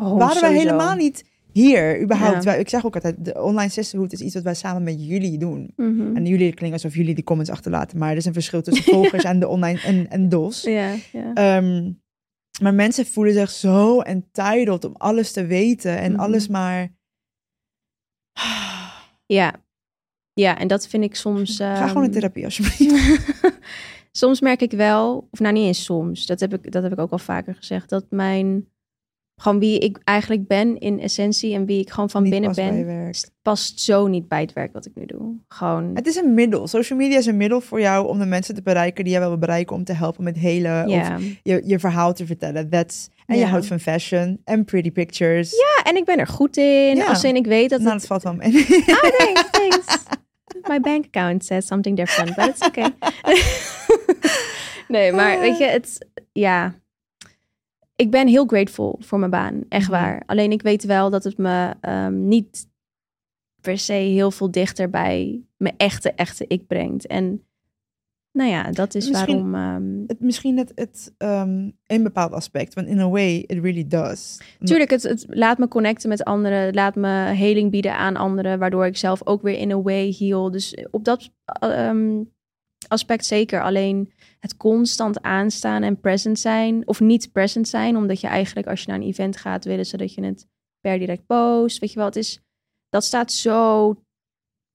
Oh, 0.00 0.18
waren 0.18 0.36
sowieso. 0.36 0.58
helemaal 0.60 0.94
niet 0.94 1.24
hier. 1.54 2.02
Überhaupt. 2.02 2.42
Ja. 2.44 2.50
Wij, 2.50 2.60
ik 2.60 2.68
zeg 2.68 2.86
ook 2.86 2.94
altijd, 2.94 3.24
de 3.24 3.42
online 3.42 3.70
sisterhood 3.70 4.12
is 4.12 4.20
iets 4.20 4.34
wat 4.34 4.42
wij 4.42 4.54
samen 4.54 4.82
met 4.82 5.06
jullie 5.06 5.38
doen. 5.38 5.72
Mhm. 5.76 6.16
En 6.16 6.26
jullie 6.26 6.54
klinken 6.54 6.72
alsof 6.82 6.94
jullie 6.94 7.14
die 7.14 7.24
comments 7.24 7.50
achterlaten. 7.52 7.98
Maar 7.98 8.10
er 8.10 8.16
is 8.16 8.24
een 8.24 8.32
verschil 8.32 8.62
tussen 8.62 8.84
volgers 8.94 9.24
en 9.24 9.40
de 9.40 9.48
online 9.48 9.80
en, 9.80 10.10
en 10.10 10.28
DOS. 10.28 10.62
Ja, 10.62 10.94
ja. 11.12 11.32
Ehm, 11.34 11.92
maar 12.62 12.74
mensen 12.74 13.06
voelen 13.06 13.34
zich 13.34 13.50
zo 13.50 14.00
entitled 14.00 14.84
om 14.84 14.94
alles 14.96 15.32
te 15.32 15.46
weten. 15.46 15.98
En 15.98 16.12
Mhm. 16.12 16.20
alles 16.20 16.48
maar... 16.48 16.92
Ja. 19.26 19.62
Ja, 20.32 20.58
en 20.58 20.68
dat 20.68 20.88
vind 20.88 21.04
ik 21.04 21.14
soms... 21.14 21.56
Ga 21.56 21.86
gewoon 21.86 22.02
in 22.02 22.08
ehm, 22.08 22.18
therapie 22.18 22.44
alsjeblieft. 22.44 23.34
soms 24.12 24.40
merk 24.40 24.60
ik 24.60 24.70
wel, 24.70 25.28
of 25.30 25.38
nou 25.38 25.52
niet 25.54 25.66
eens 25.66 25.84
soms, 25.84 26.26
dat 26.26 26.40
heb 26.40 26.54
ik, 26.54 26.72
dat 26.72 26.82
heb 26.82 26.92
ik 26.92 26.98
ook 26.98 27.10
al 27.10 27.18
vaker 27.18 27.54
gezegd, 27.54 27.88
dat 27.88 28.06
mijn, 28.10 28.68
gewoon 29.36 29.58
wie 29.58 29.78
ik 29.78 30.00
eigenlijk 30.04 30.46
ben 30.46 30.78
in 30.78 31.00
essentie 31.00 31.54
en 31.54 31.66
wie 31.66 31.80
ik 31.80 31.90
gewoon 31.90 32.10
van 32.10 32.22
Niet 32.22 32.30
binnen 32.30 32.54
ben, 32.54 33.10
past 33.42 33.80
zo 33.80 34.06
niet 34.06 34.28
bij 34.28 34.40
het 34.40 34.52
werk 34.52 34.72
wat 34.72 34.86
ik 34.86 34.92
nu 34.94 35.06
doe. 35.06 35.36
Gewoon, 35.48 35.90
Het 35.94 36.06
is 36.06 36.16
een 36.16 36.34
middel. 36.34 36.66
Social 36.66 36.98
media 36.98 37.18
is 37.18 37.26
een 37.26 37.36
middel 37.36 37.60
voor 37.60 37.80
jou 37.80 38.06
om 38.06 38.18
de 38.18 38.26
mensen 38.26 38.54
te 38.54 38.62
bereiken 38.62 39.04
die 39.04 39.12
jij 39.12 39.22
wil 39.22 39.38
bereiken. 39.38 39.76
Om 39.76 39.84
te 39.84 39.92
helpen 39.92 40.24
met 40.24 40.36
hele 40.36 40.84
of 40.86 41.22
je, 41.42 41.62
je 41.64 41.78
verhaal 41.78 42.12
te 42.12 42.26
vertellen. 42.26 42.70
That's, 42.70 43.08
en 43.26 43.38
je 43.38 43.46
houdt 43.46 43.66
van 43.66 43.80
fashion 43.80 44.40
en 44.44 44.64
pretty 44.64 44.90
pictures. 44.90 45.50
ja, 45.50 45.90
en 45.90 45.96
ik 45.96 46.04
ben 46.04 46.18
er 46.18 46.26
goed 46.26 46.56
in. 46.56 46.96
Ja. 46.96 47.06
Als 47.06 47.24
in 47.24 47.36
ik 47.36 47.46
weet 47.46 47.70
dat 47.70 47.80
nou, 47.80 47.92
het... 47.92 48.08
dat 48.08 48.08
valt 48.08 48.22
wel 48.22 48.34
mee. 48.34 48.66
Ah, 48.86 49.10
thanks, 49.16 49.50
thanks. 49.50 50.02
My 50.68 50.80
bank 50.80 51.04
account 51.04 51.44
says 51.44 51.66
something 51.66 51.96
different, 51.96 52.36
but 52.36 52.48
it's 52.48 52.66
okay. 52.66 52.94
nee, 54.94 55.12
maar 55.12 55.40
weet 55.40 55.58
je, 55.58 55.64
het, 55.64 56.08
ja. 56.32 56.74
Ik 57.96 58.10
ben 58.10 58.28
heel 58.28 58.46
grateful 58.46 58.96
voor 59.00 59.18
mijn 59.18 59.30
baan, 59.30 59.60
echt 59.68 59.88
Mhm. 59.90 60.00
waar. 60.00 60.22
Alleen 60.26 60.50
ik 60.52 60.62
weet 60.62 60.84
wel 60.84 61.10
dat 61.10 61.24
het 61.24 61.38
me 61.38 61.74
ehm, 61.80 62.28
niet 62.28 62.68
per 63.60 63.78
se 63.78 63.92
heel 63.92 64.30
veel 64.30 64.50
dichter 64.50 64.90
bij 64.90 65.42
mijn 65.56 65.74
echte, 65.76 66.12
echte 66.12 66.44
ik 66.48 66.66
brengt. 66.66 67.06
En 67.06 67.46
nou 68.32 68.50
ja, 68.50 68.70
dat 68.70 68.94
is 68.94 69.08
Misschien- 69.08 69.50
waarom... 69.52 69.84
ehm, 69.94 70.04
het, 70.06 70.20
misschien 70.20 70.56
het, 70.58 70.72
het 70.74 71.14
ehm, 71.18 71.58
in 71.58 71.74
een 71.86 72.02
bepaald 72.02 72.32
aspect. 72.32 72.74
Want 72.74 72.86
in 72.86 72.98
a 72.98 73.08
way, 73.08 73.36
it 73.36 73.58
really 73.62 73.86
does. 73.86 74.40
Tuurlijk, 74.58 74.90
het, 74.90 75.02
het 75.02 75.26
laat 75.28 75.58
me 75.58 75.68
connecten 75.68 76.08
met 76.08 76.24
anderen. 76.24 76.74
Laat 76.74 76.94
me 76.94 77.08
heling 77.08 77.70
bieden 77.70 77.96
aan 77.96 78.16
anderen. 78.16 78.58
Waardoor 78.58 78.86
ik 78.86 78.96
zelf 78.96 79.26
ook 79.26 79.42
weer 79.42 79.58
in 79.58 79.70
a 79.72 79.82
way 79.82 80.14
heal. 80.18 80.50
Dus 80.50 80.76
op 80.90 81.04
dat 81.04 81.30
ehm, 81.60 82.22
aspect 82.88 83.24
zeker. 83.26 83.62
Alleen 83.62 84.12
het 84.44 84.56
constant 84.56 85.22
aanstaan 85.22 85.82
en 85.82 86.00
present 86.00 86.38
zijn. 86.38 86.86
Of 86.88 87.00
niet 87.00 87.32
present 87.32 87.68
zijn. 87.68 87.96
Omdat 87.96 88.20
je 88.20 88.26
eigenlijk 88.26 88.66
als 88.66 88.80
je 88.80 88.86
naar 88.88 89.00
een 89.00 89.06
event 89.06 89.36
gaat 89.36 89.64
willen 89.64 89.86
ze 89.86 89.96
dat 89.96 90.14
je 90.14 90.24
het 90.24 90.46
per 90.80 90.98
direct 90.98 91.26
post. 91.26 91.78
Weet 91.78 91.90
je 91.90 91.96
wel, 91.96 92.06
het 92.06 92.16
is, 92.16 92.40
dat 92.88 93.04
staat 93.04 93.32
zo 93.32 93.94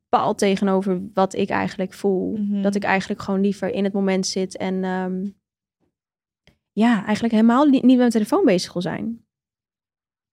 paal 0.08 0.36
tegenover 0.36 1.02
wat 1.14 1.34
ik 1.34 1.50
eigenlijk 1.50 1.94
voel. 1.94 2.38
Mhm. 2.38 2.62
Dat 2.62 2.76
ik 2.76 2.84
eigenlijk 2.84 3.22
gewoon 3.22 3.42
liever 3.42 3.70
in 3.70 3.84
het 3.84 3.94
moment 3.94 4.28
zit. 4.28 4.58
En 4.58 4.84
ehm, 4.84 5.30
ja, 6.72 7.04
eigenlijk 7.06 7.34
helemaal 7.34 7.66
niet, 7.66 7.72
niet 7.72 7.84
met 7.84 7.98
mijn 7.98 8.10
telefoon 8.10 8.46
bezig 8.46 8.74
wil 8.74 8.82
zijn. 8.82 9.26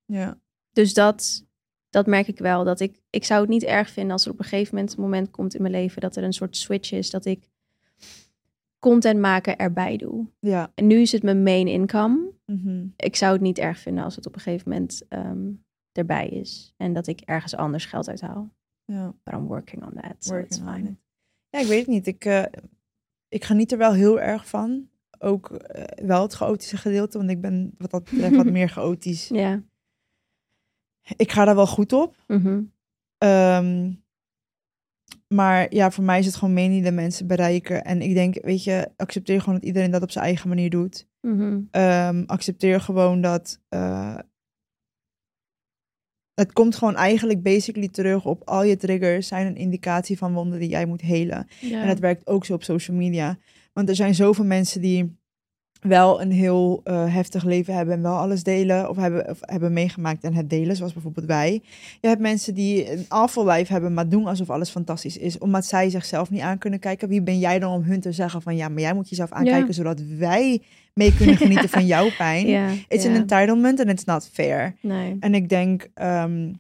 Ja. 0.05 0.41
Dus 0.71 0.95
dat, 0.95 1.47
dat 1.89 2.07
merk 2.07 2.29
ik 2.29 2.39
wel. 2.39 2.65
Dat 2.65 2.81
ik, 2.81 3.03
ik 3.11 3.25
zou 3.25 3.41
het 3.41 3.51
niet 3.51 3.65
erg 3.65 3.91
vinden 3.91 4.13
als 4.13 4.25
er 4.25 4.33
op 4.33 4.39
een 4.39 4.45
gegeven 4.45 4.75
moment 4.75 4.97
een 4.97 5.03
moment 5.03 5.31
komt 5.31 5.55
in 5.55 5.63
mijn 5.63 5.75
leven 5.75 6.01
dat 6.01 6.17
er 6.17 6.25
een 6.25 6.33
soort 6.33 6.57
switch 6.57 6.93
is 6.93 7.11
dat 7.11 7.25
ik 7.25 7.49
content 8.79 9.21
maken 9.21 9.57
erbij 9.57 9.97
doe. 9.97 10.27
Ja. 10.41 10.73
En 10.75 10.87
nu 10.87 10.97
is 11.01 11.13
het 11.13 11.23
mijn 11.23 11.43
main 11.43 11.67
income. 11.69 12.33
Mhm. 12.47 12.87
Ik 12.97 13.17
zou 13.17 13.33
het 13.33 13.41
niet 13.41 13.59
erg 13.59 13.79
vinden 13.79 14.05
als 14.05 14.17
het 14.17 14.27
op 14.27 14.35
een 14.35 14.41
gegeven 14.41 14.71
moment 14.71 15.03
ehm, 15.09 15.51
erbij 15.93 16.29
is. 16.29 16.75
En 16.77 16.93
dat 16.93 17.07
ik 17.07 17.21
ergens 17.21 17.57
anders 17.57 17.85
geld 17.85 18.09
uithaal. 18.09 18.55
ja. 18.85 19.15
But 19.23 19.35
I'm 19.35 19.47
working 19.47 19.85
on 19.85 19.93
that. 20.01 20.15
So 20.19 20.35
it's 20.37 20.59
Working 20.59 20.69
on 20.69 20.75
fine. 20.75 20.89
it. 20.91 20.97
Ja, 21.49 21.59
ik 21.61 21.67
weet 21.67 21.79
het 21.79 21.89
niet. 21.89 22.07
Ik, 22.07 22.25
eh, 22.25 22.43
ik 23.29 23.45
geniet 23.45 23.73
er 23.73 23.79
wel 23.79 23.93
heel 23.93 24.21
erg 24.21 24.49
van. 24.49 24.89
Ook 25.19 25.51
eh, 25.51 26.07
wel 26.07 26.23
het 26.23 26.33
chaotische 26.33 26.77
gedeelte, 26.77 27.19
want 27.19 27.31
ik 27.31 27.41
ben 27.41 27.75
wat 27.79 27.91
dat 27.91 28.05
betreft 28.05 28.37
wat 28.37 28.51
meer 28.59 28.69
chaotisch. 28.69 29.29
Ja. 29.29 29.63
Ik 31.17 31.33
ga 31.33 31.45
daar 31.45 31.55
wel 31.55 31.67
goed 31.67 31.93
op. 31.93 32.17
Mhm. 32.27 32.63
Ehm, 33.19 33.93
maar 35.35 35.75
ja, 35.75 35.91
voor 35.91 36.05
mij 36.05 36.19
is 36.19 36.27
het 36.27 36.35
gewoon 36.35 36.55
meenie 36.55 36.83
de 36.83 36.93
mensen 36.93 37.27
bereiken. 37.27 37.85
En 37.85 38.03
ik 38.03 38.15
denk, 38.15 38.45
weet 38.45 38.65
je, 38.65 38.91
accepteer 38.97 39.41
gewoon 39.41 39.55
dat 39.55 39.65
iedereen 39.65 39.91
dat 39.91 40.03
op 40.03 40.11
zijn 40.11 40.25
eigen 40.25 40.49
manier 40.49 40.71
doet. 40.71 41.07
Mhm. 41.21 41.61
Ehm, 41.71 42.23
accepteer 42.27 42.81
gewoon 42.81 43.21
dat. 43.21 43.61
eh, 43.69 44.19
het 46.35 46.53
komt 46.53 46.77
gewoon 46.77 46.97
eigenlijk 46.97 47.43
basically 47.43 47.89
terug 47.89 48.25
op 48.25 48.49
al 48.49 48.65
je 48.65 48.77
triggers 48.77 49.29
zijn 49.29 49.47
een 49.47 49.57
indicatie 49.57 50.19
van 50.19 50.33
wonden 50.33 50.59
die 50.59 50.69
jij 50.69 50.87
moet 50.87 51.01
helen. 51.01 51.47
Ja. 51.61 51.81
En 51.81 51.87
dat 51.87 51.99
werkt 51.99 52.27
ook 52.27 52.45
zo 52.45 52.55
op 52.55 52.63
social 52.63 52.97
media. 52.97 53.39
Want 53.73 53.89
er 53.89 53.95
zijn 53.95 54.15
zoveel 54.15 54.45
mensen 54.45 54.81
die 54.81 55.17
wel 55.87 56.21
een 56.21 56.31
heel 56.31 56.81
eh, 56.85 57.15
heftig 57.15 57.45
leven 57.45 57.75
hebben 57.75 57.95
en 57.95 58.03
wel 58.03 58.17
alles 58.17 58.43
delen 58.43 58.89
of 58.89 58.97
hebben, 58.97 59.31
of 59.31 59.39
hebben 59.41 59.73
meegemaakt 59.73 60.25
en 60.25 60.35
het 60.35 60.51
delen, 60.51 60.77
zoals 60.77 60.93
bijvoorbeeld 60.93 61.27
wij. 61.27 61.63
Je 62.01 62.09
hebt 62.09 62.21
mensen 62.21 62.55
die 62.55 62.93
een 62.93 63.07
life 63.47 63.73
hebben, 63.73 63.95
maar 63.95 64.09
doen 64.09 64.27
alsof 64.27 64.51
alles 64.51 64.71
fantastisch 64.71 65.17
is, 65.19 65.39
omdat 65.39 65.65
zij 65.65 65.91
zichzelf 65.91 66.31
niet 66.31 66.41
aan 66.41 66.59
kunnen 66.59 66.79
kijken. 66.79 67.09
Wie 67.09 67.23
ben 67.23 67.39
jij 67.39 67.59
dan 67.59 67.73
om 67.73 67.83
hun 67.83 68.01
te 68.01 68.13
zeggen 68.13 68.43
van 68.43 68.57
ja, 68.57 68.69
maar 68.69 68.81
jij 68.81 68.95
moet 68.95 69.09
jezelf 69.09 69.33
aankijken, 69.33 69.67
Ja. 69.67 69.73
zodat 69.73 70.01
wij 70.01 70.63
mee 70.95 71.15
kunnen 71.17 71.37
genieten 71.37 71.69
van 71.69 71.87
jouw 71.87 72.09
pijn. 72.19 72.47
ja. 72.47 72.71
It's 72.89 73.05
ja. 73.05 73.11
an 73.11 73.17
entitlement 73.17 73.81
and 73.81 73.89
it's 73.91 74.05
not 74.05 74.29
fair. 74.33 74.75
Nee. 74.81 75.17
En 75.21 75.35
ik 75.35 75.49
denk 75.49 75.91
ehm, 75.95 76.53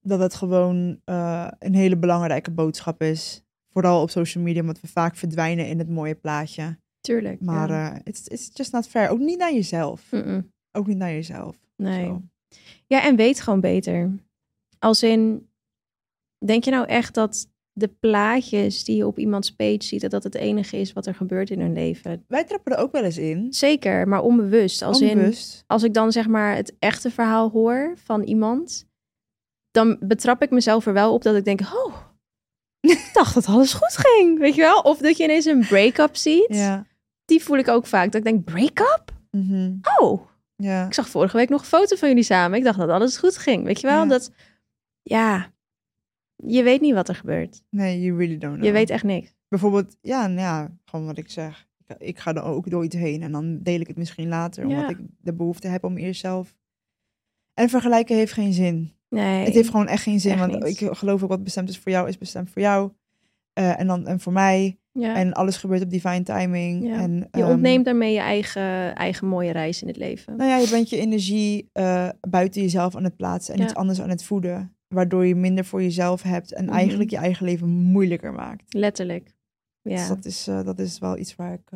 dat 0.00 0.20
het 0.20 0.34
gewoon 0.34 1.00
eh, 1.04 1.48
een 1.58 1.74
hele 1.74 1.96
belangrijke 1.96 2.50
boodschap 2.50 3.02
is. 3.02 3.42
Vooral 3.72 4.02
op 4.02 4.10
social 4.10 4.44
media, 4.44 4.60
omdat 4.60 4.80
we 4.80 4.86
vaak 4.88 5.16
verdwijnen 5.16 5.68
in 5.68 5.78
het 5.78 5.88
mooie 5.88 6.14
plaatje. 6.14 6.78
Tuurlijk. 7.04 7.40
Maar 7.40 7.68
ja. 7.68 7.94
eh, 7.94 8.00
it's, 8.04 8.26
it's 8.26 8.50
just 8.52 8.72
not 8.72 8.86
fair. 8.86 9.08
Ook 9.08 9.18
niet 9.18 9.38
naar 9.38 9.52
jezelf. 9.52 10.12
Ook 10.72 10.86
niet 10.86 10.96
naar 10.96 11.12
jezelf. 11.12 11.56
Nee. 11.76 12.04
Zo. 12.04 12.22
Ja, 12.86 13.02
en 13.02 13.16
weet 13.16 13.40
gewoon 13.40 13.60
beter. 13.60 14.10
Als 14.78 15.02
in, 15.02 15.48
denk 16.46 16.64
je 16.64 16.70
nou 16.70 16.86
echt 16.86 17.14
dat 17.14 17.48
de 17.72 17.88
plaatjes 17.88 18.84
die 18.84 18.96
je 18.96 19.06
op 19.06 19.18
iemands 19.18 19.54
page 19.54 19.82
ziet, 19.82 20.00
dat 20.00 20.10
dat 20.10 20.22
het 20.22 20.34
enige 20.34 20.76
is 20.76 20.92
wat 20.92 21.06
er 21.06 21.14
gebeurt 21.14 21.50
in 21.50 21.60
hun 21.60 21.72
leven? 21.72 22.24
Wij 22.28 22.44
trappen 22.44 22.72
er 22.72 22.78
ook 22.78 22.92
wel 22.92 23.04
eens 23.04 23.18
in. 23.18 23.52
Zeker, 23.52 24.08
maar 24.08 24.22
onbewust. 24.22 24.82
Als 24.82 25.00
in, 25.00 25.34
als 25.66 25.82
ik 25.82 25.94
dan 25.94 26.12
zeg 26.12 26.28
maar 26.28 26.56
het 26.56 26.76
echte 26.78 27.10
verhaal 27.10 27.50
hoor 27.50 27.94
van 27.96 28.22
iemand, 28.22 28.86
dan 29.70 29.96
betrap 30.00 30.42
ik 30.42 30.50
mezelf 30.50 30.86
er 30.86 30.92
wel 30.92 31.12
op 31.12 31.22
dat 31.22 31.36
ik 31.36 31.44
denk, 31.44 31.60
oh, 31.60 31.96
ik 32.80 33.10
dacht 33.12 33.34
dat 33.34 33.46
alles 33.46 33.72
goed 33.72 33.96
ging, 33.96 34.38
weet 34.38 34.54
je 34.54 34.60
wel? 34.60 34.80
Of 34.80 34.98
dat 34.98 35.16
je 35.16 35.24
ineens 35.24 35.44
een 35.44 35.66
break-up 35.66 36.16
ziet. 36.16 36.46
Ja. 36.48 36.86
Die 37.24 37.42
voel 37.42 37.58
ik 37.58 37.68
ook 37.68 37.86
vaak. 37.86 38.04
Dat 38.04 38.14
ik 38.14 38.24
denk, 38.24 38.44
break-up? 38.44 39.12
Mhm. 39.30 39.76
Oh, 40.00 40.26
ja. 40.56 40.86
ik 40.86 40.94
zag 40.94 41.08
vorige 41.08 41.36
week 41.36 41.48
nog 41.48 41.60
een 41.60 41.66
foto 41.66 41.96
van 41.96 42.08
jullie 42.08 42.22
samen. 42.24 42.58
Ik 42.58 42.64
dacht 42.64 42.78
dat 42.78 42.88
alles 42.88 43.16
goed 43.16 43.36
ging. 43.36 43.64
Weet 43.64 43.80
je 43.80 43.86
wel? 43.86 44.02
Ja. 44.02 44.08
Dat, 44.08 44.32
ja, 45.02 45.52
je 46.36 46.62
weet 46.62 46.80
niet 46.80 46.94
wat 46.94 47.08
er 47.08 47.14
gebeurt. 47.14 47.62
Nee, 47.70 48.00
you 48.02 48.16
really 48.18 48.38
don't 48.38 48.52
know. 48.54 48.66
Je 48.66 48.72
weet 48.72 48.90
echt 48.90 49.04
niks. 49.04 49.34
Bijvoorbeeld, 49.48 49.96
ja, 50.00 50.26
nou 50.26 50.40
ja, 50.40 50.70
gewoon 50.84 51.06
wat 51.06 51.18
ik 51.18 51.30
zeg. 51.30 51.68
Ik, 51.86 51.96
ik 51.98 52.18
ga 52.18 52.34
er 52.34 52.42
ook 52.42 52.70
door 52.70 52.84
iets 52.84 52.96
heen 52.96 53.22
en 53.22 53.32
dan 53.32 53.58
deel 53.62 53.80
ik 53.80 53.86
het 53.86 53.96
misschien 53.96 54.28
later. 54.28 54.64
Omdat 54.66 54.80
Ja. 54.82 54.88
ik 54.88 54.98
de 55.20 55.34
behoefte 55.34 55.68
heb 55.68 55.84
om 55.84 55.96
eerst 55.96 56.20
zelf... 56.20 56.56
En 57.54 57.68
vergelijken 57.68 58.16
heeft 58.16 58.32
geen 58.32 58.52
zin. 58.52 58.92
Nee. 59.08 59.44
Het 59.44 59.54
heeft 59.54 59.70
gewoon 59.70 59.86
echt 59.86 60.02
geen 60.02 60.20
zin. 60.20 60.30
echt 60.32 60.40
want 60.40 60.64
niet. 60.64 60.80
ik 60.80 60.96
geloof 60.96 61.22
ook 61.22 61.28
wat 61.28 61.44
bestemd 61.44 61.68
is 61.68 61.78
voor 61.78 61.92
jou, 61.92 62.08
is 62.08 62.18
bestemd 62.18 62.50
voor 62.50 62.62
jou. 62.62 62.92
Eh, 63.54 63.80
en, 63.80 63.86
dan, 63.86 64.06
en 64.06 64.20
voor 64.20 64.32
mij. 64.32 64.78
Ja. 64.92 65.14
En 65.14 65.32
alles 65.32 65.56
gebeurt 65.56 65.82
op 65.82 65.90
divine 65.90 66.22
timing. 66.22 66.86
Ja. 66.86 66.98
En, 67.00 67.12
je 67.16 67.26
ehm, 67.30 67.50
ontneemt 67.50 67.84
daarmee 67.84 68.12
je 68.12 68.18
eigen, 68.20 68.94
eigen 68.94 69.26
mooie 69.26 69.52
reis 69.52 69.82
in 69.82 69.88
het 69.88 69.96
leven. 69.96 70.36
Nou 70.36 70.50
ja, 70.50 70.56
je 70.56 70.68
bent 70.70 70.88
je 70.90 70.98
energie 70.98 71.70
eh, 71.72 72.08
buiten 72.20 72.62
jezelf 72.62 72.96
aan 72.96 73.04
het 73.04 73.16
plaatsen 73.16 73.54
en 73.54 73.60
Ja. 73.60 73.66
iets 73.66 73.74
anders 73.74 74.00
aan 74.00 74.08
het 74.08 74.24
voeden. 74.24 74.76
Waardoor 74.88 75.26
je 75.26 75.34
minder 75.34 75.64
voor 75.64 75.82
jezelf 75.82 76.22
hebt 76.22 76.52
en 76.52 76.64
Mhm. 76.64 76.74
eigenlijk 76.74 77.10
je 77.10 77.16
eigen 77.16 77.46
leven 77.46 77.68
moeilijker 77.68 78.32
maakt. 78.32 78.74
Letterlijk. 78.74 79.34
Dus 79.82 80.00
Ja. 80.00 80.08
dat 80.08 80.24
is, 80.24 80.46
eh, 80.48 80.62
dat 80.64 80.78
is 80.78 80.98
wel 80.98 81.18
iets 81.18 81.36
waar 81.36 81.52
ik 81.52 81.70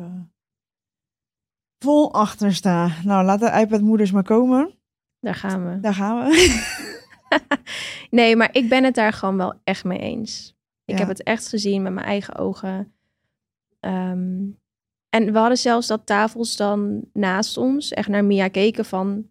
vol 1.83 2.13
achter 2.13 2.53
sta. 2.53 2.89
Nou, 3.03 3.25
laat 3.25 3.39
de 3.39 3.59
iPad-moeders 3.61 4.11
maar 4.11 4.23
komen. 4.23 4.73
Daar 5.19 5.35
gaan 5.35 5.69
we. 5.73 5.79
Daar 5.79 5.93
gaan 5.93 6.17
we. 6.27 6.27
Nee, 8.09 8.35
maar 8.35 8.49
ik 8.51 8.69
ben 8.69 8.83
het 8.83 8.95
daar 8.95 9.13
gewoon 9.13 9.37
wel 9.37 9.53
echt 9.63 9.83
mee 9.83 9.99
eens. 9.99 10.55
Ik 10.89 10.95
Ja. 10.97 11.05
heb 11.05 11.07
het 11.17 11.23
echt 11.23 11.47
gezien 11.47 11.81
met 11.81 11.93
mijn 11.93 12.05
eigen 12.05 12.35
ogen. 12.35 12.93
Ehm, 13.79 14.37
en 15.09 15.31
we 15.33 15.37
hadden 15.37 15.57
zelfs 15.57 15.87
dat 15.87 16.05
tafels 16.05 16.55
dan 16.55 17.01
naast 17.13 17.57
ons 17.57 17.91
echt 17.91 18.07
naar 18.07 18.25
Mia 18.25 18.47
keken 18.47 18.85
van... 18.85 19.27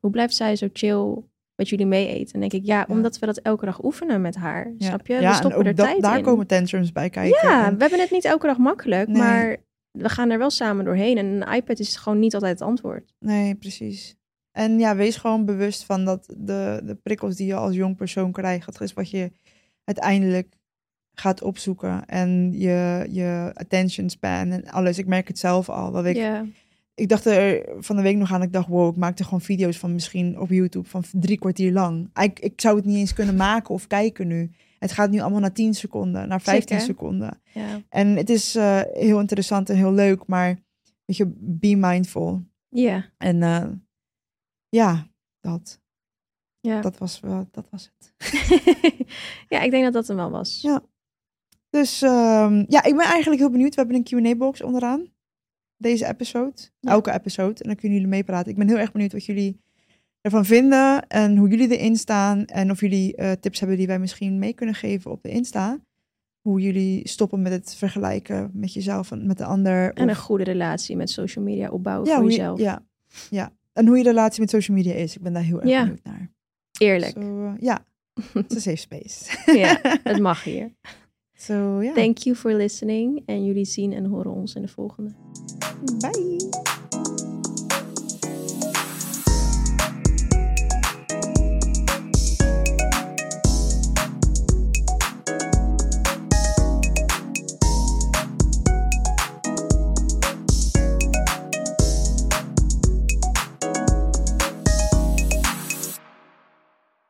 Hoe 0.00 0.10
blijft 0.10 0.34
zij 0.34 0.56
zo 0.56 0.68
chill 0.72 1.22
met 1.54 1.68
jullie 1.68 1.86
mee 1.86 2.08
eten? 2.08 2.34
En 2.34 2.40
denk 2.40 2.52
ik, 2.52 2.64
ja, 2.64 2.84
omdat 2.88 3.18
we 3.18 3.26
dat 3.26 3.38
elke 3.38 3.64
dag 3.64 3.84
oefenen 3.84 4.20
met 4.20 4.34
haar. 4.34 4.74
Ja. 4.78 4.86
Snap 4.86 5.06
je? 5.06 5.12
Ja, 5.12 5.20
we 5.20 5.26
en 5.26 5.34
stoppen 5.34 5.66
er 5.66 5.74
dat- 5.74 5.86
tijd 5.86 6.02
daar 6.02 6.18
in. 6.18 6.24
komen 6.24 6.46
tantrums 6.46 6.92
bij 6.92 7.10
kijken. 7.10 7.48
Ja, 7.48 7.66
En- 7.66 7.74
we 7.74 7.80
hebben 7.80 8.00
het 8.00 8.10
niet 8.10 8.24
elke 8.24 8.46
dag 8.46 8.58
makkelijk, 8.58 9.08
Nee. 9.08 9.16
maar 9.22 9.56
we 9.90 10.08
gaan 10.08 10.30
er 10.30 10.38
wel 10.38 10.50
samen 10.50 10.84
doorheen. 10.84 11.18
En 11.18 11.26
een 11.26 11.54
iPad 11.54 11.78
is 11.78 11.96
gewoon 11.96 12.18
niet 12.18 12.34
altijd 12.34 12.58
het 12.58 12.68
antwoord. 12.68 13.14
Nee, 13.18 13.54
precies. 13.54 14.16
En 14.50 14.78
ja, 14.78 14.96
wees 14.96 15.16
gewoon 15.16 15.44
bewust 15.44 15.84
van 15.84 16.04
dat 16.04 16.34
de, 16.38 16.80
de 16.84 16.94
prikkels 17.02 17.36
die 17.36 17.46
je 17.46 17.54
als 17.54 17.74
jong 17.74 17.96
persoon 17.96 18.32
krijgt, 18.32 18.66
dat 18.66 18.80
is 18.80 18.92
wat 18.92 19.10
je 19.10 19.32
uiteindelijk 19.84 20.56
gaat 21.14 21.42
opzoeken. 21.42 22.06
En 22.06 22.52
je, 22.52 23.06
je 23.10 23.50
attention 23.54 24.10
span 24.10 24.50
en 24.50 24.66
alles. 24.66 24.98
Ik 24.98 25.06
merk 25.06 25.28
het 25.28 25.38
zelf 25.38 25.68
al. 25.68 25.92
Dat 25.92 26.04
ik, 26.04 26.16
ik 26.94 27.08
dacht 27.08 27.24
er 27.24 27.68
van 27.78 27.96
de 27.96 28.02
week 28.02 28.16
nog 28.16 28.32
aan, 28.32 28.42
ik 28.42 28.52
dacht, 28.52 28.68
wow, 28.68 28.90
ik 28.90 28.96
maakte 28.96 29.24
gewoon 29.24 29.40
video's 29.40 29.78
van 29.78 29.92
misschien 29.92 30.40
op 30.40 30.48
YouTube 30.48 30.88
van 30.88 31.04
drie 31.12 31.38
kwartier 31.38 31.72
lang. 31.72 32.10
Ik, 32.22 32.40
ik 32.40 32.60
zou 32.60 32.76
het 32.76 32.84
niet 32.84 32.96
eens 32.96 33.12
kunnen 33.12 33.36
maken 33.36 33.74
of 33.74 33.86
kijken 33.86 34.26
nu. 34.26 34.50
Het 34.78 34.92
gaat 34.92 35.10
nu 35.10 35.20
allemaal 35.20 35.40
naar 35.40 35.52
10 35.52 35.74
seconden, 35.74 36.28
naar 36.28 36.40
15 36.40 36.62
Sick, 36.62 36.78
hè? 36.78 36.84
seconden. 36.84 37.40
ja. 37.52 37.80
En 37.88 38.16
het 38.16 38.30
is 38.30 38.54
eh, 38.54 38.80
heel 38.92 39.20
interessant 39.20 39.70
en 39.70 39.76
heel 39.76 39.92
leuk, 39.92 40.26
maar 40.26 40.58
weet 41.04 41.16
je, 41.16 41.32
be 41.36 41.76
mindful. 41.76 42.44
ja, 42.68 43.04
En 43.18 43.42
eh, 43.42 43.66
ja, 44.68 45.06
dat, 45.40 45.80
ja. 46.72 46.80
dat, 46.80 46.98
was, 46.98 47.20
wel, 47.20 47.48
dat 47.50 47.66
was 47.70 47.92
het. 47.98 48.12
ja, 49.48 49.60
ik 49.60 49.70
denk 49.70 49.84
dat 49.84 49.92
dat 49.92 50.06
hem 50.06 50.16
wel 50.16 50.30
was. 50.30 50.60
Ja. 50.62 50.82
Dus 51.70 52.02
ehm, 52.02 52.64
ja, 52.68 52.84
ik 52.84 52.96
ben 52.96 53.06
eigenlijk 53.06 53.40
heel 53.40 53.50
benieuwd. 53.50 53.74
We 53.74 53.80
hebben 53.80 53.96
een 54.06 54.22
Q&A-box 54.22 54.62
onderaan. 54.62 55.06
Deze 55.76 56.06
episode. 56.06 56.54
Ja. 56.80 56.90
Elke 56.90 57.12
episode. 57.12 57.62
En 57.62 57.66
dan 57.68 57.74
kunnen 57.76 57.92
jullie 57.98 58.12
meepraten. 58.12 58.50
Ik 58.52 58.58
ben 58.58 58.68
heel 58.68 58.78
erg 58.78 58.92
benieuwd 58.92 59.12
wat 59.12 59.24
jullie 59.24 59.60
ervan 60.20 60.44
vinden. 60.44 61.06
En 61.08 61.36
hoe 61.36 61.48
jullie 61.48 61.76
erin 61.76 61.96
staan. 61.96 62.44
En 62.44 62.70
of 62.70 62.80
jullie 62.80 63.16
eh, 63.16 63.32
tips 63.32 63.58
hebben 63.58 63.76
die 63.76 63.86
wij 63.86 63.98
misschien 63.98 64.38
mee 64.38 64.52
kunnen 64.52 64.74
geven 64.74 65.10
op 65.10 65.22
de 65.22 65.28
Insta. 65.28 65.78
Hoe 66.40 66.60
jullie 66.60 67.08
stoppen 67.08 67.42
met 67.42 67.52
het 67.52 67.74
vergelijken 67.74 68.50
met 68.52 68.72
jezelf 68.72 69.10
en 69.10 69.26
met 69.26 69.38
de 69.38 69.44
ander. 69.44 69.92
En 69.92 70.08
een 70.08 70.16
goede 70.16 70.44
relatie 70.44 70.96
met 70.96 71.10
social 71.10 71.44
media 71.44 71.70
opbouwen 71.70 72.06
ja, 72.08 72.14
voor 72.14 72.22
hoe 72.22 72.30
je- 72.32 72.36
jezelf. 72.36 72.58
ja, 72.58 72.82
ja. 73.30 73.52
En 73.72 73.86
hoe 73.86 73.96
je 73.96 74.02
relatie 74.02 74.40
met 74.40 74.50
social 74.50 74.76
media 74.76 74.94
is. 74.94 75.16
Ik 75.16 75.22
ben 75.22 75.32
daar 75.32 75.42
heel 75.42 75.60
erg 75.60 75.68
Ja. 75.70 75.80
benieuwd 75.80 76.04
naar. 76.04 76.32
Eerlijk. 76.78 77.12
Zo, 77.12 77.46
eh, 77.46 77.52
ja, 77.58 77.84
het 78.32 78.50
is 78.50 78.66
een 78.66 78.76
safe 78.76 78.76
space. 78.76 79.38
ja, 79.62 79.78
het 80.02 80.18
mag 80.18 80.44
hier. 80.44 80.72
Zo, 81.46 81.82
ja. 81.82 81.92
Thank 81.92 82.18
you 82.18 82.36
for 82.36 82.52
listening. 82.52 83.22
En 83.26 83.44
jullie 83.44 83.64
zien 83.64 83.92
en 83.92 84.04
horen 84.04 84.32
ons 84.32 84.54
in 84.54 84.62
de 84.62 84.68
volgende. 84.68 85.10
Bye. 85.98 87.02